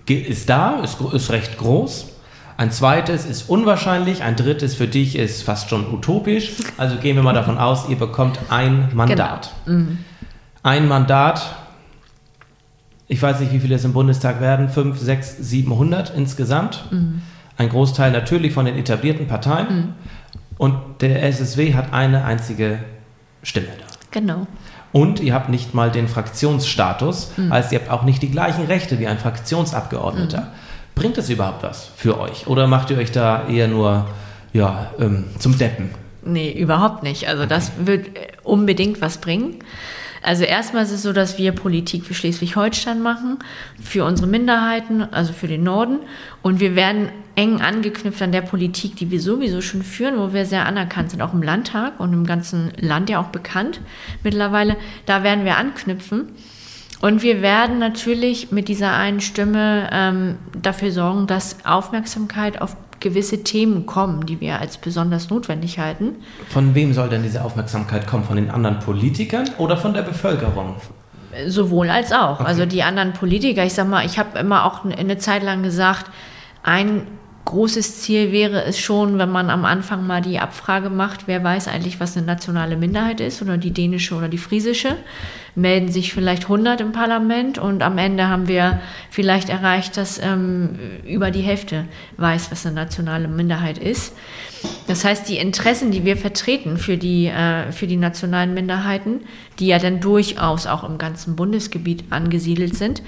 ist 0.07 0.49
da, 0.49 0.81
ist, 0.81 1.01
ist 1.01 1.31
recht 1.31 1.59
groß. 1.59 2.12
Ein 2.57 2.71
zweites 2.71 3.25
ist 3.25 3.49
unwahrscheinlich, 3.49 4.23
ein 4.23 4.37
drittes 4.37 4.75
für 4.75 4.87
dich 4.87 5.17
ist 5.17 5.43
fast 5.43 5.71
schon 5.71 5.93
utopisch. 5.93 6.53
Also 6.77 6.97
gehen 6.97 7.17
wir 7.17 7.23
mal 7.23 7.33
davon 7.33 7.59
aus, 7.59 7.89
ihr 7.89 7.99
bekommt 7.99 8.39
ein 8.51 8.91
Mandat. 8.95 9.53
Genau. 9.65 9.79
Mhm. 9.79 9.99
Ein 10.63 10.89
Mandat, 10.89 11.57
ich 13.09 13.21
weiß 13.21 13.41
nicht, 13.41 13.53
wie 13.53 13.61
viele 13.61 13.75
es 13.75 13.85
im 13.85 13.93
Bundestag 13.93 14.41
werden, 14.41 14.69
5, 14.69 14.99
6, 14.99 15.37
700 15.39 16.15
insgesamt. 16.15 16.85
Mhm. 16.91 17.23
Ein 17.57 17.69
Großteil 17.69 18.11
natürlich 18.13 18.53
von 18.53 18.65
den 18.65 18.77
etablierten 18.77 19.27
Parteien. 19.27 19.67
Mhm. 19.75 19.95
Und 20.59 20.77
der 21.01 21.23
SSW 21.25 21.75
hat 21.75 21.93
eine 21.93 22.25
einzige 22.25 22.79
Stimme 23.43 23.67
da. 23.67 23.85
Genau. 24.11 24.47
Und 24.93 25.21
ihr 25.21 25.35
habt 25.35 25.49
nicht 25.49 25.75
mal 25.75 25.91
den 25.91 26.07
Fraktionsstatus, 26.07 27.33
mhm. 27.37 27.53
heißt, 27.53 27.73
ihr 27.73 27.81
habt 27.81 27.91
auch 27.91 28.05
nicht 28.05 28.23
die 28.23 28.31
gleichen 28.31 28.67
Rechte 28.67 28.99
wie 28.99 29.07
ein 29.07 29.19
Fraktionsabgeordneter. 29.19 30.49
Bringt 30.95 31.19
es 31.19 31.31
überhaupt 31.31 31.63
was 31.63 31.91
für 31.97 32.21
euch? 32.21 32.47
Oder 32.47 32.67
macht 32.67 32.91
ihr 32.91 32.99
euch 32.99 33.13
da 33.13 33.49
eher 33.49 33.69
nur 33.69 34.07
ja, 34.53 34.91
ähm, 34.99 35.25
zum 35.39 35.57
Deppen? 35.57 35.91
Nee, 36.25 36.53
überhaupt 36.53 37.03
nicht. 37.03 37.29
Also 37.29 37.47
das 37.47 37.73
wird 37.85 38.09
unbedingt 38.45 39.01
was 39.01 39.19
bringen. 39.19 39.59
Also 40.23 40.45
erstmal 40.45 40.85
ist 40.85 40.93
es 40.93 41.03
so, 41.03 41.13
dass 41.13 41.37
wir 41.37 41.51
Politik 41.51 42.05
für 42.05 42.15
Schleswig-Holstein 42.15 43.03
machen, 43.03 43.39
für 43.83 44.05
unsere 44.05 44.29
Minderheiten, 44.29 45.03
also 45.03 45.33
für 45.33 45.49
den 45.49 45.65
Norden. 45.65 45.99
Und 46.43 46.61
wir 46.61 46.77
werden 46.77 47.09
eng 47.35 47.61
angeknüpft 47.61 48.23
an 48.23 48.31
der 48.31 48.43
Politik, 48.43 48.95
die 48.97 49.11
wir 49.11 49.21
sowieso 49.21 49.61
schon 49.61 49.83
führen, 49.83 50.19
wo 50.19 50.33
wir 50.33 50.47
sehr 50.47 50.67
anerkannt 50.67 51.11
sind, 51.11 51.23
auch 51.23 51.33
im 51.33 51.43
Landtag 51.43 51.99
und 51.99 52.13
im 52.13 52.25
ganzen 52.25 52.73
Land 52.79 53.11
ja 53.11 53.21
auch 53.21 53.29
bekannt 53.29 53.81
mittlerweile. 54.23 54.77
Da 55.07 55.25
werden 55.25 55.45
wir 55.45 55.57
anknüpfen. 55.57 56.29
Und 57.03 57.23
wir 57.23 57.43
werden 57.43 57.81
natürlich 57.81 58.53
mit 58.53 58.69
dieser 58.69 58.93
einen 58.93 59.21
Stimme 59.21 59.91
ähm, 59.93 60.37
dafür 60.61 60.93
sorgen, 60.93 61.27
dass 61.27 61.57
Aufmerksamkeit 61.67 62.63
auf 62.63 62.77
gewisse 63.01 63.43
Themen 63.43 63.87
kommen, 63.87 64.25
die 64.25 64.41
wir 64.41 64.61
als 64.61 64.79
besonders 64.79 65.29
notwendig 65.29 65.81
halten. 65.81 66.15
Von 66.49 66.77
wem 66.77 66.95
soll 66.95 67.09
denn 67.09 67.25
diese 67.25 67.45
Aufmerksamkeit 67.45 68.07
kommen? 68.07 68.23
Von 68.23 68.37
den 68.37 68.51
anderen 68.53 68.79
Politikern 68.79 69.51
oder 69.59 69.77
von 69.77 69.93
der 69.93 70.03
Bevölkerung? 70.03 70.77
Sowohl 71.49 71.91
als 71.91 72.13
auch. 72.13 72.39
Okay. 72.39 72.45
Also 72.45 72.67
die 72.67 72.85
anderen 72.85 73.15
Politiker, 73.15 73.65
ich 73.65 73.75
sag 73.75 73.89
mal, 73.89 74.07
ich 74.07 74.21
habe 74.21 74.39
immer 74.39 74.65
auch 74.65 74.85
eine 74.85 75.19
Zeit 75.19 75.43
lang 75.43 75.65
gesagt, 75.65 76.07
ein 76.63 77.09
großes 77.45 78.03
Ziel 78.03 78.33
wäre 78.33 78.65
es 78.65 78.79
schon, 78.79 79.19
wenn 79.19 79.31
man 79.31 79.51
am 79.51 79.65
Anfang 79.65 80.07
mal 80.07 80.23
die 80.23 80.39
Abfrage 80.39 80.91
macht, 80.91 81.27
wer 81.27 81.43
weiß 81.43 81.69
eigentlich, 81.69 82.01
was 82.01 82.17
eine 82.17 82.27
nationale 82.27 82.77
Minderheit 82.77 83.21
ist 83.21 83.43
oder 83.43 83.57
die 83.57 83.73
dänische 83.73 84.15
oder 84.15 84.29
die 84.29 84.39
friesische. 84.39 84.97
Melden 85.55 85.93
sich 85.93 86.15
vielleicht 86.15 86.45
100 86.45 86.81
im 86.81 86.93
Parlament 86.93 87.59
und 87.59 87.83
am 87.83 87.99
Ende 87.99 88.29
haben 88.29 88.49
wir 88.49 88.81
vielleicht 89.11 89.51
erreicht, 89.51 89.97
dass 89.99 90.19
ähm, 90.19 90.79
über 91.07 91.31
die 91.31 91.43
Hälfte 91.43 91.85
weiß, 92.17 92.51
was 92.51 92.65
eine 92.65 92.75
nationale 92.75 93.29
Minderheit 93.29 93.77
ist. 93.77 94.15
Das 94.87 95.05
heißt, 95.05 95.29
die 95.29 95.37
Interessen, 95.37 95.91
die 95.91 96.05
wir 96.05 96.17
vertreten 96.17 96.79
für 96.79 96.97
die, 96.97 97.27
äh, 97.27 97.71
für 97.73 97.87
die 97.87 97.97
nationalen 97.97 98.55
Minderheiten, 98.55 99.21
die 99.59 99.67
ja 99.67 99.79
dann 99.79 100.01
durchaus 100.01 100.67
auch 100.67 100.85
im 100.85 100.97
ganzen 100.97 101.37
Bundesgebiet 101.37 102.05
angesiedelt 102.11 102.77
sind, 102.77 103.03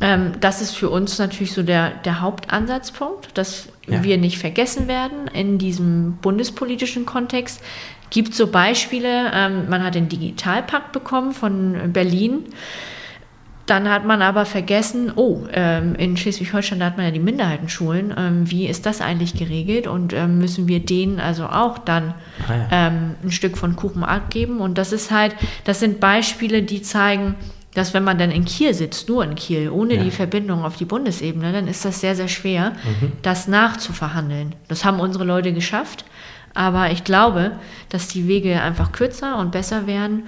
ähm, 0.00 0.32
das 0.40 0.60
ist 0.60 0.76
für 0.76 0.90
uns 0.90 1.18
natürlich 1.18 1.52
so 1.52 1.62
der, 1.62 1.90
der 1.90 2.20
Hauptansatzpunkt, 2.20 3.36
dass 3.36 3.68
ja. 3.86 4.02
wir 4.02 4.18
nicht 4.18 4.38
vergessen 4.38 4.88
werden 4.88 5.28
in 5.32 5.58
diesem 5.58 6.18
bundespolitischen 6.20 7.06
Kontext. 7.06 7.62
Gibt 8.10 8.34
so 8.34 8.46
Beispiele, 8.48 9.30
ähm, 9.34 9.68
man 9.68 9.82
hat 9.82 9.94
den 9.94 10.08
Digitalpakt 10.08 10.92
bekommen 10.92 11.32
von 11.32 11.92
Berlin. 11.92 12.44
Dann 13.64 13.90
hat 13.90 14.04
man 14.04 14.22
aber 14.22 14.46
vergessen, 14.46 15.12
oh, 15.16 15.44
ähm, 15.52 15.96
in 15.96 16.16
Schleswig-Holstein 16.16 16.84
hat 16.84 16.96
man 16.96 17.06
ja 17.06 17.10
die 17.10 17.18
Minderheitenschulen. 17.18 18.14
Ähm, 18.16 18.48
wie 18.48 18.68
ist 18.68 18.86
das 18.86 19.00
eigentlich 19.00 19.34
geregelt? 19.34 19.88
Und 19.88 20.12
ähm, 20.12 20.38
müssen 20.38 20.68
wir 20.68 20.78
denen 20.78 21.18
also 21.18 21.46
auch 21.46 21.78
dann 21.78 22.14
ah, 22.46 22.54
ja. 22.54 22.68
Ähm, 22.70 23.16
ein 23.24 23.32
Stück 23.32 23.58
von 23.58 23.74
Kuchen 23.74 24.04
abgeben? 24.04 24.60
Und 24.60 24.78
das 24.78 24.92
ist 24.92 25.10
halt, 25.10 25.34
das 25.64 25.80
sind 25.80 25.98
Beispiele, 25.98 26.62
die 26.62 26.80
zeigen, 26.80 27.34
dass 27.76 27.92
wenn 27.92 28.04
man 28.04 28.16
dann 28.16 28.30
in 28.30 28.46
Kiel 28.46 28.72
sitzt, 28.72 29.06
nur 29.08 29.22
in 29.22 29.34
Kiel, 29.34 29.68
ohne 29.68 29.96
ja. 29.96 30.02
die 30.02 30.10
Verbindung 30.10 30.64
auf 30.64 30.76
die 30.76 30.86
Bundesebene, 30.86 31.52
dann 31.52 31.68
ist 31.68 31.84
das 31.84 32.00
sehr, 32.00 32.16
sehr 32.16 32.28
schwer, 32.28 32.70
mhm. 32.70 33.12
das 33.20 33.48
nachzuverhandeln. 33.48 34.54
Das 34.68 34.86
haben 34.86 34.98
unsere 34.98 35.24
Leute 35.24 35.52
geschafft. 35.52 36.06
Aber 36.54 36.90
ich 36.90 37.04
glaube, 37.04 37.52
dass 37.90 38.08
die 38.08 38.28
Wege 38.28 38.62
einfach 38.62 38.92
kürzer 38.92 39.36
und 39.36 39.52
besser 39.52 39.86
werden. 39.86 40.22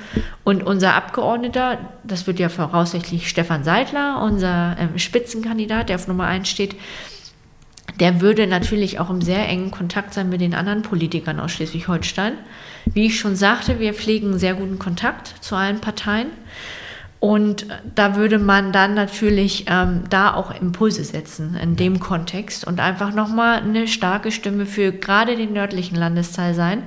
Und 0.45 0.63
unser 0.63 0.95
Abgeordneter, 0.95 1.79
das 2.05 2.27
wird 2.27 2.39
ja 2.39 2.51
voraussichtlich 2.51 3.31
Stefan 3.31 3.65
Seidler, 3.65 4.21
unser 4.23 4.77
ähm, 4.79 4.99
Spitzenkandidat, 4.99 5.89
der 5.89 5.97
auf 5.97 6.07
Nummer 6.07 6.27
1 6.27 6.47
steht, 6.47 6.77
der 7.99 8.21
würde 8.21 8.47
natürlich 8.47 9.01
auch 9.01 9.09
im 9.09 9.23
sehr 9.23 9.49
engen 9.49 9.71
Kontakt 9.71 10.13
sein 10.13 10.29
mit 10.29 10.43
den 10.43 10.55
anderen 10.55 10.83
Politikern 10.83 11.41
aus 11.41 11.53
Schleswig-Holstein. 11.53 12.35
Wie 12.85 13.07
ich 13.07 13.19
schon 13.19 13.35
sagte, 13.35 13.81
wir 13.81 13.95
pflegen 13.95 14.39
sehr 14.39 14.53
guten 14.53 14.79
Kontakt 14.79 15.33
zu 15.41 15.57
allen 15.57 15.81
Parteien. 15.81 16.29
Und 17.21 17.67
da 17.97 18.15
würde 18.15 18.39
man 18.39 18.71
dann 18.71 18.95
natürlich 18.95 19.65
ähm, 19.69 20.05
da 20.09 20.35
auch 20.35 20.53
Impulse 20.53 21.03
setzen 21.03 21.57
in 21.61 21.75
dem 21.75 21.99
Kontext 21.99 22.65
und 22.65 22.79
einfach 22.79 23.13
nochmal 23.13 23.59
eine 23.59 23.89
starke 23.89 24.31
Stimme 24.31 24.67
für 24.67 24.93
gerade 24.93 25.37
den 25.37 25.53
nördlichen 25.53 25.97
Landesteil 25.97 26.55
sein, 26.55 26.85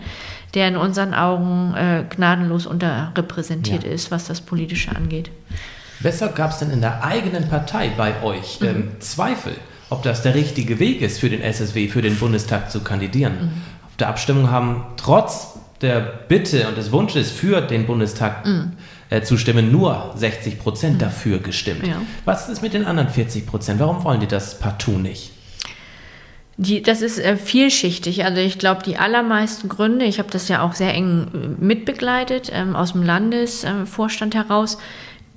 der 0.53 0.69
in 0.69 0.77
unseren 0.77 1.13
Augen 1.13 1.73
äh, 1.75 2.05
gnadenlos 2.09 2.65
unterrepräsentiert 2.65 3.83
ja. 3.83 3.91
ist, 3.91 4.09
was 4.09 4.25
das 4.25 4.39
Politische 4.39 4.95
angeht. 4.95 5.31
Weshalb 5.99 6.35
gab 6.35 6.51
es 6.51 6.59
denn 6.59 6.71
in 6.71 6.81
der 6.81 7.03
eigenen 7.03 7.49
Partei 7.49 7.91
bei 7.95 8.23
euch 8.23 8.61
mhm. 8.61 8.67
ähm, 8.67 8.91
Zweifel, 8.99 9.53
ob 9.89 10.01
das 10.01 10.21
der 10.21 10.33
richtige 10.33 10.79
Weg 10.79 11.01
ist 11.01 11.19
für 11.19 11.29
den 11.29 11.41
SSW, 11.41 11.89
für 11.89 12.01
den 12.01 12.15
Bundestag 12.15 12.71
zu 12.71 12.79
kandidieren? 12.79 13.33
Mhm. 13.33 13.51
Auf 13.85 13.97
der 13.99 14.07
Abstimmung 14.07 14.49
haben 14.49 14.85
trotz 14.95 15.59
der 15.81 15.99
Bitte 15.99 16.69
und 16.69 16.77
des 16.77 16.93
Wunsches 16.93 17.31
für 17.31 17.59
den 17.59 17.85
Bundestag 17.85 18.45
mhm 18.45 18.71
äh, 19.11 19.21
zustimmen, 19.21 19.71
nur 19.71 20.13
60 20.15 20.57
Prozent 20.57 20.95
mhm. 20.95 20.99
dafür 20.99 21.39
gestimmt. 21.39 21.85
Ja. 21.85 22.01
Was 22.25 22.49
ist 22.49 22.61
mit 22.61 22.73
den 22.73 22.85
anderen 22.85 23.09
40 23.09 23.45
Prozent? 23.45 23.79
Warum 23.79 24.03
wollen 24.03 24.21
die 24.21 24.27
das 24.27 24.57
partout 24.57 24.97
nicht? 24.97 25.31
Die, 26.55 26.81
das 26.81 27.01
ist 27.01 27.19
äh, 27.19 27.35
vielschichtig. 27.35 28.23
Also 28.23 28.39
ich 28.39 28.57
glaube, 28.57 28.83
die 28.83 28.97
allermeisten 28.97 29.67
Gründe, 29.67 30.05
ich 30.05 30.17
habe 30.19 30.29
das 30.31 30.47
ja 30.47 30.61
auch 30.61 30.73
sehr 30.73 30.93
eng 30.93 31.27
äh, 31.33 31.63
mitbegleitet 31.63 32.51
ähm, 32.53 32.75
aus 32.75 32.93
dem 32.93 33.03
Landesvorstand 33.03 34.33
äh, 34.33 34.37
heraus, 34.37 34.77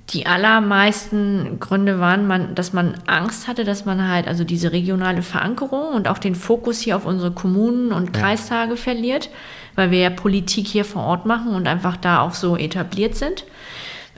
die 0.09 0.27
allermeisten 0.27 1.59
Gründe 1.59 1.99
waren, 1.99 2.27
man, 2.27 2.53
dass 2.53 2.73
man 2.73 2.95
Angst 3.07 3.47
hatte, 3.47 3.63
dass 3.63 3.85
man 3.85 4.07
halt 4.07 4.27
also 4.27 4.43
diese 4.43 4.71
regionale 4.71 5.23
Verankerung 5.23 5.93
und 5.95 6.07
auch 6.07 6.19
den 6.19 6.35
Fokus 6.35 6.79
hier 6.79 6.95
auf 6.95 7.05
unsere 7.05 7.31
Kommunen 7.31 7.91
und 7.91 8.13
Kreistage 8.13 8.71
ja. 8.71 8.77
verliert, 8.77 9.29
weil 9.73 9.89
wir 9.89 9.99
ja 9.99 10.09
Politik 10.11 10.67
hier 10.67 10.85
vor 10.85 11.03
Ort 11.03 11.25
machen 11.25 11.55
und 11.55 11.67
einfach 11.67 11.97
da 11.97 12.21
auch 12.21 12.33
so 12.33 12.55
etabliert 12.55 13.15
sind. 13.15 13.45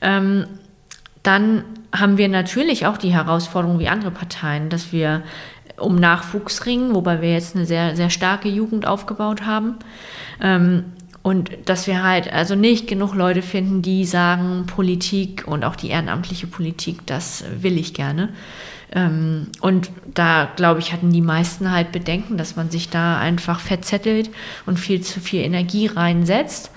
Ähm, 0.02 0.45
dann 1.23 1.63
haben 1.95 2.17
wir 2.17 2.28
natürlich 2.28 2.86
auch 2.86 2.97
die 2.97 3.13
Herausforderung 3.13 3.80
wie 3.80 3.88
andere 3.88 4.12
Parteien, 4.12 4.69
dass 4.69 4.91
wir 4.91 5.23
um 5.78 5.95
Nachwuchs 5.95 6.65
ringen, 6.65 6.95
wobei 6.95 7.21
wir 7.21 7.32
jetzt 7.32 7.56
eine 7.56 7.65
sehr, 7.65 7.95
sehr 7.95 8.10
starke 8.10 8.50
Jugend 8.50 8.86
aufgebaut 8.86 9.45
haben. 9.45 9.76
Ähm, 10.41 10.86
und 11.27 11.51
dass 11.65 11.87
wir 11.87 12.03
halt 12.03 12.31
also 12.31 12.55
nicht 12.55 12.87
genug 12.87 13.13
Leute 13.13 13.41
finden, 13.41 13.81
die 13.81 14.05
sagen, 14.05 14.65
Politik 14.65 15.43
und 15.45 15.65
auch 15.65 15.75
die 15.75 15.89
ehrenamtliche 15.89 16.47
Politik, 16.47 17.05
das 17.05 17.43
will 17.59 17.77
ich 17.77 17.93
gerne. 17.93 18.29
Ähm, 18.93 19.47
und 19.59 19.91
da, 20.13 20.47
glaube 20.55 20.79
ich, 20.79 20.93
hatten 20.93 21.11
die 21.11 21.19
meisten 21.19 21.69
halt 21.69 21.91
Bedenken, 21.91 22.37
dass 22.37 22.55
man 22.55 22.69
sich 22.69 22.87
da 22.89 23.19
einfach 23.19 23.59
verzettelt 23.59 24.29
und 24.65 24.79
viel 24.79 25.01
zu 25.01 25.19
viel 25.19 25.41
Energie 25.41 25.87
reinsetzt. 25.87 26.71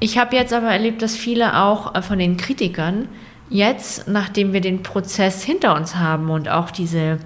Ich 0.00 0.18
habe 0.18 0.34
jetzt 0.34 0.52
aber 0.52 0.72
erlebt, 0.72 1.00
dass 1.00 1.14
viele 1.14 1.56
auch 1.62 1.94
äh, 1.94 2.02
von 2.02 2.18
den 2.18 2.36
Kritikern 2.36 3.06
jetzt, 3.48 4.08
nachdem 4.08 4.52
wir 4.52 4.60
den 4.60 4.82
Prozess 4.82 5.44
hinter 5.44 5.76
uns 5.76 5.94
haben 5.94 6.30
und 6.30 6.48
auch 6.48 6.72
diese 6.72 7.20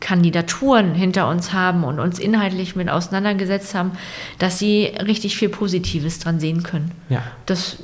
Kandidaturen 0.00 0.94
hinter 0.94 1.28
uns 1.28 1.52
haben 1.52 1.84
und 1.84 2.00
uns 2.00 2.18
inhaltlich 2.18 2.74
mit 2.74 2.88
auseinandergesetzt 2.88 3.74
haben, 3.74 3.92
dass 4.38 4.58
sie 4.58 4.92
richtig 5.06 5.36
viel 5.36 5.48
Positives 5.48 6.18
dran 6.18 6.40
sehen 6.40 6.62
können. 6.62 6.90
Ja. 7.08 7.22
Das 7.46 7.76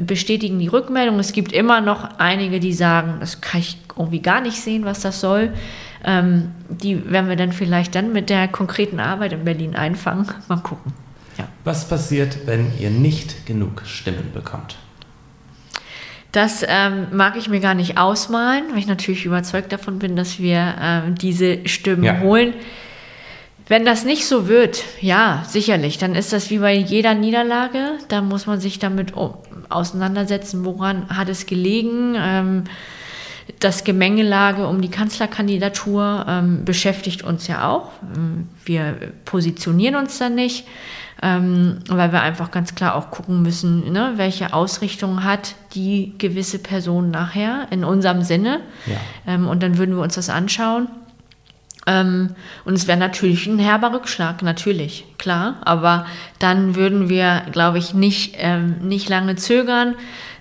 bestätigen 0.00 0.58
die 0.58 0.68
Rückmeldungen. 0.68 1.20
Es 1.20 1.32
gibt 1.32 1.52
immer 1.52 1.80
noch 1.80 2.18
einige, 2.18 2.60
die 2.60 2.72
sagen, 2.72 3.16
das 3.20 3.40
kann 3.40 3.60
ich 3.60 3.78
irgendwie 3.96 4.20
gar 4.20 4.40
nicht 4.40 4.60
sehen, 4.60 4.84
was 4.84 5.00
das 5.00 5.20
soll. 5.20 5.52
Ähm, 6.04 6.50
die 6.68 7.10
werden 7.10 7.28
wir 7.28 7.36
dann 7.36 7.52
vielleicht 7.52 7.94
dann 7.94 8.12
mit 8.12 8.30
der 8.30 8.46
konkreten 8.48 9.00
Arbeit 9.00 9.32
in 9.32 9.44
Berlin 9.44 9.74
einfangen. 9.74 10.28
Mal 10.48 10.58
gucken. 10.58 10.92
Ja. 11.36 11.48
Was 11.64 11.88
passiert, 11.88 12.46
wenn 12.46 12.72
ihr 12.78 12.90
nicht 12.90 13.46
genug 13.46 13.82
Stimmen 13.84 14.32
bekommt? 14.32 14.76
Das 16.32 16.64
ähm, 16.66 17.08
mag 17.12 17.36
ich 17.36 17.48
mir 17.48 17.60
gar 17.60 17.74
nicht 17.74 17.98
ausmalen, 17.98 18.64
weil 18.70 18.78
ich 18.78 18.86
natürlich 18.86 19.24
überzeugt 19.24 19.72
davon 19.72 19.98
bin, 19.98 20.14
dass 20.16 20.38
wir 20.38 20.74
ähm, 20.80 21.14
diese 21.14 21.66
Stimmen 21.66 22.04
ja. 22.04 22.20
holen. 22.20 22.54
Wenn 23.66 23.84
das 23.84 24.04
nicht 24.04 24.26
so 24.26 24.48
wird, 24.48 24.84
ja, 25.00 25.44
sicherlich, 25.46 25.98
dann 25.98 26.14
ist 26.14 26.32
das 26.32 26.50
wie 26.50 26.58
bei 26.58 26.74
jeder 26.74 27.14
Niederlage. 27.14 27.98
Da 28.08 28.20
muss 28.22 28.46
man 28.46 28.60
sich 28.60 28.78
damit 28.78 29.12
auseinandersetzen, 29.68 30.64
woran 30.64 31.08
hat 31.08 31.28
es 31.28 31.46
gelegen. 31.46 32.14
Ähm, 32.16 32.64
Das 33.60 33.82
Gemengelage 33.82 34.66
um 34.66 34.82
die 34.82 34.90
Kanzlerkandidatur 34.90 36.26
ähm, 36.28 36.64
beschäftigt 36.66 37.22
uns 37.24 37.48
ja 37.48 37.66
auch. 37.70 37.90
Ähm, 38.14 38.48
wir 38.66 39.12
positionieren 39.24 39.96
uns 39.96 40.18
da 40.18 40.28
nicht, 40.28 40.66
ähm, 41.22 41.78
weil 41.88 42.12
wir 42.12 42.22
einfach 42.22 42.50
ganz 42.50 42.74
klar 42.74 42.94
auch 42.94 43.10
gucken 43.10 43.42
müssen, 43.42 43.92
ne, 43.92 44.12
welche 44.16 44.52
Ausrichtung 44.52 45.24
hat 45.24 45.54
die 45.74 46.14
gewisse 46.18 46.58
Person 46.58 47.10
nachher 47.10 47.66
in 47.70 47.84
unserem 47.84 48.22
Sinne. 48.22 48.60
Ja. 48.86 48.96
Ähm, 49.26 49.48
und 49.48 49.62
dann 49.62 49.78
würden 49.78 49.96
wir 49.96 50.02
uns 50.02 50.14
das 50.14 50.30
anschauen. 50.30 50.88
Ähm, 51.86 52.34
und 52.64 52.74
es 52.74 52.86
wäre 52.86 52.98
natürlich 52.98 53.46
ein 53.46 53.58
herber 53.58 53.92
Rückschlag, 53.92 54.42
natürlich, 54.42 55.06
klar. 55.16 55.56
Aber 55.62 56.06
dann 56.38 56.76
würden 56.76 57.08
wir, 57.08 57.42
glaube 57.50 57.78
ich, 57.78 57.94
nicht, 57.94 58.36
ähm, 58.38 58.76
nicht 58.82 59.08
lange 59.08 59.36
zögern. 59.36 59.94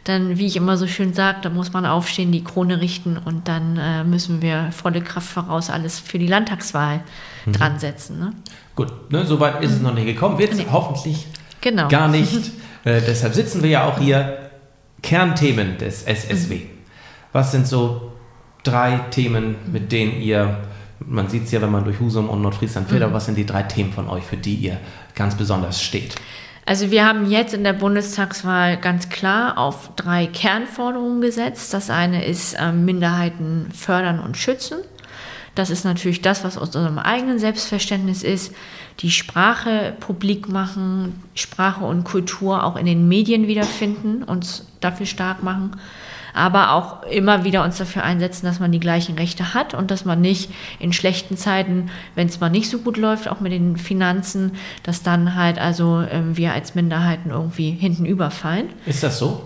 Dann, 0.03 0.37
wie 0.37 0.45
ich 0.45 0.55
immer 0.55 0.77
so 0.77 0.87
schön 0.87 1.13
sage, 1.13 1.39
da 1.41 1.49
muss 1.49 1.73
man 1.73 1.85
aufstehen, 1.85 2.31
die 2.31 2.43
Krone 2.43 2.81
richten 2.81 3.17
und 3.17 3.47
dann 3.47 3.77
äh, 3.77 4.03
müssen 4.03 4.41
wir 4.41 4.71
volle 4.71 5.01
Kraft 5.01 5.27
voraus 5.27 5.69
alles 5.69 5.99
für 5.99 6.19
die 6.19 6.27
Landtagswahl 6.27 7.01
mhm. 7.45 7.53
dran 7.53 7.79
setzen. 7.79 8.19
Ne? 8.19 8.33
Gut, 8.77 9.11
ne, 9.11 9.25
so 9.25 9.41
weit 9.41 9.61
ist 9.61 9.71
es 9.71 9.81
noch 9.81 9.93
nicht 9.93 10.05
gekommen. 10.05 10.37
Wird 10.37 10.53
es 10.53 10.59
nee. 10.59 10.67
hoffentlich 10.71 11.27
genau. 11.59 11.89
gar 11.89 12.07
nicht. 12.07 12.33
äh, 12.85 13.01
deshalb 13.01 13.33
sitzen 13.33 13.61
wir 13.61 13.69
ja 13.69 13.85
auch 13.85 13.99
hier. 13.99 14.37
Kernthemen 15.03 15.77
des 15.77 16.03
SSW. 16.03 16.55
Mhm. 16.55 16.69
Was 17.31 17.51
sind 17.51 17.67
so 17.67 18.13
drei 18.63 18.99
Themen, 19.11 19.55
mit 19.71 19.91
denen 19.91 20.19
ihr 20.21 20.57
man 20.99 21.29
sieht 21.29 21.43
es 21.45 21.51
ja, 21.51 21.61
wenn 21.61 21.71
man 21.71 21.83
durch 21.83 21.99
Husum 21.99 22.29
und 22.29 22.41
Nordfriesland 22.41 22.89
fährt, 22.89 23.01
mhm. 23.01 23.05
aber 23.05 23.13
was 23.15 23.25
sind 23.25 23.37
die 23.37 23.45
drei 23.45 23.63
Themen 23.63 23.93
von 23.93 24.09
euch, 24.09 24.23
für 24.23 24.37
die 24.37 24.55
ihr 24.55 24.79
ganz 25.15 25.35
besonders 25.35 25.81
steht? 25.81 26.15
Also 26.65 26.91
wir 26.91 27.05
haben 27.05 27.29
jetzt 27.29 27.53
in 27.53 27.63
der 27.63 27.73
Bundestagswahl 27.73 28.77
ganz 28.77 29.07
klar 29.07 29.57
auf 29.57 29.91
drei 29.95 30.27
Kernforderungen 30.27 31.21
gesetzt. 31.21 31.73
Das 31.73 31.89
eine 31.89 32.25
ist 32.25 32.55
äh, 32.55 32.73
Minderheiten 32.73 33.69
fördern 33.73 34.19
und 34.19 34.35
schützen. 34.35 34.79
Das 35.57 35.69
ist 35.69 35.85
natürlich 35.85 36.21
das, 36.21 36.43
was 36.43 36.57
aus 36.57 36.75
unserem 36.75 36.99
eigenen 36.99 37.39
Selbstverständnis 37.39 38.23
ist. 38.23 38.53
Die 38.99 39.11
Sprache 39.11 39.95
publik 39.99 40.49
machen, 40.49 41.21
Sprache 41.35 41.83
und 41.83 42.03
Kultur 42.03 42.63
auch 42.63 42.75
in 42.75 42.85
den 42.85 43.07
Medien 43.07 43.47
wiederfinden, 43.47 44.23
uns 44.23 44.65
dafür 44.81 45.05
stark 45.05 45.43
machen 45.43 45.71
aber 46.37 46.73
auch 46.73 47.03
immer 47.03 47.43
wieder 47.43 47.63
uns 47.63 47.77
dafür 47.77 48.03
einsetzen, 48.03 48.45
dass 48.45 48.59
man 48.59 48.71
die 48.71 48.79
gleichen 48.79 49.15
Rechte 49.15 49.55
hat 49.55 49.73
und 49.73 49.89
dass 49.89 50.05
man 50.05 50.21
nicht 50.21 50.51
in 50.77 50.93
schlechten 50.93 51.35
Zeiten, 51.35 51.89
wenn 52.13 52.27
es 52.27 52.39
mal 52.39 52.49
nicht 52.49 52.69
so 52.69 52.77
gut 52.77 52.97
läuft, 52.97 53.27
auch 53.27 53.39
mit 53.39 53.51
den 53.51 53.75
Finanzen, 53.75 54.51
dass 54.83 55.01
dann 55.01 55.35
halt 55.35 55.57
also 55.57 56.01
äh, 56.01 56.21
wir 56.37 56.53
als 56.53 56.75
Minderheiten 56.75 57.31
irgendwie 57.31 57.71
hinten 57.71 58.05
überfallen. 58.05 58.69
Ist 58.85 59.01
das 59.01 59.17
so? 59.17 59.41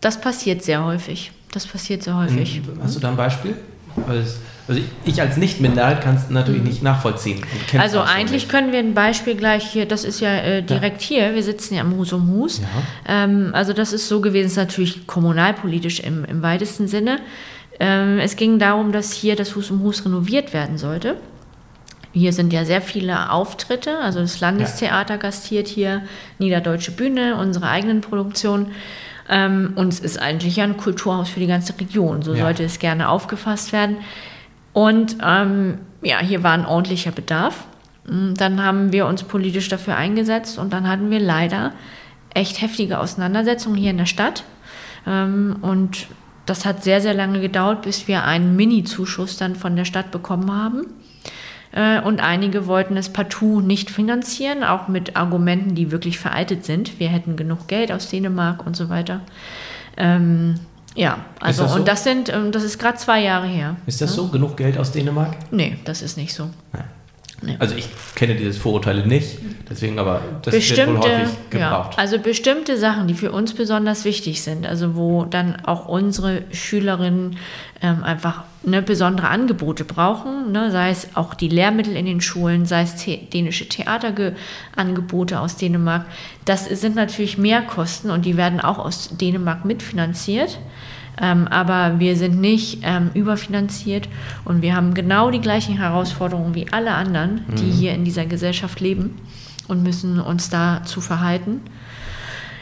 Das 0.00 0.20
passiert 0.20 0.62
sehr 0.62 0.84
häufig. 0.84 1.30
Das 1.52 1.66
passiert 1.66 2.02
sehr 2.02 2.16
häufig. 2.16 2.56
Hm, 2.56 2.82
hast 2.82 2.96
du 2.96 3.00
da 3.00 3.10
ein 3.10 3.16
Beispiel? 3.16 3.56
Weil 3.94 4.24
also 4.66 4.80
ich 5.04 5.20
als 5.20 5.36
Nicht-Minderheit 5.36 6.00
kann 6.00 6.16
es 6.16 6.30
natürlich 6.30 6.62
nicht 6.62 6.82
nachvollziehen. 6.82 7.44
Also 7.78 8.00
eigentlich 8.00 8.48
können 8.48 8.72
wir 8.72 8.78
ein 8.78 8.94
Beispiel 8.94 9.34
gleich 9.34 9.70
hier, 9.70 9.86
das 9.86 10.04
ist 10.04 10.20
ja 10.20 10.34
äh, 10.36 10.62
direkt 10.62 11.02
ja. 11.02 11.08
hier, 11.08 11.34
wir 11.34 11.42
sitzen 11.42 11.74
ja 11.74 11.82
am 11.82 11.94
Hus 11.96 12.12
um 12.12 12.28
Hus. 12.30 12.60
Ja. 12.60 13.24
Ähm, 13.24 13.50
also 13.52 13.74
das 13.74 13.92
ist 13.92 14.08
so 14.08 14.20
gewesen, 14.20 14.46
ist 14.46 14.56
natürlich 14.56 15.06
kommunalpolitisch 15.06 16.00
im, 16.00 16.24
im 16.24 16.42
weitesten 16.42 16.88
Sinne. 16.88 17.18
Ähm, 17.78 18.18
es 18.18 18.36
ging 18.36 18.58
darum, 18.58 18.92
dass 18.92 19.12
hier 19.12 19.36
das 19.36 19.54
Hus 19.54 19.70
um 19.70 19.82
Hus 19.82 20.04
renoviert 20.04 20.54
werden 20.54 20.78
sollte. 20.78 21.16
Hier 22.12 22.32
sind 22.32 22.52
ja 22.52 22.64
sehr 22.64 22.80
viele 22.80 23.32
Auftritte, 23.32 23.98
also 23.98 24.20
das 24.20 24.38
Landestheater 24.40 25.18
gastiert 25.18 25.66
hier, 25.66 26.02
Niederdeutsche 26.38 26.92
Bühne, 26.92 27.36
unsere 27.36 27.66
eigenen 27.66 28.00
Produktionen. 28.00 28.68
Ähm, 29.28 29.72
und 29.74 29.92
es 29.92 30.00
ist 30.00 30.18
eigentlich 30.18 30.56
ja 30.56 30.64
ein 30.64 30.76
Kulturhaus 30.76 31.28
für 31.28 31.40
die 31.40 31.48
ganze 31.48 31.78
Region, 31.78 32.22
so 32.22 32.34
ja. 32.34 32.44
sollte 32.44 32.62
es 32.62 32.78
gerne 32.78 33.08
aufgefasst 33.08 33.72
werden. 33.72 33.96
Und 34.74 35.16
ähm, 35.24 35.78
ja, 36.02 36.18
hier 36.18 36.42
war 36.42 36.52
ein 36.52 36.66
ordentlicher 36.66 37.12
Bedarf. 37.12 37.64
Mm, 38.06 38.34
dann 38.34 38.62
haben 38.62 38.92
wir 38.92 39.06
uns 39.06 39.22
politisch 39.22 39.68
dafür 39.70 39.96
eingesetzt 39.96 40.58
und 40.58 40.74
dann 40.74 40.86
hatten 40.86 41.10
wir 41.10 41.20
leider 41.20 41.72
echt 42.34 42.60
heftige 42.60 42.98
Auseinandersetzungen 42.98 43.76
hier 43.76 43.92
in 43.92 43.98
der 43.98 44.06
Stadt. 44.06 44.44
Ähm, 45.06 45.56
und 45.62 46.08
das 46.44 46.66
hat 46.66 46.84
sehr, 46.84 47.00
sehr 47.00 47.14
lange 47.14 47.40
gedauert, 47.40 47.82
bis 47.82 48.06
wir 48.08 48.24
einen 48.24 48.56
Mini-Zuschuss 48.56 49.38
dann 49.38 49.56
von 49.56 49.76
der 49.76 49.86
Stadt 49.86 50.10
bekommen 50.10 50.52
haben. 50.52 50.86
Äh, 51.72 52.00
und 52.00 52.20
einige 52.20 52.66
wollten 52.66 52.96
es 52.96 53.08
partout 53.08 53.60
nicht 53.60 53.90
finanzieren, 53.90 54.64
auch 54.64 54.88
mit 54.88 55.16
Argumenten, 55.16 55.74
die 55.74 55.92
wirklich 55.92 56.18
veraltet 56.18 56.64
sind. 56.64 56.98
Wir 56.98 57.08
hätten 57.08 57.36
genug 57.36 57.68
Geld 57.68 57.92
aus 57.92 58.10
Dänemark 58.10 58.66
und 58.66 58.76
so 58.76 58.88
weiter. 58.88 59.20
Ja, 60.94 61.24
also 61.40 61.62
das 61.62 61.72
so? 61.72 61.78
und 61.78 61.88
das 61.88 62.04
sind, 62.04 62.28
ähm, 62.28 62.52
das 62.52 62.62
ist 62.62 62.78
gerade 62.78 62.98
zwei 62.98 63.20
Jahre 63.22 63.46
her. 63.46 63.76
Ist 63.86 64.00
das 64.00 64.10
ja? 64.10 64.16
so? 64.16 64.28
Genug 64.28 64.56
Geld 64.56 64.78
aus 64.78 64.92
Dänemark? 64.92 65.36
Nee, 65.50 65.78
das 65.84 66.02
ist 66.02 66.16
nicht 66.16 66.32
so. 66.34 66.50
Nee. 67.42 67.56
Also 67.58 67.74
ich 67.74 67.88
kenne 68.14 68.36
diese 68.36 68.58
Vorurteile 68.58 69.06
nicht, 69.06 69.38
deswegen 69.68 69.98
aber 69.98 70.22
das 70.42 70.54
bestimmte, 70.54 70.86
wird 70.86 71.02
wohl 71.02 71.10
häufig 71.10 71.50
gebraucht. 71.50 71.94
Ja, 71.94 71.98
also 71.98 72.18
bestimmte 72.18 72.78
Sachen, 72.78 73.06
die 73.06 73.14
für 73.14 73.32
uns 73.32 73.54
besonders 73.54 74.04
wichtig 74.04 74.42
sind, 74.42 74.66
also 74.66 74.94
wo 74.94 75.24
dann 75.24 75.56
auch 75.64 75.86
unsere 75.86 76.42
Schülerinnen 76.52 77.36
ähm, 77.82 78.04
einfach 78.04 78.44
ne, 78.62 78.82
besondere 78.82 79.28
Angebote 79.28 79.84
brauchen, 79.84 80.52
ne, 80.52 80.70
sei 80.70 80.90
es 80.90 81.08
auch 81.14 81.34
die 81.34 81.48
Lehrmittel 81.48 81.96
in 81.96 82.06
den 82.06 82.20
Schulen, 82.20 82.66
sei 82.66 82.82
es 82.82 83.00
the 83.00 83.18
dänische 83.18 83.68
Theaterangebote 83.68 85.40
aus 85.40 85.56
Dänemark. 85.56 86.06
Das 86.44 86.66
sind 86.66 86.94
natürlich 86.94 87.36
Mehrkosten 87.36 88.10
und 88.10 88.24
die 88.24 88.36
werden 88.36 88.60
auch 88.60 88.78
aus 88.78 89.16
Dänemark 89.16 89.64
mitfinanziert. 89.64 90.58
Ähm, 91.20 91.46
aber 91.48 92.00
wir 92.00 92.16
sind 92.16 92.40
nicht 92.40 92.80
ähm, 92.82 93.10
überfinanziert 93.14 94.08
und 94.44 94.62
wir 94.62 94.74
haben 94.74 94.94
genau 94.94 95.30
die 95.30 95.40
gleichen 95.40 95.76
Herausforderungen 95.76 96.54
wie 96.54 96.66
alle 96.72 96.92
anderen, 96.92 97.44
die 97.56 97.66
mhm. 97.66 97.72
hier 97.72 97.92
in 97.92 98.04
dieser 98.04 98.26
Gesellschaft 98.26 98.80
leben 98.80 99.16
und 99.68 99.82
müssen 99.82 100.20
uns 100.20 100.50
dazu 100.50 101.00
verhalten. 101.00 101.60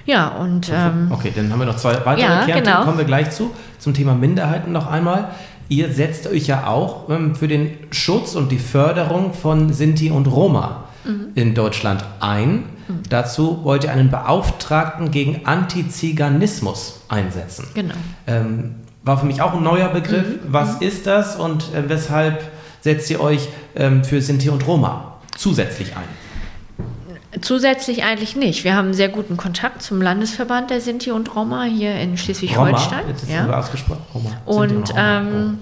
Ja, 0.04 0.28
und. 0.28 0.70
Ähm, 0.74 1.08
okay, 1.10 1.32
dann 1.34 1.50
haben 1.50 1.60
wir 1.60 1.66
noch 1.66 1.76
zwei 1.76 1.94
weitere 2.04 2.26
ja, 2.26 2.44
Kernthemen, 2.44 2.64
genau. 2.64 2.84
kommen 2.84 2.98
wir 2.98 3.04
gleich 3.04 3.30
zu. 3.30 3.52
Zum 3.78 3.94
Thema 3.94 4.14
Minderheiten 4.14 4.72
noch 4.72 4.90
einmal. 4.90 5.30
Ihr 5.68 5.92
setzt 5.92 6.26
euch 6.26 6.46
ja 6.48 6.66
auch 6.66 7.08
ähm, 7.08 7.34
für 7.34 7.48
den 7.48 7.70
Schutz 7.90 8.34
und 8.34 8.52
die 8.52 8.58
Förderung 8.58 9.32
von 9.32 9.72
Sinti 9.72 10.10
und 10.10 10.26
Roma 10.26 10.84
mhm. 11.04 11.28
in 11.34 11.54
Deutschland 11.54 12.04
ein. 12.20 12.64
Mhm. 12.88 13.02
Dazu 13.08 13.60
wollt 13.64 13.84
ihr 13.84 13.92
einen 13.92 14.10
Beauftragten 14.10 15.10
gegen 15.10 15.46
Antiziganismus 15.46 17.00
einsetzen. 17.08 17.66
Genau. 17.74 17.94
Ähm, 18.26 18.76
war 19.02 19.18
für 19.18 19.26
mich 19.26 19.42
auch 19.42 19.54
ein 19.54 19.62
neuer 19.62 19.88
Begriff. 19.88 20.26
Mhm. 20.26 20.38
Was 20.48 20.80
mhm. 20.80 20.86
ist 20.86 21.06
das 21.06 21.36
und 21.36 21.74
äh, 21.74 21.88
weshalb 21.88 22.42
setzt 22.80 23.10
ihr 23.10 23.20
euch 23.20 23.48
ähm, 23.76 24.04
für 24.04 24.20
Sinti 24.20 24.48
und 24.48 24.66
Roma 24.66 25.18
zusätzlich 25.36 25.96
ein? 25.96 27.40
Zusätzlich 27.40 28.04
eigentlich 28.04 28.36
nicht. 28.36 28.62
Wir 28.62 28.76
haben 28.76 28.86
einen 28.86 28.94
sehr 28.94 29.08
guten 29.08 29.38
Kontakt 29.38 29.82
zum 29.82 30.02
Landesverband 30.02 30.70
der 30.70 30.82
Sinti 30.82 31.10
und 31.10 31.34
Roma 31.34 31.64
hier 31.64 31.94
in 31.94 32.18
Schleswig-Holstein. 32.18 33.04
Ja. 33.28 33.50
ausgesprochen. 33.58 34.02
Roma. 34.12 34.30
Und, 34.44 34.76
und, 34.76 34.94
ähm, 34.96 35.58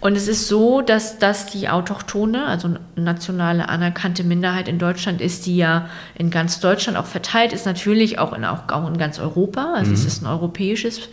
und 0.00 0.16
es 0.16 0.28
ist 0.28 0.46
so, 0.46 0.80
dass 0.80 1.18
das 1.18 1.46
die 1.46 1.68
Autochtone, 1.68 2.46
also 2.46 2.76
nationale 2.94 3.68
anerkannte 3.68 4.22
Minderheit 4.22 4.68
in 4.68 4.78
Deutschland 4.78 5.20
ist, 5.20 5.46
die 5.46 5.56
ja 5.56 5.88
in 6.14 6.30
ganz 6.30 6.60
Deutschland 6.60 6.96
auch 6.96 7.06
verteilt 7.06 7.52
ist, 7.52 7.66
natürlich 7.66 8.18
auch 8.18 8.32
in, 8.32 8.44
auch, 8.44 8.68
auch 8.68 8.86
in 8.86 8.96
ganz 8.96 9.18
Europa. 9.18 9.72
Also 9.74 9.88
mhm. 9.88 9.94
es 9.94 10.04
ist 10.04 10.22
ein 10.22 10.26
europäisches 10.26 11.08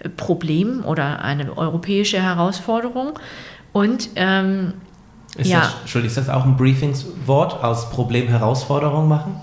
äh, 0.00 0.08
Problem 0.08 0.82
oder 0.84 1.22
eine 1.22 1.56
europäische 1.56 2.22
Herausforderung. 2.22 3.18
Und 3.72 4.10
ähm, 4.16 4.74
ist 5.36 5.50
ja. 5.50 5.60
das, 5.60 5.74
Entschuldigung, 5.80 6.08
ist 6.08 6.16
das 6.16 6.34
auch 6.34 6.44
ein 6.44 6.56
Briefingswort 6.56 7.62
aus 7.62 7.90
Problem 7.90 8.28
Herausforderung 8.28 9.08
machen? 9.08 9.40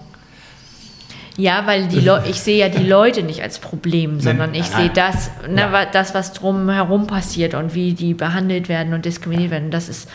Ja, 1.39 1.65
weil 1.65 1.87
die 1.87 2.05
ich 2.29 2.41
sehe 2.41 2.57
ja 2.57 2.67
die 2.67 2.85
Leute 2.85 3.23
nicht 3.23 3.41
als 3.41 3.59
Problem, 3.59 4.19
sondern 4.19 4.53
ich 4.53 4.65
sehe 4.65 4.89
das, 4.89 5.31
ne, 5.47 5.61
ja. 5.71 5.85
das, 5.85 6.13
was 6.13 6.33
drumherum 6.33 7.07
passiert 7.07 7.53
und 7.53 7.73
wie 7.73 7.93
die 7.93 8.13
behandelt 8.13 8.67
werden 8.67 8.93
und 8.93 9.05
diskriminiert 9.05 9.49
werden. 9.49 9.71
Das 9.71 9.87
ist 9.87 10.09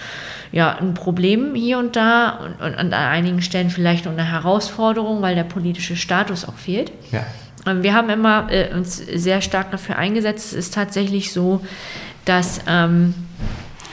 ja 0.52 0.76
ein 0.76 0.92
Problem 0.92 1.54
hier 1.54 1.78
und 1.78 1.96
da 1.96 2.40
und, 2.60 2.74
und 2.74 2.78
an 2.78 2.92
einigen 2.92 3.40
Stellen 3.40 3.70
vielleicht 3.70 4.06
auch 4.06 4.12
eine 4.12 4.30
Herausforderung, 4.30 5.22
weil 5.22 5.34
der 5.34 5.44
politische 5.44 5.96
Status 5.96 6.46
auch 6.46 6.56
fehlt. 6.56 6.92
Ja. 7.10 7.24
Ähm, 7.66 7.82
wir 7.82 7.94
haben 7.94 8.10
immer 8.10 8.48
äh, 8.50 8.74
uns 8.74 8.98
sehr 8.98 9.40
stark 9.40 9.70
dafür 9.70 9.96
eingesetzt. 9.96 10.48
Es 10.48 10.52
ist 10.52 10.74
tatsächlich 10.74 11.32
so, 11.32 11.62
dass 12.26 12.60
ähm, 12.68 13.14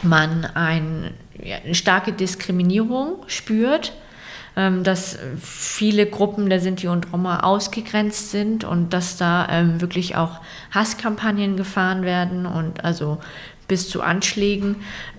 man 0.02 0.44
ein, 0.54 1.12
ja, 1.42 1.56
eine 1.64 1.76
starke 1.76 2.12
Diskriminierung 2.12 3.24
spürt 3.28 3.94
dass 4.56 5.18
viele 5.40 6.06
Gruppen 6.06 6.50
der 6.50 6.60
Sinti 6.60 6.88
und 6.88 7.14
Roma 7.14 7.40
ausgegrenzt 7.40 8.32
sind 8.32 8.64
und 8.64 8.92
dass 8.92 9.16
da 9.16 9.48
ähm, 9.50 9.80
wirklich 9.80 10.18
auch 10.18 10.42
Hasskampagnen 10.72 11.56
gefahren 11.56 12.04
werden 12.04 12.46
und 12.46 12.84
also 12.84 13.20
bis 13.68 13.88
zu 13.88 14.02
Anschlägen. 14.02 14.76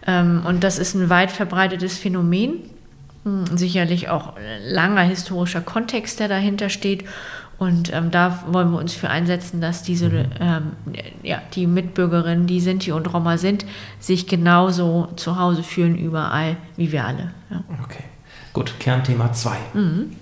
Ähm, 0.06 0.42
und 0.46 0.62
das 0.62 0.78
ist 0.78 0.94
ein 0.94 1.08
weit 1.08 1.30
verbreitetes 1.30 1.96
Phänomen. 1.96 2.58
Hm, 3.24 3.56
sicherlich 3.56 4.10
auch 4.10 4.34
langer 4.68 5.02
historischer 5.02 5.62
Kontext, 5.62 6.20
der 6.20 6.28
dahinter 6.28 6.68
steht. 6.68 7.04
Und 7.58 7.92
ähm, 7.94 8.10
da 8.10 8.42
wollen 8.48 8.72
wir 8.72 8.78
uns 8.78 8.92
für 8.92 9.08
einsetzen, 9.08 9.60
dass 9.60 9.82
diese, 9.82 10.08
mhm. 10.10 10.26
ähm, 10.40 10.72
ja, 11.22 11.40
die 11.54 11.66
Mitbürgerinnen, 11.66 12.46
die 12.46 12.60
Sinti 12.60 12.92
und 12.92 13.12
Roma 13.14 13.38
sind, 13.38 13.64
sich 14.00 14.26
genauso 14.26 15.08
zu 15.16 15.38
Hause 15.38 15.62
fühlen 15.62 15.96
überall 15.96 16.56
wie 16.76 16.90
wir 16.90 17.06
alle. 17.06 17.30
Ja. 17.50 17.62
Okay, 17.84 18.04
gut. 18.52 18.74
Kernthema 18.78 19.32
2. 19.32 19.56
Mhm. 19.74 20.16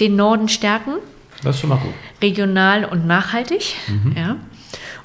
Den 0.00 0.16
Norden 0.16 0.48
stärken. 0.48 0.94
Das 1.42 1.56
ist 1.56 1.60
schon 1.60 1.70
mal 1.70 1.78
gut. 1.78 1.92
Regional 2.22 2.84
und 2.84 3.06
nachhaltig. 3.06 3.74
Mhm. 3.88 4.14
Ja. 4.16 4.36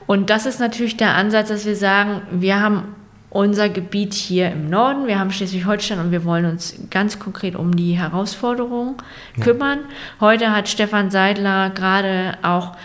Und 0.07 0.29
das 0.29 0.45
ist 0.45 0.59
natürlich 0.59 0.97
der 0.97 1.15
Ansatz, 1.15 1.49
dass 1.49 1.65
wir 1.65 1.75
sagen, 1.75 2.21
wir 2.31 2.59
haben 2.59 2.95
unser 3.29 3.69
Gebiet 3.69 4.13
hier 4.13 4.51
im 4.51 4.69
Norden. 4.69 5.07
Wir 5.07 5.17
haben 5.17 5.31
Schleswig-Holstein 5.31 5.99
und 5.99 6.11
wir 6.11 6.25
wollen 6.25 6.45
uns 6.45 6.75
ganz 6.89 7.17
konkret 7.17 7.55
um 7.55 7.75
die 7.75 7.93
Herausforderungen 7.93 8.95
ja. 9.37 9.43
kümmern. 9.43 9.79
Heute 10.19 10.51
hat 10.51 10.67
Stefan 10.67 11.11
Seidler 11.11 11.69
gerade 11.69 12.37
auch 12.43 12.75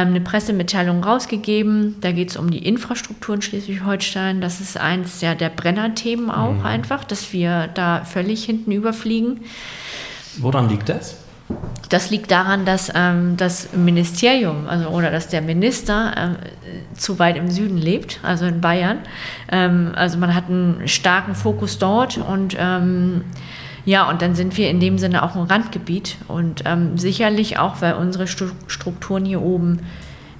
eine 0.00 0.20
Pressemitteilung 0.20 1.02
rausgegeben. 1.02 1.96
Da 2.00 2.12
geht 2.12 2.30
es 2.30 2.36
um 2.36 2.50
die 2.50 2.66
Infrastruktur 2.66 3.34
in 3.36 3.42
Schleswig-Holstein. 3.42 4.40
Das 4.40 4.60
ist 4.60 4.78
eins 4.78 5.20
der, 5.20 5.34
der 5.34 5.50
Brennerthemen 5.50 6.30
auch 6.30 6.54
mhm. 6.54 6.66
einfach, 6.66 7.04
dass 7.04 7.32
wir 7.32 7.68
da 7.74 8.04
völlig 8.04 8.44
hinten 8.44 8.72
überfliegen. 8.72 9.40
Woran 10.38 10.68
liegt 10.68 10.88
das? 10.88 11.16
Das 11.88 12.10
liegt 12.10 12.32
daran, 12.32 12.64
dass 12.64 12.90
ähm, 12.94 13.36
das 13.36 13.72
Ministerium 13.72 14.66
also, 14.66 14.88
oder 14.88 15.12
dass 15.12 15.28
der 15.28 15.40
Minister 15.40 16.12
ähm, 16.16 16.36
zu 16.96 17.20
weit 17.20 17.36
im 17.36 17.48
Süden 17.50 17.76
lebt, 17.76 18.18
also 18.24 18.46
in 18.46 18.60
Bayern. 18.60 18.98
Ähm, 19.52 19.92
also 19.94 20.18
man 20.18 20.34
hat 20.34 20.48
einen 20.48 20.88
starken 20.88 21.36
Fokus 21.36 21.78
dort 21.78 22.18
und 22.18 22.56
ähm, 22.58 23.24
ja, 23.86 24.10
und 24.10 24.20
dann 24.20 24.34
sind 24.34 24.56
wir 24.56 24.68
in 24.68 24.80
dem 24.80 24.98
Sinne 24.98 25.22
auch 25.22 25.36
ein 25.36 25.44
Randgebiet 25.44 26.16
und 26.26 26.64
ähm, 26.66 26.98
sicherlich 26.98 27.58
auch, 27.58 27.80
weil 27.80 27.94
unsere 27.94 28.26
Strukturen 28.26 29.24
hier 29.24 29.40
oben 29.40 29.80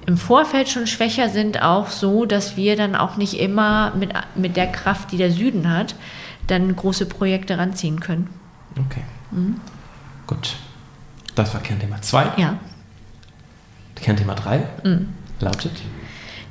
im 0.05 0.17
Vorfeld 0.17 0.67
schon 0.67 0.85
schwächer 0.85 1.29
sind, 1.29 1.61
auch 1.61 1.87
so, 1.87 2.25
dass 2.25 2.57
wir 2.57 2.75
dann 2.75 2.95
auch 2.95 3.15
nicht 3.15 3.39
immer 3.39 3.93
mit, 3.95 4.11
mit 4.35 4.57
der 4.57 4.67
Kraft, 4.67 5.13
die 5.13 5.17
der 5.17 5.31
Süden 5.31 5.69
hat, 5.69 5.95
dann 6.47 6.75
große 6.75 7.05
Projekte 7.05 7.57
ranziehen 7.57 8.01
können. 8.01 8.29
Okay. 8.71 9.03
Mhm. 9.31 9.61
Gut. 10.27 10.55
Das 11.35 11.53
war 11.53 11.61
Kernthema 11.61 12.01
2. 12.01 12.33
Ja. 12.35 12.57
Kernthema 13.95 14.35
3 14.35 14.67
mhm. 14.83 15.13
lautet? 15.39 15.71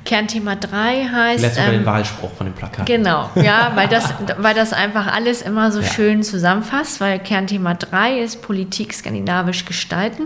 Kernthema 0.07 0.55
3 0.55 1.09
heißt. 1.09 1.41
Letztes 1.41 1.65
ähm, 1.65 1.71
den 1.71 1.85
Wahlspruch 1.85 2.31
von 2.31 2.47
dem 2.47 2.53
Plakat. 2.53 2.85
Genau, 2.85 3.29
ja, 3.35 3.71
weil 3.75 3.89
das, 3.89 4.13
weil 4.37 4.55
das 4.55 4.71
einfach 4.71 5.13
alles 5.13 5.41
immer 5.41 5.69
so 5.71 5.81
ja. 5.81 5.87
schön 5.87 6.23
zusammenfasst, 6.23 7.01
weil 7.01 7.19
Kernthema 7.19 7.73
3 7.73 8.19
ist 8.19 8.41
Politik 8.41 8.93
skandinavisch 8.93 9.65
gestalten. 9.65 10.23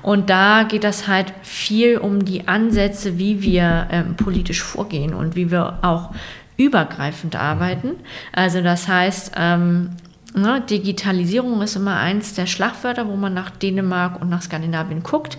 Und 0.00 0.30
da 0.30 0.64
geht 0.64 0.82
das 0.82 1.06
halt 1.06 1.32
viel 1.42 1.98
um 1.98 2.24
die 2.24 2.48
Ansätze, 2.48 3.18
wie 3.18 3.42
wir 3.42 3.86
ähm, 3.92 4.16
politisch 4.16 4.62
vorgehen 4.62 5.12
und 5.12 5.36
wie 5.36 5.50
wir 5.50 5.78
auch 5.82 6.10
übergreifend 6.56 7.36
arbeiten. 7.36 7.90
Also 8.32 8.62
das 8.62 8.88
heißt, 8.88 9.32
ähm, 9.36 9.90
Ne, 10.34 10.62
Digitalisierung 10.62 11.60
ist 11.60 11.76
immer 11.76 11.96
eins 11.96 12.32
der 12.32 12.46
Schlagwörter, 12.46 13.06
wo 13.06 13.16
man 13.16 13.34
nach 13.34 13.50
Dänemark 13.50 14.20
und 14.20 14.30
nach 14.30 14.40
Skandinavien 14.40 15.02
guckt. 15.02 15.36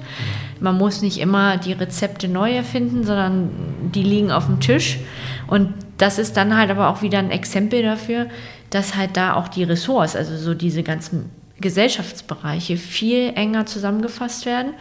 Man 0.59 0.77
muss 0.77 1.01
nicht 1.01 1.19
immer 1.19 1.57
die 1.57 1.73
Rezepte 1.73 2.27
neu 2.27 2.51
erfinden, 2.51 3.03
sondern 3.03 3.49
die 3.93 4.03
liegen 4.03 4.31
auf 4.31 4.45
dem 4.45 4.59
Tisch. 4.59 4.99
Und 5.47 5.73
das 5.97 6.19
ist 6.19 6.37
dann 6.37 6.55
halt 6.55 6.69
aber 6.69 6.89
auch 6.89 7.01
wieder 7.01 7.17
ein 7.17 7.31
Exempel 7.31 7.81
dafür, 7.81 8.27
dass 8.69 8.95
halt 8.95 9.17
da 9.17 9.33
auch 9.33 9.47
die 9.47 9.63
Ressorts, 9.63 10.15
also 10.15 10.37
so 10.37 10.53
diese 10.53 10.83
ganzen 10.83 11.31
Gesellschaftsbereiche 11.59 12.77
viel 12.77 13.31
enger 13.35 13.65
zusammengefasst 13.65 14.45
werden 14.45 14.73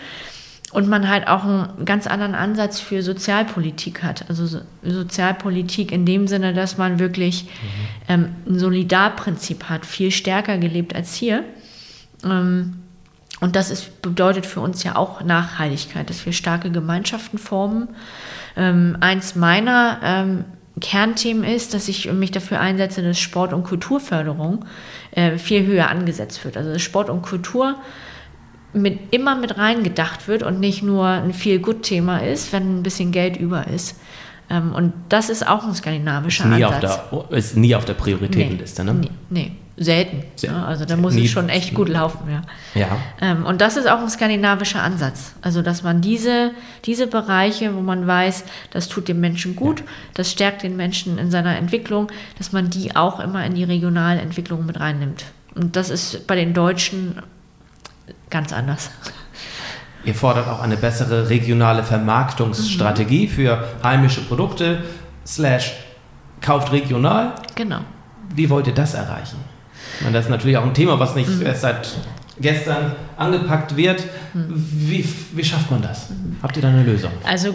und 0.72 0.88
man 0.88 1.08
halt 1.08 1.28
auch 1.28 1.44
einen 1.44 1.84
ganz 1.84 2.06
anderen 2.06 2.34
Ansatz 2.34 2.80
für 2.80 3.02
Sozialpolitik 3.02 4.02
hat. 4.02 4.24
Also 4.28 4.46
so, 4.46 4.60
Sozialpolitik 4.82 5.92
in 5.92 6.06
dem 6.06 6.26
Sinne, 6.26 6.54
dass 6.54 6.78
man 6.78 6.98
wirklich 6.98 7.44
mhm. 7.44 7.48
ähm, 8.08 8.28
ein 8.48 8.58
Solidarprinzip 8.58 9.64
hat, 9.64 9.84
viel 9.84 10.10
stärker 10.10 10.58
gelebt 10.58 10.94
als 10.94 11.14
hier. 11.14 11.44
Ähm, 12.24 12.78
und 13.40 13.56
das 13.56 13.70
ist, 13.70 14.02
bedeutet 14.02 14.46
für 14.46 14.60
uns 14.60 14.82
ja 14.82 14.96
auch 14.96 15.22
Nachhaltigkeit, 15.22 16.08
dass 16.08 16.24
wir 16.24 16.32
starke 16.32 16.70
Gemeinschaften 16.70 17.38
formen. 17.38 17.88
Ähm, 18.56 18.96
eins 19.00 19.34
meiner 19.34 19.98
ähm, 20.02 20.44
Kernthemen 20.80 21.44
ist, 21.44 21.74
dass 21.74 21.88
ich 21.88 22.10
mich 22.12 22.30
dafür 22.30 22.60
einsetze, 22.60 23.02
dass 23.02 23.18
Sport- 23.18 23.52
und 23.52 23.64
Kulturförderung 23.64 24.64
äh, 25.10 25.36
viel 25.36 25.66
höher 25.66 25.88
angesetzt 25.88 26.44
wird. 26.44 26.56
Also 26.56 26.78
Sport 26.78 27.10
und 27.10 27.22
Kultur 27.22 27.76
mit, 28.74 29.12
immer 29.12 29.36
mit 29.36 29.58
reingedacht 29.58 30.28
wird 30.28 30.42
und 30.42 30.60
nicht 30.60 30.82
nur 30.82 31.06
ein 31.06 31.32
Feel-Good-Thema 31.32 32.18
ist, 32.18 32.52
wenn 32.52 32.78
ein 32.78 32.82
bisschen 32.82 33.12
Geld 33.12 33.36
über 33.36 33.66
ist. 33.66 33.96
Ähm, 34.50 34.74
und 34.74 34.92
das 35.08 35.30
ist 35.30 35.46
auch 35.46 35.64
ein 35.64 35.74
skandinavischer 35.74 36.44
ist 36.44 36.50
nie 36.50 36.64
Ansatz. 36.64 37.00
Auf 37.10 37.28
der, 37.28 37.38
ist 37.38 37.56
nie 37.56 37.74
auf 37.74 37.84
der 37.84 37.94
Prioritätenliste, 37.94 38.84
nee, 38.84 38.92
ne? 38.92 39.00
Nee, 39.00 39.10
nee. 39.30 39.52
selten. 39.76 40.24
Ja, 40.40 40.64
also 40.64 40.84
da 40.84 40.96
muss 40.96 41.14
es 41.14 41.30
schon 41.30 41.48
echt 41.48 41.74
gut 41.74 41.88
laufen. 41.88 42.28
Ja. 42.30 42.42
ja. 42.74 42.96
Ähm, 43.20 43.44
und 43.46 43.60
das 43.60 43.76
ist 43.76 43.88
auch 43.88 44.00
ein 44.00 44.10
skandinavischer 44.10 44.82
Ansatz. 44.82 45.34
Also 45.42 45.62
dass 45.62 45.82
man 45.82 46.00
diese, 46.00 46.50
diese 46.84 47.06
Bereiche, 47.06 47.74
wo 47.74 47.80
man 47.80 48.06
weiß, 48.06 48.44
das 48.70 48.88
tut 48.88 49.08
dem 49.08 49.20
Menschen 49.20 49.54
gut, 49.54 49.80
ja. 49.80 49.86
das 50.14 50.30
stärkt 50.30 50.62
den 50.62 50.76
Menschen 50.76 51.18
in 51.18 51.30
seiner 51.30 51.56
Entwicklung, 51.56 52.08
dass 52.38 52.52
man 52.52 52.68
die 52.68 52.96
auch 52.96 53.20
immer 53.20 53.44
in 53.44 53.54
die 53.54 53.64
regionale 53.64 54.20
Entwicklung 54.20 54.66
mit 54.66 54.80
reinnimmt. 54.80 55.24
Und 55.54 55.76
das 55.76 55.90
ist 55.90 56.26
bei 56.26 56.34
den 56.34 56.54
Deutschen 56.54 57.22
ganz 58.32 58.52
anders. 58.52 58.90
Ihr 60.04 60.16
fordert 60.16 60.48
auch 60.48 60.60
eine 60.60 60.76
bessere 60.76 61.28
regionale 61.28 61.84
Vermarktungsstrategie 61.84 63.28
mhm. 63.28 63.30
für 63.30 63.64
heimische 63.84 64.22
Produkte, 64.22 64.82
slash 65.24 65.74
kauft 66.40 66.72
regional. 66.72 67.34
Genau. 67.54 67.82
Wie 68.34 68.50
wollt 68.50 68.66
ihr 68.66 68.74
das 68.74 68.94
erreichen? 68.94 69.36
meine, 70.00 70.14
das 70.14 70.24
ist 70.24 70.30
natürlich 70.30 70.56
auch 70.56 70.64
ein 70.64 70.74
Thema, 70.74 70.98
was 70.98 71.14
nicht 71.14 71.28
mhm. 71.28 71.46
erst 71.46 71.62
seit 71.62 71.88
gestern 72.40 72.92
angepackt 73.16 73.76
wird. 73.76 74.02
Mhm. 74.34 74.46
Wie, 74.54 75.08
wie 75.32 75.44
schafft 75.44 75.70
man 75.70 75.82
das? 75.82 76.08
Habt 76.42 76.56
ihr 76.56 76.62
da 76.62 76.68
eine 76.68 76.82
Lösung? 76.82 77.12
Also 77.24 77.54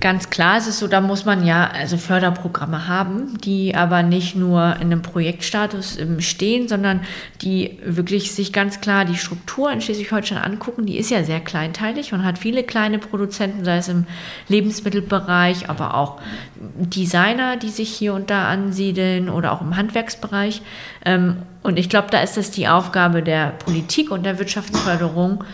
ganz 0.00 0.30
klar 0.30 0.58
ist 0.58 0.66
es 0.66 0.78
so, 0.78 0.88
da 0.88 1.00
muss 1.00 1.24
man 1.24 1.46
ja 1.46 1.70
also 1.70 1.96
Förderprogramme 1.96 2.88
haben, 2.88 3.38
die 3.38 3.74
aber 3.74 4.02
nicht 4.02 4.36
nur 4.36 4.76
in 4.76 4.92
einem 4.92 5.02
Projektstatus 5.02 5.98
ähm, 5.98 6.20
stehen, 6.20 6.68
sondern 6.68 7.00
die 7.42 7.78
wirklich 7.84 8.32
sich 8.32 8.52
ganz 8.52 8.80
klar 8.80 9.04
die 9.04 9.16
Struktur 9.16 9.70
in 9.70 9.80
Schleswig-Holstein 9.80 10.38
angucken. 10.38 10.86
Die 10.86 10.98
ist 10.98 11.10
ja 11.10 11.24
sehr 11.24 11.40
kleinteilig 11.40 12.12
und 12.12 12.24
hat 12.24 12.38
viele 12.38 12.62
kleine 12.62 12.98
Produzenten, 12.98 13.64
sei 13.64 13.78
es 13.78 13.88
im 13.88 14.06
Lebensmittelbereich, 14.48 15.68
aber 15.68 15.94
auch 15.94 16.20
Designer, 16.56 17.56
die 17.56 17.70
sich 17.70 17.90
hier 17.90 18.14
und 18.14 18.30
da 18.30 18.48
ansiedeln 18.48 19.28
oder 19.28 19.52
auch 19.52 19.60
im 19.60 19.76
Handwerksbereich. 19.76 20.62
Ähm, 21.04 21.36
und 21.62 21.78
ich 21.78 21.88
glaube, 21.88 22.08
da 22.10 22.20
ist 22.20 22.36
es 22.36 22.50
die 22.50 22.68
Aufgabe 22.68 23.22
der 23.22 23.54
Politik 23.64 24.10
und 24.10 24.24
der 24.24 24.38
Wirtschaftsförderung, 24.38 25.44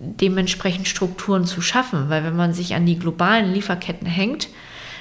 dementsprechend 0.00 0.88
Strukturen 0.88 1.44
zu 1.44 1.60
schaffen, 1.60 2.08
weil 2.08 2.24
wenn 2.24 2.36
man 2.36 2.54
sich 2.54 2.74
an 2.74 2.86
die 2.86 2.98
globalen 2.98 3.52
Lieferketten 3.52 4.06
hängt 4.06 4.48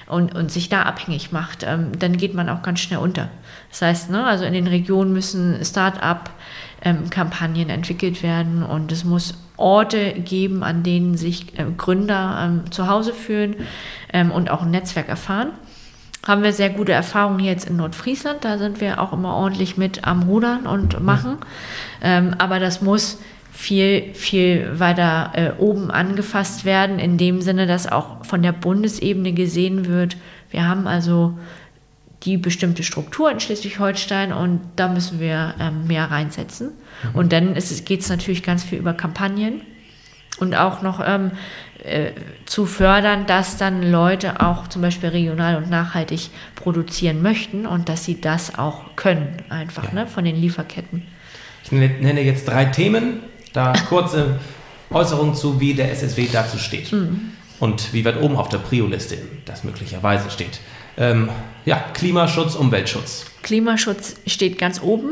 und, 0.08 0.36
und 0.36 0.52
sich 0.52 0.70
da 0.70 0.84
abhängig 0.84 1.32
macht, 1.32 1.64
ähm, 1.64 1.92
dann 1.98 2.18
geht 2.18 2.34
man 2.34 2.50
auch 2.50 2.62
ganz 2.62 2.82
schnell 2.82 3.00
unter. 3.00 3.30
Das 3.70 3.82
heißt, 3.82 4.10
ne, 4.10 4.26
also 4.26 4.44
in 4.44 4.54
den 4.54 4.68
Regionen 4.68 5.14
müssen 5.14 5.64
Start-up-Kampagnen 5.64 7.70
ähm, 7.70 7.76
entwickelt 7.76 8.24
werden 8.24 8.64
und 8.64 8.92
es 8.92 9.06
muss 9.06 9.36
Orte 9.56 10.14
geben, 10.14 10.64
an 10.64 10.84
denen 10.84 11.16
sich 11.16 11.58
äh, 11.58 11.66
Gründer 11.78 12.40
ähm, 12.44 12.72
zu 12.72 12.88
Hause 12.88 13.14
fühlen 13.14 13.56
ähm, 14.12 14.32
und 14.32 14.52
auch 14.52 14.64
ein 14.64 14.72
Netzwerk 14.72 15.08
erfahren 15.08 15.52
haben 16.28 16.44
wir 16.44 16.54
sehr 16.54 16.70
gute 16.70 16.92
Erfahrungen 16.92 17.40
jetzt 17.40 17.68
in 17.68 17.78
Nordfriesland. 17.78 18.44
Da 18.44 18.58
sind 18.58 18.82
wir 18.82 19.02
auch 19.02 19.14
immer 19.14 19.36
ordentlich 19.36 19.78
mit 19.78 20.06
am 20.06 20.24
Rudern 20.24 20.68
und 20.68 21.02
machen. 21.02 21.38
Ähm, 22.02 22.36
aber 22.38 22.60
das 22.60 22.82
muss 22.82 23.20
viel, 23.52 24.14
viel 24.14 24.80
weiter 24.80 25.32
äh, 25.34 25.52
oben 25.62 25.92
angefasst 25.92 26.66
werden, 26.66 27.00
in 27.00 27.18
dem 27.18 27.42
Sinne, 27.42 27.68
dass 27.68 27.92
auch 27.92 28.26
von 28.26 28.42
der 28.42 28.52
Bundesebene 28.52 29.34
gesehen 29.34 29.88
wird, 29.88 30.18
wir 30.52 30.68
haben 30.68 30.88
also 30.88 31.38
die 32.24 32.38
bestimmte 32.38 32.84
Struktur 32.84 33.32
in 33.32 33.40
Schleswig-Holstein 33.40 34.34
und 34.34 34.62
da 34.76 34.88
müssen 34.90 35.20
wir 35.20 35.56
ähm, 35.60 35.88
mehr 35.88 36.12
reinsetzen. 36.12 36.72
Mhm. 37.04 37.16
Und 37.16 37.34
dann 37.34 37.54
geht 37.54 38.02
es 38.02 38.10
natürlich 38.10 38.44
ganz 38.44 38.64
viel 38.64 38.80
über 38.80 38.94
Kampagnen 38.94 39.62
und 40.40 40.56
auch 40.56 40.82
noch 40.82 41.02
ähm, 41.06 41.32
äh, 41.84 42.12
zu 42.46 42.66
fördern, 42.66 43.26
dass 43.26 43.58
dann 43.58 43.90
Leute 43.90 44.42
auch 44.42 44.68
zum 44.68 44.82
Beispiel 44.82 45.10
regional 45.10 45.56
und 45.56 45.70
nachhaltig 45.70 46.30
produzieren 46.56 47.22
möchten 47.22 47.66
und 47.66 47.88
dass 47.88 48.04
sie 48.04 48.20
das 48.20 48.58
auch 48.58 48.96
können, 48.98 49.38
einfach 49.50 49.86
ja. 49.86 49.94
ne, 49.94 50.08
von 50.08 50.26
den 50.26 50.36
Lieferketten. 50.36 51.04
Ich 51.64 51.72
nenne 51.72 52.22
jetzt 52.22 52.48
drei 52.48 52.66
Themen, 52.66 53.20
da 53.54 53.74
kurze 53.88 54.40
Äußerungen 54.92 55.36
zu, 55.36 55.60
wie 55.60 55.74
der 55.74 55.92
SSW 55.92 56.28
dazu 56.32 56.58
steht. 56.58 56.92
Mhm. 56.92 57.32
Und 57.60 57.94
wie 57.94 58.06
weit 58.06 58.22
oben 58.22 58.38
auf 58.38 58.48
der 58.50 58.60
Prio-Liste 58.60 59.18
das 59.46 59.64
möglicherweise 59.64 60.30
steht. 60.30 60.60
Ähm, 60.98 61.30
ja, 61.66 61.84
Klimaschutz, 61.94 62.56
Umweltschutz. 62.56 63.26
Klimaschutz 63.42 64.16
steht 64.26 64.58
ganz 64.58 64.82
oben 64.82 65.12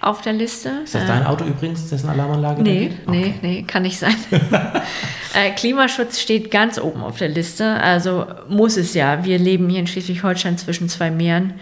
auf 0.00 0.20
der 0.20 0.34
Liste. 0.34 0.70
Ist 0.84 0.94
das 0.94 1.06
dein 1.06 1.24
Auto 1.24 1.44
übrigens, 1.44 1.88
dessen 1.88 2.08
Alarmanlage 2.08 2.62
nee, 2.62 2.74
da 2.74 2.94
geht? 2.94 3.08
Nee, 3.08 3.34
nee, 3.42 3.62
kann 3.62 3.82
nicht 3.82 3.98
sein. 3.98 4.14
äh, 5.34 5.50
Klimaschutz 5.52 6.20
steht 6.20 6.50
ganz 6.50 6.78
oben 6.78 7.02
auf 7.02 7.18
der 7.18 7.28
Liste. 7.28 7.80
Also 7.80 8.26
muss 8.48 8.76
es 8.76 8.94
ja. 8.94 9.24
Wir 9.24 9.38
leben 9.38 9.68
hier 9.68 9.80
in 9.80 9.86
Schleswig-Holstein 9.86 10.58
zwischen 10.58 10.88
zwei 10.88 11.10
Meeren. 11.10 11.54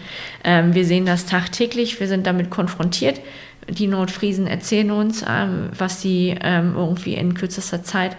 Ähm, 0.43 0.73
wir 0.73 0.85
sehen 0.85 1.05
das 1.05 1.25
tagtäglich. 1.25 1.99
Wir 1.99 2.07
sind 2.07 2.27
damit 2.27 2.49
konfrontiert. 2.49 3.21
Die 3.69 3.87
Nordfriesen 3.87 4.47
erzählen 4.47 4.91
uns, 4.91 5.23
ähm, 5.27 5.69
was 5.77 6.01
sie 6.01 6.35
ähm, 6.41 6.73
irgendwie 6.75 7.15
in 7.15 7.33
kürzester 7.33 7.83
Zeit 7.83 8.17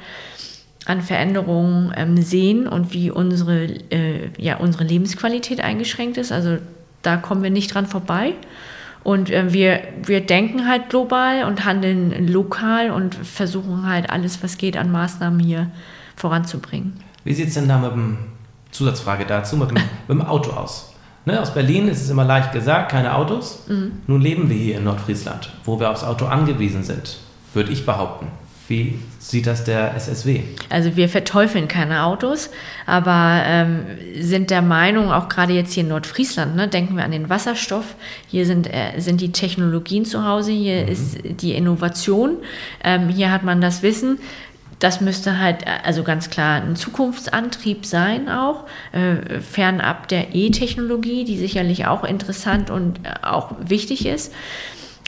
an 0.86 1.00
Veränderungen 1.00 1.92
ähm, 1.96 2.20
sehen 2.22 2.68
und 2.68 2.92
wie 2.92 3.10
unsere, 3.10 3.64
äh, 3.90 4.30
ja, 4.38 4.56
unsere 4.56 4.84
Lebensqualität 4.84 5.60
eingeschränkt 5.60 6.18
ist. 6.18 6.32
Also 6.32 6.58
da 7.02 7.16
kommen 7.16 7.42
wir 7.42 7.50
nicht 7.50 7.74
dran 7.74 7.86
vorbei. 7.86 8.34
Und 9.02 9.30
äh, 9.30 9.52
wir, 9.52 9.82
wir 10.02 10.20
denken 10.20 10.66
halt 10.68 10.88
global 10.88 11.44
und 11.44 11.64
handeln 11.64 12.26
lokal 12.28 12.90
und 12.90 13.14
versuchen 13.14 13.86
halt 13.86 14.10
alles, 14.10 14.42
was 14.42 14.56
geht, 14.56 14.76
an 14.76 14.90
Maßnahmen 14.90 15.40
hier 15.40 15.70
voranzubringen. 16.16 16.94
Wie 17.24 17.34
sieht 17.34 17.48
es 17.48 17.54
denn 17.54 17.68
da 17.68 17.78
mit 17.78 17.92
dem, 17.92 18.18
Zusatzfrage 18.70 19.24
dazu, 19.24 19.56
mit 19.56 19.70
dem, 19.70 19.76
mit 20.08 20.18
dem 20.18 20.22
Auto 20.22 20.50
aus? 20.50 20.93
Ne, 21.26 21.40
aus 21.40 21.54
Berlin 21.54 21.88
ist 21.88 22.02
es 22.02 22.10
immer 22.10 22.24
leicht 22.24 22.52
gesagt, 22.52 22.90
keine 22.90 23.14
Autos. 23.14 23.64
Mhm. 23.66 23.92
Nun 24.06 24.20
leben 24.20 24.50
wir 24.50 24.56
hier 24.56 24.76
in 24.76 24.84
Nordfriesland, 24.84 25.50
wo 25.64 25.80
wir 25.80 25.90
aufs 25.90 26.04
Auto 26.04 26.26
angewiesen 26.26 26.82
sind, 26.82 27.18
würde 27.54 27.72
ich 27.72 27.86
behaupten. 27.86 28.26
Wie 28.66 28.98
sieht 29.18 29.46
das 29.46 29.64
der 29.64 29.94
SSW? 29.94 30.40
Also 30.70 30.96
wir 30.96 31.10
verteufeln 31.10 31.68
keine 31.68 32.04
Autos, 32.04 32.48
aber 32.86 33.42
ähm, 33.44 33.84
sind 34.20 34.50
der 34.50 34.62
Meinung, 34.62 35.12
auch 35.12 35.28
gerade 35.28 35.52
jetzt 35.52 35.74
hier 35.74 35.82
in 35.82 35.90
Nordfriesland, 35.90 36.56
ne, 36.56 36.66
denken 36.66 36.96
wir 36.96 37.04
an 37.04 37.10
den 37.10 37.28
Wasserstoff, 37.28 37.94
hier 38.26 38.46
sind, 38.46 38.66
äh, 38.72 38.98
sind 38.98 39.20
die 39.20 39.32
Technologien 39.32 40.06
zu 40.06 40.26
Hause, 40.26 40.52
hier 40.52 40.82
mhm. 40.82 40.88
ist 40.88 41.18
die 41.42 41.52
Innovation, 41.52 42.38
ähm, 42.82 43.08
hier 43.08 43.30
hat 43.30 43.44
man 43.44 43.60
das 43.60 43.82
Wissen. 43.82 44.18
Das 44.84 45.00
müsste 45.00 45.38
halt 45.38 45.64
also 45.82 46.02
ganz 46.02 46.28
klar 46.28 46.60
ein 46.60 46.76
Zukunftsantrieb 46.76 47.86
sein, 47.86 48.28
auch 48.28 48.64
äh, 48.92 49.40
fernab 49.40 50.08
der 50.08 50.34
E-Technologie, 50.34 51.24
die 51.24 51.38
sicherlich 51.38 51.86
auch 51.86 52.04
interessant 52.04 52.68
und 52.68 52.98
äh, 52.98 53.26
auch 53.26 53.52
wichtig 53.60 54.04
ist. 54.04 54.30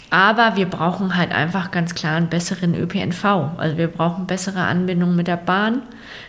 Aber 0.08 0.56
wir 0.56 0.64
brauchen 0.64 1.14
halt 1.18 1.30
einfach 1.30 1.72
ganz 1.72 1.94
klar 1.94 2.16
einen 2.16 2.30
besseren 2.30 2.74
ÖPNV. 2.74 3.22
Also 3.58 3.76
wir 3.76 3.88
brauchen 3.88 4.26
bessere 4.26 4.60
Anbindungen 4.60 5.14
mit 5.14 5.26
der 5.26 5.36
Bahn. 5.36 5.82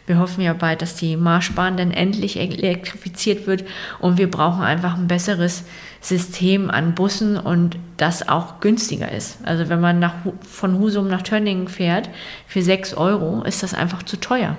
Wir 0.07 0.19
hoffen 0.19 0.41
ja 0.41 0.51
bald, 0.51 0.81
dass 0.81 0.95
die 0.95 1.15
Marschbahn 1.15 1.77
dann 1.77 1.91
endlich 1.91 2.37
elektrifiziert 2.37 3.47
wird. 3.47 3.63
Und 3.99 4.17
wir 4.17 4.29
brauchen 4.29 4.61
einfach 4.61 4.97
ein 4.97 5.07
besseres 5.07 5.63
System 6.07 6.69
an 6.69 6.95
Bussen 6.95 7.37
und 7.37 7.77
das 7.97 8.29
auch 8.29 8.59
günstiger 8.61 9.11
ist. 9.11 9.39
Also 9.43 9.67
wenn 9.67 9.81
man 9.81 9.99
nach, 9.99 10.13
von 10.41 10.79
Husum 10.79 11.07
nach 11.09 11.21
Tönningen 11.21 11.67
fährt, 11.67 12.09
für 12.47 12.61
6 12.61 12.93
Euro 12.93 13.43
ist 13.43 13.61
das 13.63 13.73
einfach 13.73 14.03
zu 14.03 14.17
teuer. 14.17 14.55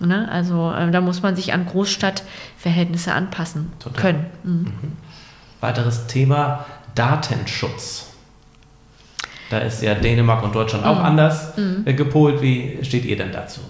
Ne? 0.00 0.28
Also 0.30 0.72
äh, 0.72 0.90
da 0.90 1.00
muss 1.00 1.22
man 1.22 1.36
sich 1.36 1.52
an 1.52 1.66
Großstadtverhältnisse 1.66 3.12
anpassen 3.12 3.72
Total. 3.78 4.00
können. 4.00 4.26
Mhm. 4.42 4.52
Mhm. 4.52 4.92
Weiteres 5.60 6.06
Thema 6.08 6.66
Datenschutz. 6.94 8.10
Da 9.50 9.58
ist 9.58 9.82
ja 9.82 9.94
Dänemark 9.94 10.42
und 10.42 10.54
Deutschland 10.54 10.84
auch 10.84 10.98
mhm. 10.98 11.04
anders 11.04 11.56
mhm. 11.56 11.84
gepolt. 11.96 12.42
Wie 12.42 12.78
steht 12.82 13.04
ihr 13.04 13.16
denn 13.16 13.30
dazu? 13.30 13.60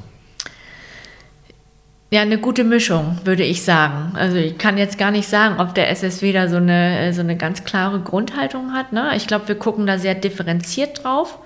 Ja, 2.15 2.21
eine 2.21 2.39
gute 2.39 2.63
Mischung, 2.63 3.19
würde 3.25 3.43
ich 3.43 3.65
sagen. 3.65 4.13
Also 4.15 4.37
ich 4.37 4.57
kann 4.57 4.79
jetzt 4.79 4.99
gar 4.99 5.11
nicht 5.11 5.29
sagen, 5.29 5.61
ob 5.61 5.75
der 5.75 5.91
SSW 5.91 6.33
da 6.33 6.47
so 6.47 6.59
eine, 6.59 7.13
so 7.13 7.23
eine 7.23 7.37
ganz 7.37 7.65
klare 7.65 7.99
Grundhaltung 7.99 8.73
hat. 8.73 8.93
Ne? 8.93 9.11
Ich 9.17 9.27
glaube, 9.27 9.49
wir 9.49 9.57
gucken 9.57 9.85
da 9.85 9.99
sehr 9.99 10.15
differenziert 10.15 11.03
drauf. 11.03 11.41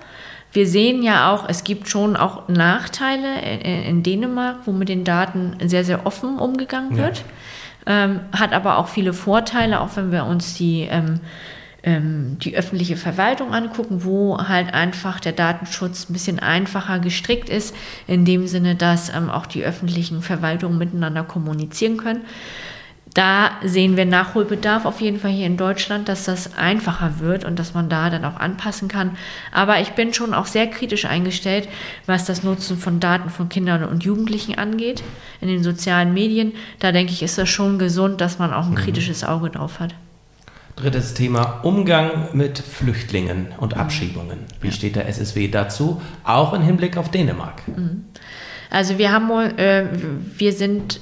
Wir 0.53 0.67
sehen 0.67 1.01
ja 1.01 1.33
auch, 1.33 1.49
es 1.49 1.63
gibt 1.63 1.89
schon 1.89 2.15
auch 2.15 2.49
Nachteile 2.49 3.41
in, 3.63 3.83
in 3.83 4.03
Dänemark, 4.03 4.57
wo 4.65 4.71
mit 4.71 4.89
den 4.89 5.03
Daten 5.03 5.55
sehr, 5.67 5.83
sehr 5.83 6.05
offen 6.05 6.37
umgegangen 6.37 6.97
wird. 6.97 7.23
Ja. 7.87 8.03
Ähm, 8.03 8.19
hat 8.31 8.53
aber 8.53 8.77
auch 8.77 8.89
viele 8.89 9.13
Vorteile, 9.13 9.81
auch 9.81 9.95
wenn 9.95 10.11
wir 10.11 10.25
uns 10.25 10.53
die 10.53 10.81
ähm, 10.81 11.05
ähm, 11.05 11.19
die 11.85 12.57
öffentliche 12.57 12.97
Verwaltung 12.97 13.53
angucken, 13.53 14.03
wo 14.03 14.37
halt 14.37 14.73
einfach 14.73 15.21
der 15.21 15.31
Datenschutz 15.31 16.09
ein 16.09 16.13
bisschen 16.13 16.39
einfacher 16.39 16.99
gestrickt 16.99 17.47
ist, 17.47 17.73
in 18.05 18.25
dem 18.25 18.47
Sinne, 18.47 18.75
dass 18.75 19.07
ähm, 19.15 19.29
auch 19.29 19.45
die 19.45 19.63
öffentlichen 19.63 20.21
Verwaltungen 20.21 20.77
miteinander 20.77 21.23
kommunizieren 21.23 21.95
können. 21.95 22.25
Da 23.13 23.51
sehen 23.63 23.97
wir 23.97 24.05
Nachholbedarf 24.05 24.85
auf 24.85 25.01
jeden 25.01 25.19
Fall 25.19 25.31
hier 25.31 25.47
in 25.47 25.57
Deutschland, 25.57 26.09
dass 26.09 26.25
das 26.25 26.57
einfacher 26.57 27.19
wird 27.19 27.43
und 27.43 27.57
dass 27.57 27.73
man 27.73 27.89
da 27.89 28.09
dann 28.09 28.23
auch 28.23 28.35
anpassen 28.35 28.87
kann. 28.87 29.17
Aber 29.51 29.79
ich 29.79 29.91
bin 29.91 30.13
schon 30.13 30.33
auch 30.33 30.45
sehr 30.45 30.67
kritisch 30.67 31.05
eingestellt, 31.05 31.67
was 32.05 32.25
das 32.25 32.43
Nutzen 32.43 32.77
von 32.77 32.99
Daten 32.99 33.29
von 33.29 33.49
Kindern 33.49 33.83
und 33.83 34.03
Jugendlichen 34.03 34.57
angeht 34.57 35.01
in 35.41 35.47
den 35.47 35.63
sozialen 35.63 36.13
Medien. 36.13 36.53
Da 36.77 36.91
denke 36.91 37.13
ich, 37.13 37.23
ist 37.23 37.37
das 37.37 37.49
schon 37.49 37.79
gesund, 37.79 38.21
dass 38.21 38.37
man 38.37 38.53
auch 38.53 38.65
ein 38.65 38.71
mhm. 38.71 38.75
kritisches 38.75 39.23
Auge 39.23 39.49
drauf 39.49 39.79
hat. 39.79 39.95
Drittes 40.79 41.13
Thema 41.13 41.59
Umgang 41.63 42.29
mit 42.33 42.57
Flüchtlingen 42.59 43.49
und 43.57 43.75
mhm. 43.75 43.81
Abschiebungen. 43.81 44.39
Wie 44.61 44.67
ja. 44.67 44.73
steht 44.73 44.95
der 44.95 45.07
SSW 45.07 45.49
dazu, 45.49 46.01
auch 46.23 46.53
im 46.53 46.61
Hinblick 46.61 46.95
auf 46.95 47.11
Dänemark? 47.11 47.67
Mhm. 47.67 48.05
Also 48.69 48.97
wir 48.97 49.11
haben, 49.11 49.29
äh, 49.57 49.85
wir 50.37 50.53
sind, 50.53 51.01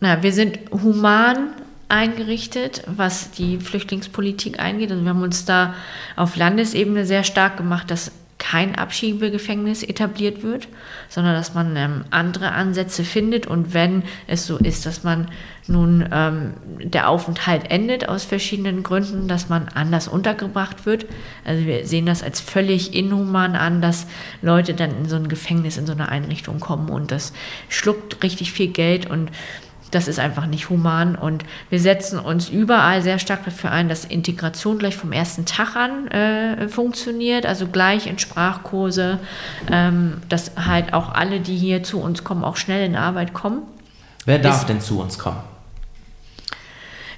na, 0.00 0.22
wir 0.22 0.32
sind 0.32 0.58
human 0.70 1.54
eingerichtet, 1.88 2.82
was 2.86 3.30
die 3.30 3.58
Flüchtlingspolitik 3.58 4.60
eingeht. 4.60 4.92
Also 4.92 5.02
wir 5.02 5.10
haben 5.10 5.22
uns 5.22 5.44
da 5.44 5.74
auf 6.16 6.36
Landesebene 6.36 7.04
sehr 7.04 7.24
stark 7.24 7.56
gemacht, 7.56 7.90
dass 7.90 8.12
kein 8.38 8.76
Abschiebegefängnis 8.76 9.82
etabliert 9.82 10.42
wird, 10.44 10.68
sondern 11.08 11.34
dass 11.34 11.54
man 11.54 11.76
ähm, 11.76 12.04
andere 12.10 12.52
Ansätze 12.52 13.02
findet 13.02 13.46
und 13.46 13.74
wenn 13.74 14.04
es 14.28 14.46
so 14.46 14.56
ist, 14.56 14.86
dass 14.86 15.02
man 15.02 15.28
nun 15.66 16.08
ähm, 16.12 16.54
der 16.78 17.08
Aufenthalt 17.08 17.70
endet 17.70 18.08
aus 18.08 18.24
verschiedenen 18.24 18.84
Gründen, 18.84 19.26
dass 19.28 19.48
man 19.48 19.68
anders 19.74 20.08
untergebracht 20.08 20.86
wird. 20.86 21.06
Also 21.44 21.66
wir 21.66 21.84
sehen 21.84 22.06
das 22.06 22.22
als 22.22 22.40
völlig 22.40 22.94
inhuman 22.94 23.56
an, 23.56 23.82
dass 23.82 24.06
Leute 24.40 24.72
dann 24.72 24.96
in 24.96 25.08
so 25.08 25.16
ein 25.16 25.28
Gefängnis, 25.28 25.76
in 25.76 25.86
so 25.86 25.92
eine 25.92 26.08
Einrichtung 26.08 26.60
kommen 26.60 26.88
und 26.88 27.10
das 27.10 27.32
schluckt 27.68 28.22
richtig 28.22 28.52
viel 28.52 28.68
Geld 28.68 29.10
und 29.10 29.30
das 29.90 30.08
ist 30.08 30.18
einfach 30.18 30.46
nicht 30.46 30.68
human 30.68 31.14
und 31.14 31.44
wir 31.70 31.80
setzen 31.80 32.18
uns 32.18 32.48
überall 32.48 33.02
sehr 33.02 33.18
stark 33.18 33.44
dafür 33.44 33.70
ein, 33.70 33.88
dass 33.88 34.04
Integration 34.04 34.78
gleich 34.78 34.96
vom 34.96 35.12
ersten 35.12 35.46
Tag 35.46 35.76
an 35.76 36.08
äh, 36.08 36.68
funktioniert, 36.68 37.46
also 37.46 37.66
gleich 37.66 38.06
in 38.06 38.18
Sprachkurse, 38.18 39.18
ähm, 39.70 40.18
dass 40.28 40.52
halt 40.56 40.92
auch 40.92 41.12
alle, 41.12 41.40
die 41.40 41.56
hier 41.56 41.82
zu 41.82 42.00
uns 42.00 42.24
kommen, 42.24 42.44
auch 42.44 42.56
schnell 42.56 42.84
in 42.84 42.96
Arbeit 42.96 43.32
kommen. 43.32 43.62
Wer 44.24 44.38
darf 44.38 44.62
ist, 44.62 44.68
denn 44.68 44.80
zu 44.80 45.00
uns 45.00 45.18
kommen? 45.18 45.38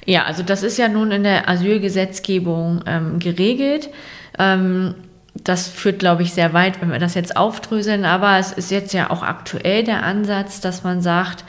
Ja, 0.07 0.25
also 0.25 0.43
das 0.43 0.63
ist 0.63 0.79
ja 0.79 0.89
nun 0.89 1.11
in 1.11 1.25
der 1.25 1.49
Asylgesetzgebung 1.49 2.83
ähm, 2.87 3.19
geregelt. 3.19 3.91
Ähm, 4.39 4.95
das 5.35 5.69
führt, 5.69 6.01
glaube 6.01 6.23
ich, 6.23 6.33
sehr 6.33 6.53
weit, 6.53 6.81
wenn 6.81 6.91
wir 6.91 6.99
das 6.99 7.15
jetzt 7.15 7.37
aufdröseln. 7.37 8.05
Aber 8.05 8.39
es 8.39 8.53
ist 8.53 8.71
jetzt 8.71 8.93
ja 8.93 9.11
auch 9.11 9.23
aktuell 9.23 9.85
der 9.85 10.03
Ansatz, 10.03 10.61
dass 10.61 10.83
man 10.83 11.03
sagt, 11.03 11.45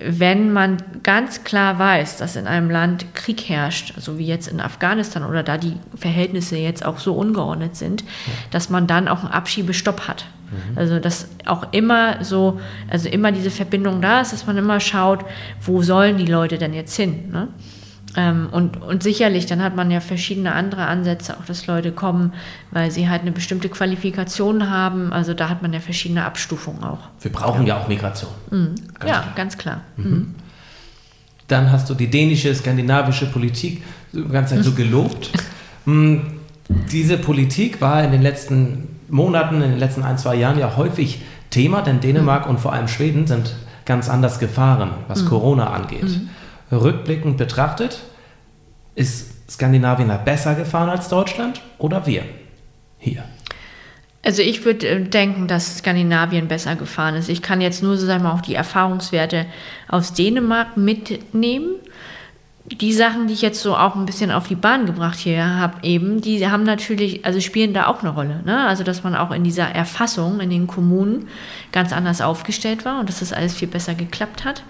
wenn 0.00 0.52
man 0.52 0.78
ganz 1.02 1.44
klar 1.44 1.78
weiß, 1.78 2.16
dass 2.16 2.34
in 2.34 2.46
einem 2.46 2.68
Land 2.68 3.14
Krieg 3.14 3.48
herrscht, 3.48 3.94
so 3.96 4.18
wie 4.18 4.26
jetzt 4.26 4.48
in 4.48 4.60
Afghanistan 4.60 5.24
oder 5.24 5.42
da 5.42 5.56
die 5.56 5.76
Verhältnisse 5.94 6.56
jetzt 6.56 6.84
auch 6.84 6.98
so 6.98 7.14
ungeordnet 7.14 7.76
sind, 7.76 8.02
ja. 8.02 8.32
dass 8.50 8.70
man 8.70 8.86
dann 8.86 9.06
auch 9.06 9.20
einen 9.20 9.32
Abschiebestopp 9.32 10.08
hat. 10.08 10.26
Mhm. 10.50 10.78
Also 10.78 10.98
dass 10.98 11.28
auch 11.46 11.72
immer 11.72 12.24
so, 12.24 12.60
also 12.90 13.08
immer 13.08 13.30
diese 13.30 13.50
Verbindung 13.50 14.00
da 14.00 14.20
ist, 14.20 14.32
dass 14.32 14.46
man 14.46 14.56
immer 14.56 14.80
schaut, 14.80 15.24
wo 15.60 15.82
sollen 15.82 16.18
die 16.18 16.26
Leute 16.26 16.58
denn 16.58 16.74
jetzt 16.74 16.96
hin? 16.96 17.30
Ne? 17.30 17.48
Ähm, 18.16 18.48
und, 18.50 18.80
und 18.80 19.02
sicherlich, 19.02 19.46
dann 19.46 19.62
hat 19.62 19.74
man 19.74 19.90
ja 19.90 20.00
verschiedene 20.00 20.52
andere 20.52 20.86
Ansätze, 20.86 21.36
auch 21.36 21.44
dass 21.44 21.66
Leute 21.66 21.92
kommen, 21.92 22.32
weil 22.70 22.90
sie 22.90 23.08
halt 23.08 23.22
eine 23.22 23.32
bestimmte 23.32 23.68
Qualifikation 23.68 24.70
haben. 24.70 25.12
Also 25.12 25.34
da 25.34 25.48
hat 25.48 25.62
man 25.62 25.72
ja 25.72 25.80
verschiedene 25.80 26.24
Abstufungen 26.24 26.84
auch. 26.84 27.00
Wir 27.20 27.32
brauchen 27.32 27.66
ja, 27.66 27.76
ja 27.76 27.82
auch 27.82 27.88
Migration. 27.88 28.30
Mhm. 28.50 28.74
Ganz 28.98 29.10
ja, 29.10 29.20
klar. 29.20 29.32
ganz 29.34 29.58
klar. 29.58 29.80
Mhm. 29.96 30.10
mhm. 30.10 30.34
Dann 31.46 31.70
hast 31.70 31.90
du 31.90 31.94
die 31.94 32.08
dänische, 32.08 32.54
skandinavische 32.54 33.26
Politik 33.26 33.82
die 34.12 34.24
ganze 34.24 34.54
Zeit 34.54 34.64
so 34.64 34.72
gelobt. 34.74 35.30
Mhm. 35.84 36.22
Diese 36.90 37.18
Politik 37.18 37.82
war 37.82 38.02
in 38.02 38.12
den 38.12 38.22
letzten 38.22 38.88
Monaten, 39.10 39.56
in 39.56 39.72
den 39.72 39.78
letzten 39.78 40.02
ein, 40.02 40.16
zwei 40.16 40.36
Jahren 40.36 40.58
ja 40.58 40.76
häufig 40.76 41.20
Thema, 41.50 41.82
denn 41.82 42.00
Dänemark 42.00 42.46
mhm. 42.46 42.52
und 42.52 42.60
vor 42.60 42.72
allem 42.72 42.88
Schweden 42.88 43.26
sind 43.26 43.54
ganz 43.84 44.08
anders 44.08 44.38
gefahren, 44.38 44.92
was 45.08 45.24
mhm. 45.24 45.28
Corona 45.28 45.72
angeht. 45.72 46.20
Rückblickend 46.72 47.36
betrachtet, 47.36 48.00
ist 48.94 49.50
Skandinavien 49.50 50.08
da 50.08 50.16
besser 50.16 50.54
gefahren 50.54 50.88
als 50.88 51.08
Deutschland 51.08 51.60
oder 51.78 52.06
wir 52.06 52.24
hier? 52.98 53.24
Also 54.24 54.40
ich 54.40 54.64
würde 54.64 54.88
äh, 54.88 55.04
denken, 55.04 55.46
dass 55.48 55.78
Skandinavien 55.78 56.48
besser 56.48 56.76
gefahren 56.76 57.14
ist. 57.14 57.28
Ich 57.28 57.42
kann 57.42 57.60
jetzt 57.60 57.82
nur 57.82 57.96
so 57.96 58.06
sagen, 58.06 58.26
auch 58.26 58.40
die 58.40 58.54
Erfahrungswerte 58.54 59.46
aus 59.88 60.14
Dänemark 60.14 60.76
mitnehmen. 60.76 61.74
die 62.66 62.94
Sachen, 62.94 63.26
die 63.26 63.34
ich 63.34 63.42
jetzt 63.42 63.60
so 63.60 63.76
auch 63.76 63.94
ein 63.94 64.06
bisschen 64.06 64.30
auf 64.30 64.48
die 64.48 64.54
Bahn 64.54 64.86
gebracht 64.86 65.18
hier 65.18 65.44
habe, 65.44 65.86
eben, 65.86 66.22
die 66.22 66.48
haben 66.48 66.62
natürlich, 66.62 67.26
also 67.26 67.38
spielen 67.40 67.74
da 67.74 67.88
auch 67.88 68.00
eine 68.00 68.08
Rolle. 68.08 68.40
Ne? 68.46 68.66
Also, 68.66 68.84
dass 68.84 69.04
man 69.04 69.14
auch 69.14 69.30
in 69.32 69.44
dieser 69.44 69.68
Erfassung 69.68 70.40
in 70.40 70.48
den 70.48 70.66
Kommunen 70.66 71.28
ganz 71.72 71.92
anders 71.92 72.22
aufgestellt 72.22 72.86
war 72.86 73.00
und 73.00 73.10
dass 73.10 73.18
das 73.18 73.34
alles 73.34 73.54
viel 73.54 73.68
besser 73.68 73.94
geklappt 73.94 74.46
hat. 74.46 74.62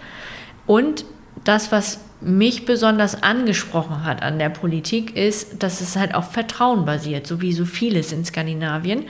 Und 0.66 1.04
das, 1.42 1.72
was 1.72 1.98
mich 2.20 2.64
besonders 2.64 3.22
angesprochen 3.22 4.04
hat 4.04 4.22
an 4.22 4.38
der 4.38 4.48
Politik, 4.48 5.16
ist, 5.16 5.62
dass 5.62 5.80
es 5.80 5.96
halt 5.96 6.14
auf 6.14 6.32
Vertrauen 6.32 6.84
basiert, 6.84 7.26
so 7.26 7.40
wie 7.40 7.52
so 7.52 7.64
vieles 7.64 8.12
in 8.12 8.24
Skandinavien. 8.24 9.04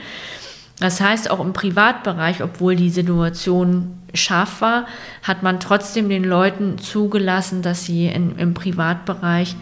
Das 0.79 0.99
heißt, 0.99 1.31
auch 1.31 1.39
im 1.39 1.53
Privatbereich, 1.53 2.43
obwohl 2.43 2.75
die 2.75 2.89
Situation 2.89 3.97
scharf 4.13 4.61
war, 4.61 4.87
hat 5.23 5.43
man 5.43 5.59
trotzdem 5.59 6.09
den 6.09 6.23
Leuten 6.23 6.77
zugelassen, 6.77 7.61
dass 7.61 7.85
sie 7.85 8.07
in, 8.07 8.37
im 8.37 8.53
Privatbereich 8.53 9.55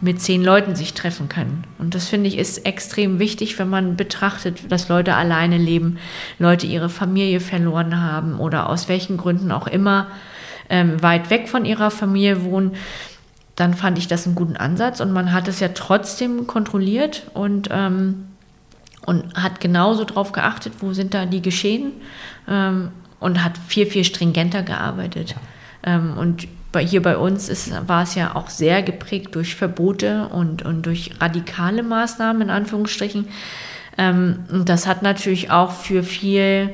mit 0.00 0.20
zehn 0.20 0.44
Leuten 0.44 0.74
sich 0.74 0.92
treffen 0.92 1.28
können. 1.28 1.64
Und 1.78 1.94
das 1.94 2.08
finde 2.08 2.28
ich 2.28 2.36
ist 2.36 2.66
extrem 2.66 3.18
wichtig, 3.18 3.58
wenn 3.58 3.70
man 3.70 3.96
betrachtet, 3.96 4.70
dass 4.70 4.88
Leute 4.88 5.14
alleine 5.14 5.56
leben, 5.56 5.98
Leute 6.38 6.66
ihre 6.66 6.90
Familie 6.90 7.40
verloren 7.40 8.02
haben 8.02 8.38
oder 8.38 8.68
aus 8.68 8.88
welchen 8.88 9.16
Gründen 9.16 9.52
auch 9.52 9.66
immer 9.66 10.08
ähm, 10.68 11.02
weit 11.02 11.30
weg 11.30 11.48
von 11.48 11.64
ihrer 11.64 11.90
Familie 11.90 12.44
wohnen. 12.44 12.72
Dann 13.54 13.74
fand 13.74 13.98
ich 13.98 14.06
das 14.06 14.26
einen 14.26 14.34
guten 14.34 14.56
Ansatz 14.56 15.00
und 15.00 15.12
man 15.12 15.32
hat 15.32 15.48
es 15.48 15.60
ja 15.60 15.68
trotzdem 15.68 16.46
kontrolliert 16.46 17.30
und 17.32 17.68
ähm, 17.70 18.26
und 19.06 19.34
hat 19.34 19.60
genauso 19.60 20.04
darauf 20.04 20.32
geachtet, 20.32 20.74
wo 20.80 20.92
sind 20.92 21.14
da 21.14 21.24
die 21.24 21.40
Geschehen 21.40 21.92
ähm, 22.48 22.90
und 23.20 23.42
hat 23.42 23.52
viel, 23.68 23.86
viel 23.86 24.04
stringenter 24.04 24.62
gearbeitet. 24.62 25.36
Ähm, 25.84 26.18
und 26.18 26.48
bei, 26.72 26.84
hier 26.84 27.00
bei 27.00 27.16
uns 27.16 27.48
ist, 27.48 27.72
war 27.88 28.02
es 28.02 28.16
ja 28.16 28.34
auch 28.34 28.50
sehr 28.50 28.82
geprägt 28.82 29.34
durch 29.34 29.54
Verbote 29.54 30.28
und, 30.28 30.62
und 30.62 30.84
durch 30.84 31.12
radikale 31.20 31.82
Maßnahmen, 31.82 32.42
in 32.42 32.50
Anführungsstrichen. 32.50 33.28
Ähm, 33.96 34.40
und 34.50 34.68
das 34.68 34.86
hat 34.86 35.02
natürlich 35.02 35.50
auch 35.50 35.70
für 35.70 36.02
viel, 36.02 36.70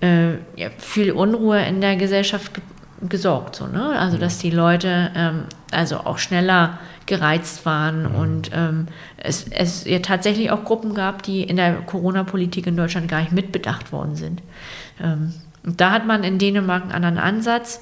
äh, 0.00 0.32
ja, 0.56 0.70
viel 0.78 1.12
Unruhe 1.12 1.62
in 1.62 1.80
der 1.80 1.96
Gesellschaft 1.96 2.54
ge 2.54 2.62
gesorgt. 3.02 3.56
So, 3.56 3.66
ne? 3.66 3.96
Also, 3.98 4.16
mhm. 4.16 4.20
dass 4.20 4.38
die 4.38 4.50
Leute 4.50 5.10
ähm, 5.14 5.44
also 5.70 5.98
auch 5.98 6.18
schneller 6.18 6.78
gereizt 7.06 7.64
waren 7.64 8.10
mhm. 8.10 8.14
und 8.14 8.50
ähm, 8.54 8.86
es, 9.16 9.46
es 9.48 9.84
ja 9.84 9.98
tatsächlich 10.00 10.50
auch 10.50 10.64
Gruppen 10.64 10.94
gab, 10.94 11.22
die 11.22 11.42
in 11.42 11.56
der 11.56 11.74
Corona-Politik 11.74 12.66
in 12.66 12.76
Deutschland 12.76 13.08
gar 13.08 13.20
nicht 13.20 13.32
mitbedacht 13.32 13.92
worden 13.92 14.14
sind. 14.14 14.42
Ähm, 15.02 15.32
und 15.64 15.80
da 15.80 15.90
hat 15.90 16.06
man 16.06 16.24
in 16.24 16.38
Dänemark 16.38 16.82
einen 16.82 16.92
anderen 16.92 17.18
Ansatz. 17.18 17.80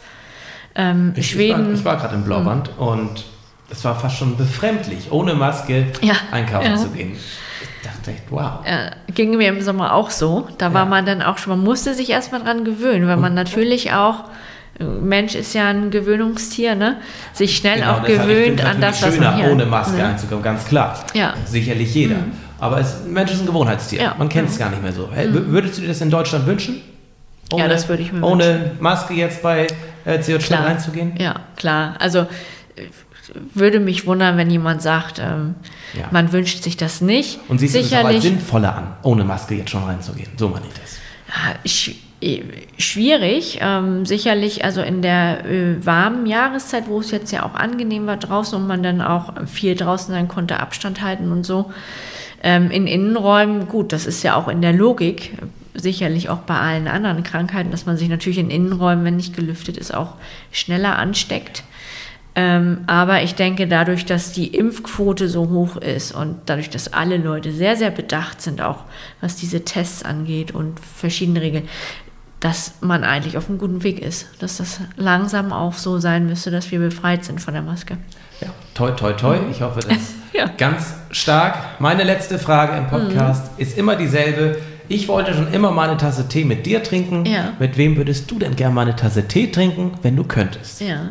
Ähm, 0.75 1.13
ich, 1.17 1.31
Schweden. 1.31 1.75
Ich 1.75 1.85
war, 1.85 1.95
war 1.95 2.01
gerade 2.01 2.15
im 2.15 2.25
Blauband 2.25 2.71
mhm. 2.77 2.87
und 2.87 3.25
es 3.71 3.85
war 3.85 3.99
fast 3.99 4.17
schon 4.17 4.37
befremdlich, 4.37 5.11
ohne 5.11 5.35
Maske 5.35 5.87
ja, 6.03 6.15
einkaufen 6.31 6.71
ja. 6.71 6.77
zu 6.77 6.89
gehen. 6.91 7.13
Ich 7.13 7.83
dachte 7.83 8.13
echt, 8.13 8.25
wow. 8.31 8.65
Ja, 8.65 8.93
ging 9.13 9.37
mir 9.37 9.49
im 9.49 9.61
Sommer 9.61 9.95
auch 9.95 10.11
so. 10.11 10.49
Da 10.59 10.73
war 10.73 10.87
man 10.87 11.05
dann 11.05 11.23
auch 11.23 11.39
schon, 11.39 11.57
man 11.59 11.65
musste 11.65 11.95
sich 11.95 12.11
erstmal 12.11 12.43
dran 12.43 12.65
gewöhnen, 12.65 13.09
weil 13.09 13.17
man 13.17 13.35
natürlich 13.35 13.93
auch 13.93 14.25
Mensch 14.79 15.35
ist 15.35 15.55
ja 15.55 15.69
ein 15.69 15.91
Gewöhnungstier, 15.91 16.75
ne? 16.75 16.99
Sich 17.33 17.57
schnell 17.57 17.81
genau, 17.81 17.95
auch 17.95 18.05
gewöhnt 18.05 18.63
an 18.65 18.81
das, 18.81 19.03
was 19.03 19.19
man 19.19 19.37
hier... 19.37 19.51
ohne 19.51 19.65
Maske 19.65 19.97
ne? 19.97 20.07
einzukommen, 20.07 20.43
ganz 20.43 20.67
klar. 20.67 21.05
Ja. 21.15 21.35
Sicherlich 21.47 21.95
jeder. 21.95 22.17
Mhm. 22.17 22.33
Aber 22.59 22.81
es, 22.81 23.03
ein 23.05 23.13
Mensch 23.13 23.33
ist 23.33 23.41
ein 23.41 23.47
Gewohnheitstier. 23.47 24.03
Ja. 24.03 24.15
Man 24.19 24.29
kennt 24.29 24.49
es 24.49 24.57
mhm. 24.57 24.61
gar 24.61 24.71
nicht 24.71 24.83
mehr 24.83 24.93
so. 24.93 25.07
Mhm. 25.07 25.51
Würdest 25.51 25.79
du 25.79 25.83
dir 25.83 25.89
das 25.89 26.01
in 26.01 26.11
Deutschland 26.11 26.47
wünschen? 26.47 26.83
Ohne, 27.53 27.63
ja, 27.63 27.69
das 27.69 27.89
würde 27.89 28.03
ich 28.03 28.13
mir 28.13 28.23
ohne 28.23 28.45
wünschen. 28.45 28.63
Ohne 28.63 28.73
Maske 28.81 29.15
jetzt 29.15 29.43
bei 29.43 29.67
äh, 30.05 30.19
CO2 30.19 30.65
reinzugehen? 30.65 31.15
Ja, 31.19 31.37
klar. 31.57 31.95
Also 31.99 32.27
würde 33.55 33.81
mich 33.81 34.07
wundern, 34.07 34.37
wenn 34.37 34.51
jemand 34.51 34.83
sagt, 34.83 35.19
ähm, 35.19 35.55
ja. 35.95 36.07
man 36.11 36.33
wünscht 36.33 36.63
sich 36.63 36.77
das 36.77 37.01
nicht. 37.01 37.39
Und 37.49 37.59
siehst 37.59 37.73
Sicherlich, 37.73 37.93
du 37.93 37.99
es 37.99 38.05
auch 38.05 38.15
als 38.15 38.23
sinnvoller 38.23 38.77
an, 38.77 38.97
ohne 39.03 39.25
Maske 39.25 39.55
jetzt 39.55 39.71
schon 39.71 39.85
reinzugehen? 39.85 40.31
So 40.37 40.49
meine 40.49 40.67
ich 40.67 40.81
das. 40.81 40.99
Ja, 41.29 41.55
ich, 41.63 42.03
schwierig. 42.79 43.59
Ähm, 43.61 44.07
sicherlich, 44.07 44.65
also 44.65 44.81
in 44.81 45.03
der 45.03 45.45
äh, 45.45 45.85
warmen 45.85 46.27
Jahreszeit, 46.27 46.89
wo 46.89 47.01
es 47.01 47.11
jetzt 47.11 47.31
ja 47.31 47.45
auch 47.45 47.55
angenehm 47.55 48.07
war 48.07 48.17
draußen 48.17 48.59
und 48.59 48.67
man 48.67 48.83
dann 48.83 49.03
auch 49.03 49.47
viel 49.47 49.75
draußen 49.75 50.13
sein 50.13 50.29
konnte, 50.29 50.61
Abstand 50.61 51.03
halten 51.03 51.31
und 51.31 51.45
so. 51.45 51.73
Ähm, 52.43 52.71
in 52.71 52.87
Innenräumen, 52.87 53.69
gut, 53.69 53.93
das 53.93 54.07
ist 54.07 54.23
ja 54.23 54.37
auch 54.37 54.49
in 54.49 54.63
der 54.63 54.73
Logik, 54.73 55.33
sicherlich 55.75 56.29
auch 56.29 56.39
bei 56.39 56.59
allen 56.59 56.89
anderen 56.89 57.23
Krankheiten, 57.23 57.71
dass 57.71 57.87
man 57.87 57.97
sich 57.97 58.09
natürlich 58.09 58.39
in 58.39 58.51
Innenräumen, 58.51 59.05
wenn 59.05 59.17
nicht 59.17 59.37
gelüftet 59.37 59.77
ist, 59.77 59.95
auch 59.95 60.15
schneller 60.51 60.99
ansteckt. 60.99 61.65
Ähm, 62.39 62.85
aber 62.87 63.23
ich 63.23 63.35
denke, 63.35 63.67
dadurch, 63.67 64.05
dass 64.05 64.33
die 64.33 64.49
Impfquote 64.49 65.27
so 65.27 65.49
hoch 65.49 65.77
ist 65.77 66.13
und 66.13 66.37
dadurch, 66.45 66.69
dass 66.69 66.93
alle 66.93 67.17
Leute 67.17 67.51
sehr, 67.51 67.77
sehr 67.77 67.91
bedacht 67.91 68.43
sind, 68.43 68.61
auch 68.61 68.85
was 69.23 69.37
diese 69.37 69.65
Tests 69.65 70.03
angeht 70.03 70.53
und 70.55 70.79
verschiedene 70.79 71.41
Regeln, 71.41 71.67
dass 72.47 72.75
man 72.81 73.03
eigentlich 73.03 73.37
auf 73.37 73.49
einem 73.49 73.59
guten 73.59 73.83
Weg 73.83 73.99
ist. 73.99 74.29
Dass 74.39 74.59
das 74.59 74.79
langsam 74.95 75.53
auch 75.53 75.73
so 75.73 75.99
sein 75.99 76.27
müsste, 76.27 76.53
dass 76.53 76.71
wir 76.71 76.79
befreit 76.79 77.25
sind 77.25 77.41
von 77.41 77.55
der 77.55 77.63
Maske. 77.65 77.97
Ja, 78.41 78.47
toi, 78.73 78.93
toi, 78.93 79.13
toi. 79.15 79.37
Ich 79.51 79.61
hoffe, 79.63 79.81
das 79.81 80.15
ja. 80.33 80.49
ganz 80.57 80.95
stark. 81.11 81.81
Meine 81.81 82.05
letzte 82.05 82.39
Frage 82.39 82.77
im 82.77 82.87
Podcast 82.87 83.57
mhm. 83.57 83.63
ist 83.63 83.77
immer 83.77 83.97
dieselbe. 83.97 84.59
Ich 84.87 85.09
wollte 85.09 85.35
schon 85.35 85.53
immer 85.53 85.73
mal 85.73 85.89
eine 85.89 85.97
Tasse 85.97 86.29
Tee 86.29 86.45
mit 86.45 86.67
dir 86.67 86.85
trinken. 86.85 87.27
Ja. 87.27 87.55
Mit 87.59 87.77
wem 87.77 87.97
würdest 87.97 88.31
du 88.31 88.39
denn 88.39 88.55
gerne 88.55 88.77
mal 88.77 88.83
eine 88.83 88.95
Tasse 88.95 89.27
Tee 89.27 89.51
trinken, 89.51 89.95
wenn 90.03 90.15
du 90.15 90.23
könntest? 90.23 90.81
Ja. 90.81 91.09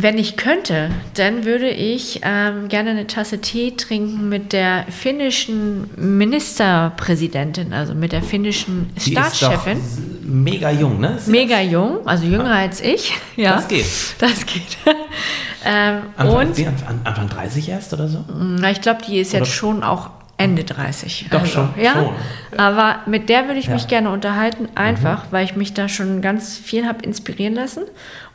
Wenn 0.00 0.16
ich 0.16 0.36
könnte, 0.36 0.90
dann 1.14 1.44
würde 1.44 1.68
ich 1.70 2.20
ähm, 2.22 2.68
gerne 2.68 2.90
eine 2.90 3.08
Tasse 3.08 3.40
Tee 3.40 3.72
trinken 3.72 4.28
mit 4.28 4.52
der 4.52 4.84
finnischen 4.88 5.90
Ministerpräsidentin, 5.96 7.72
also 7.72 7.96
mit 7.96 8.12
der 8.12 8.22
finnischen 8.22 8.90
Die 8.94 9.10
Staatschefin. 9.10 9.76
Ist 9.78 9.98
doch 9.98 10.04
mega 10.22 10.70
jung, 10.70 11.00
ne? 11.00 11.18
mega 11.26 11.60
jung, 11.60 12.06
also 12.06 12.26
jünger 12.26 12.52
ah. 12.52 12.60
als 12.60 12.80
ich. 12.80 13.12
Ja, 13.36 13.56
das 13.56 13.66
geht. 13.66 13.86
Das 14.18 14.46
geht. 14.46 14.78
ähm, 15.64 16.02
Anfang, 16.16 16.48
und 16.48 16.66
Anfang 17.04 17.28
30 17.28 17.68
erst 17.68 17.92
oder 17.92 18.06
so? 18.06 18.24
Na, 18.36 18.70
ich 18.70 18.80
glaube, 18.80 19.00
die 19.04 19.18
ist 19.18 19.34
oder? 19.34 19.44
jetzt 19.44 19.52
schon 19.52 19.82
auch 19.82 20.10
Ende 20.38 20.62
30. 20.62 21.26
Doch 21.30 21.40
also, 21.40 21.52
schon, 21.52 21.74
ja. 21.82 21.94
Schon. 21.94 22.14
Aber 22.56 23.00
mit 23.06 23.28
der 23.28 23.46
würde 23.48 23.58
ich 23.58 23.66
ja. 23.66 23.74
mich 23.74 23.88
gerne 23.88 24.10
unterhalten, 24.10 24.68
einfach, 24.76 25.24
mhm. 25.24 25.32
weil 25.32 25.44
ich 25.44 25.56
mich 25.56 25.74
da 25.74 25.88
schon 25.88 26.22
ganz 26.22 26.56
viel 26.56 26.86
habe 26.86 27.04
inspirieren 27.04 27.54
lassen 27.54 27.82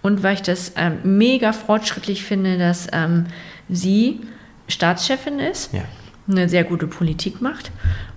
und 0.01 0.22
weil 0.22 0.36
ich 0.36 0.41
das 0.41 0.74
ähm, 0.76 0.99
mega 1.04 1.54
fortschrittlich 1.54 2.24
finde, 2.24 2.58
dass 2.58 2.88
ähm, 2.91 3.28
sie 3.70 4.20
Staatschefin 4.68 5.39
ist, 5.39 5.74
ja. 5.74 5.84
eine 6.30 6.49
sehr 6.49 6.66
gute 6.66 6.88
Politik 6.88 7.41
macht 7.41 7.72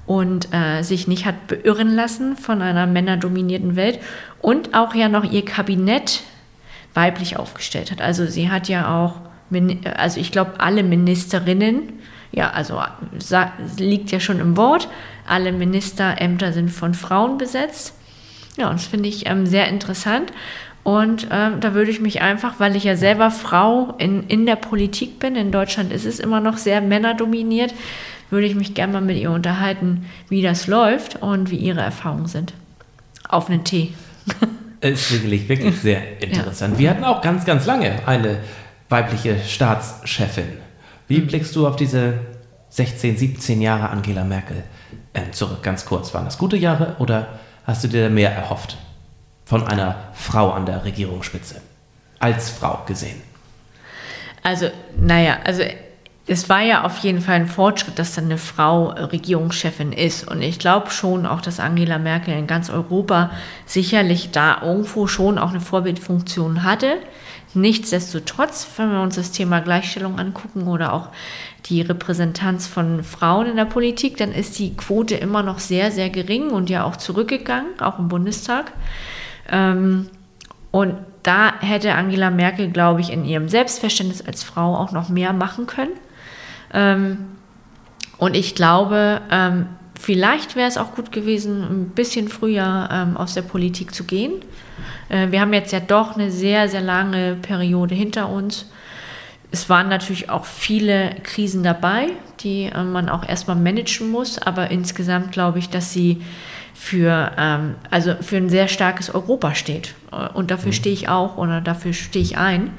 und 0.04 0.48
äh, 0.52 0.82
sich 0.82 1.06
nicht 1.06 1.24
hat 1.24 1.46
beirren 1.46 1.94
lassen 1.94 2.36
von 2.36 2.62
einer 2.62 2.86
männerdominierten 2.88 3.76
Welt 3.76 4.00
und 4.40 4.74
auch 4.74 4.96
ja 4.96 5.08
noch 5.08 5.24
ihr 5.30 5.44
Kabinett 5.44 6.22
weiblich 6.92 7.36
aufgestellt 7.36 7.92
hat. 7.92 8.00
Also 8.00 8.26
sie 8.26 8.50
hat 8.50 8.68
ja 8.68 8.96
auch, 8.96 9.20
also 9.96 10.18
ich 10.18 10.32
glaube, 10.32 10.58
alle 10.58 10.82
Ministerinnen, 10.82 11.92
ja, 12.36 12.50
also 12.50 12.80
liegt 13.78 14.12
ja 14.12 14.20
schon 14.20 14.40
im 14.40 14.56
Wort, 14.56 14.88
alle 15.26 15.52
Ministerämter 15.52 16.52
sind 16.52 16.70
von 16.70 16.94
Frauen 16.94 17.38
besetzt. 17.38 17.94
Ja, 18.56 18.68
und 18.68 18.78
das 18.78 18.86
finde 18.86 19.08
ich 19.08 19.28
ähm, 19.28 19.46
sehr 19.46 19.68
interessant. 19.68 20.32
Und 20.84 21.28
ähm, 21.32 21.60
da 21.60 21.74
würde 21.74 21.90
ich 21.90 22.00
mich 22.00 22.20
einfach, 22.20 22.60
weil 22.60 22.76
ich 22.76 22.84
ja 22.84 22.94
selber 22.94 23.30
Frau 23.30 23.94
in, 23.98 24.24
in 24.28 24.46
der 24.46 24.56
Politik 24.56 25.18
bin, 25.18 25.34
in 25.34 25.50
Deutschland 25.50 25.92
ist 25.92 26.04
es 26.04 26.20
immer 26.20 26.40
noch 26.40 26.58
sehr 26.58 26.80
männerdominiert, 26.80 27.74
würde 28.30 28.46
ich 28.46 28.54
mich 28.54 28.74
gerne 28.74 28.92
mal 28.92 29.02
mit 29.02 29.16
ihr 29.16 29.30
unterhalten, 29.30 30.06
wie 30.28 30.42
das 30.42 30.66
läuft 30.66 31.22
und 31.22 31.50
wie 31.50 31.56
ihre 31.56 31.80
Erfahrungen 31.80 32.26
sind. 32.26 32.52
Auf 33.28 33.48
einen 33.48 33.64
Tee. 33.64 33.94
ist 34.80 35.10
wirklich, 35.10 35.48
wirklich 35.48 35.76
sehr 35.80 36.22
interessant. 36.22 36.74
Ja. 36.74 36.78
Wir 36.78 36.90
hatten 36.90 37.04
auch 37.04 37.22
ganz, 37.22 37.46
ganz 37.46 37.64
lange 37.66 38.06
eine 38.06 38.38
weibliche 38.88 39.38
Staatschefin. 39.38 40.65
Wie 41.08 41.18
mhm. 41.18 41.26
blickst 41.26 41.54
du 41.56 41.66
auf 41.66 41.76
diese 41.76 42.14
16, 42.70 43.16
17 43.16 43.62
Jahre 43.62 43.90
Angela 43.90 44.24
Merkel 44.24 44.64
äh, 45.12 45.30
zurück? 45.30 45.62
Ganz 45.62 45.84
kurz, 45.84 46.12
waren 46.14 46.24
das 46.24 46.38
gute 46.38 46.56
Jahre 46.56 46.96
oder 46.98 47.28
hast 47.64 47.84
du 47.84 47.88
dir 47.88 48.10
mehr 48.10 48.32
erhofft? 48.32 48.76
von 49.46 49.66
einer 49.66 49.94
Frau 50.12 50.50
an 50.50 50.66
der 50.66 50.84
Regierungsspitze. 50.84 51.62
Als 52.18 52.50
Frau 52.50 52.82
gesehen. 52.86 53.22
Also, 54.42 54.68
naja, 54.96 55.38
also 55.44 55.62
es 56.28 56.48
war 56.48 56.60
ja 56.60 56.82
auf 56.82 56.98
jeden 56.98 57.20
Fall 57.20 57.36
ein 57.36 57.46
Fortschritt, 57.46 57.98
dass 58.00 58.14
dann 58.14 58.24
eine 58.24 58.38
Frau 58.38 58.88
Regierungschefin 58.88 59.92
ist. 59.92 60.28
Und 60.28 60.42
ich 60.42 60.58
glaube 60.58 60.90
schon 60.90 61.24
auch, 61.24 61.40
dass 61.40 61.60
Angela 61.60 61.98
Merkel 61.98 62.34
in 62.34 62.48
ganz 62.48 62.68
Europa 62.68 63.30
sicherlich 63.64 64.32
da 64.32 64.60
irgendwo 64.62 65.06
schon 65.06 65.38
auch 65.38 65.50
eine 65.50 65.60
Vorbildfunktion 65.60 66.64
hatte. 66.64 66.96
Nichtsdestotrotz, 67.54 68.66
wenn 68.76 68.90
wir 68.90 69.00
uns 69.00 69.14
das 69.14 69.30
Thema 69.30 69.60
Gleichstellung 69.60 70.18
angucken 70.18 70.66
oder 70.66 70.92
auch 70.92 71.08
die 71.66 71.80
Repräsentanz 71.80 72.66
von 72.66 73.04
Frauen 73.04 73.46
in 73.46 73.56
der 73.56 73.64
Politik, 73.64 74.16
dann 74.16 74.32
ist 74.32 74.58
die 74.58 74.76
Quote 74.76 75.14
immer 75.14 75.44
noch 75.44 75.60
sehr, 75.60 75.92
sehr 75.92 76.10
gering 76.10 76.50
und 76.50 76.68
ja 76.68 76.84
auch 76.84 76.96
zurückgegangen, 76.96 77.80
auch 77.80 78.00
im 78.00 78.08
Bundestag. 78.08 78.72
Ähm, 79.48 80.08
und 80.72 80.96
da 81.22 81.54
hätte 81.60 81.94
Angela 81.94 82.30
Merkel, 82.30 82.68
glaube 82.70 83.00
ich, 83.00 83.10
in 83.10 83.24
ihrem 83.24 83.48
Selbstverständnis 83.48 84.22
als 84.22 84.42
Frau 84.42 84.76
auch 84.76 84.92
noch 84.92 85.08
mehr 85.08 85.32
machen 85.32 85.66
können. 85.66 85.92
Ähm, 86.76 87.18
und 88.18 88.36
ich 88.36 88.54
glaube, 88.54 89.22
ähm, 89.30 89.66
vielleicht 89.98 90.54
wäre 90.54 90.68
es 90.68 90.78
auch 90.78 90.94
gut 90.94 91.10
gewesen, 91.10 91.62
ein 91.62 91.88
bisschen 91.90 92.28
früher 92.28 92.88
ähm, 92.92 93.16
aus 93.16 93.34
der 93.34 93.42
Politik 93.42 93.94
zu 93.94 94.04
gehen. 94.04 94.32
Äh, 95.08 95.30
wir 95.30 95.40
haben 95.40 95.52
jetzt 95.52 95.72
ja 95.72 95.80
doch 95.80 96.14
eine 96.14 96.30
sehr, 96.30 96.68
sehr 96.68 96.82
lange 96.82 97.36
Periode 97.36 97.94
hinter 97.94 98.28
uns. 98.28 98.70
Es 99.50 99.68
waren 99.70 99.88
natürlich 99.88 100.28
auch 100.28 100.44
viele 100.44 101.16
Krisen 101.22 101.62
dabei, 101.62 102.08
die 102.40 102.64
äh, 102.64 102.84
man 102.84 103.08
auch 103.08 103.26
erstmal 103.26 103.56
managen 103.56 104.10
muss, 104.10 104.38
aber 104.38 104.70
insgesamt 104.70 105.32
glaube 105.32 105.58
ich, 105.58 105.70
dass 105.70 105.92
sie 105.92 106.22
für, 106.74 107.32
ähm, 107.38 107.76
also 107.90 108.14
für 108.20 108.36
ein 108.36 108.50
sehr 108.50 108.68
starkes 108.68 109.08
Europa 109.10 109.54
steht. 109.54 109.94
Äh, 110.12 110.28
und 110.34 110.50
dafür 110.50 110.68
mhm. 110.68 110.74
stehe 110.74 110.94
ich 110.94 111.08
auch 111.08 111.38
oder 111.38 111.60
dafür 111.60 111.92
stehe 111.92 112.22
ich 112.22 112.36
ein. 112.36 112.70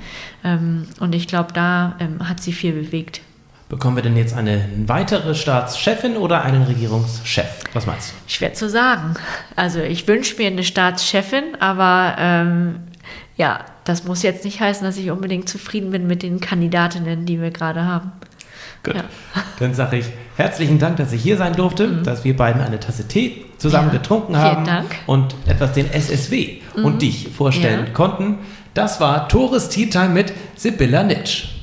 Ähm, 0.44 0.88
und 1.00 1.16
ich 1.16 1.28
glaube, 1.28 1.52
da 1.54 1.96
ähm, 2.00 2.28
hat 2.30 2.42
sie 2.42 2.54
viel 2.54 2.74
bewegt. 2.74 3.22
Bekommen 3.70 3.98
wir 3.98 4.04
denn 4.04 4.16
jetzt 4.16 4.34
eine 4.34 4.64
weitere 4.86 5.36
Staatschefin 5.36 6.16
oder 6.16 6.42
einen 6.44 6.64
Regierungschef? 6.64 7.50
Was 7.74 7.86
meinst 7.86 8.12
du? 8.12 8.14
Schwer 8.32 8.54
zu 8.54 8.70
sagen. 8.70 9.16
Also 9.58 9.80
ich 9.80 10.08
wünsche 10.08 10.38
mir 10.38 10.48
eine 10.48 10.64
Staatschefin, 10.64 11.44
aber 11.60 12.16
ähm, 12.18 12.80
ja, 13.36 13.66
das 13.84 14.06
muss 14.06 14.24
jetzt 14.24 14.46
nicht 14.46 14.62
heißen, 14.62 14.86
dass 14.86 14.96
ich 14.96 15.12
unbedingt 15.12 15.50
zufrieden 15.50 15.92
bin 15.92 16.08
mit 16.08 16.24
den 16.24 16.40
Kandidatinnen, 16.40 17.26
die 17.26 17.42
wir 17.42 17.52
gerade 17.52 17.84
haben. 17.84 18.14
Gut. 18.84 18.96
Ja. 18.96 19.04
Dann 19.60 19.74
sage 19.74 19.98
ich 19.98 20.06
herzlichen 20.38 20.80
Dank, 20.80 20.96
dass 20.96 21.12
ich 21.12 21.22
hier 21.22 21.36
sein 21.36 21.54
durfte, 21.54 21.88
mhm. 21.88 22.04
dass 22.04 22.24
wir 22.24 22.38
beiden 22.38 22.62
eine 22.62 22.80
Tasse 22.80 23.06
Tee 23.10 23.46
zusammen 23.58 23.90
ja. 23.90 23.98
getrunken 23.98 24.38
haben 24.38 24.64
Dank. 24.64 24.96
und 25.08 25.36
etwas 25.46 25.74
den 25.74 25.92
SSW 25.92 26.62
mhm. 26.76 26.86
und 26.86 27.02
dich 27.02 27.28
vorstellen 27.36 27.88
ja. 27.88 27.94
konnten. 27.94 28.38
Das 28.74 29.02
war 29.02 29.28
Tores 29.28 29.68
Tea 29.68 29.90
Time 29.90 30.10
mit 30.10 30.32
Sibylla 30.56 31.04
Nitsch. 31.04 31.57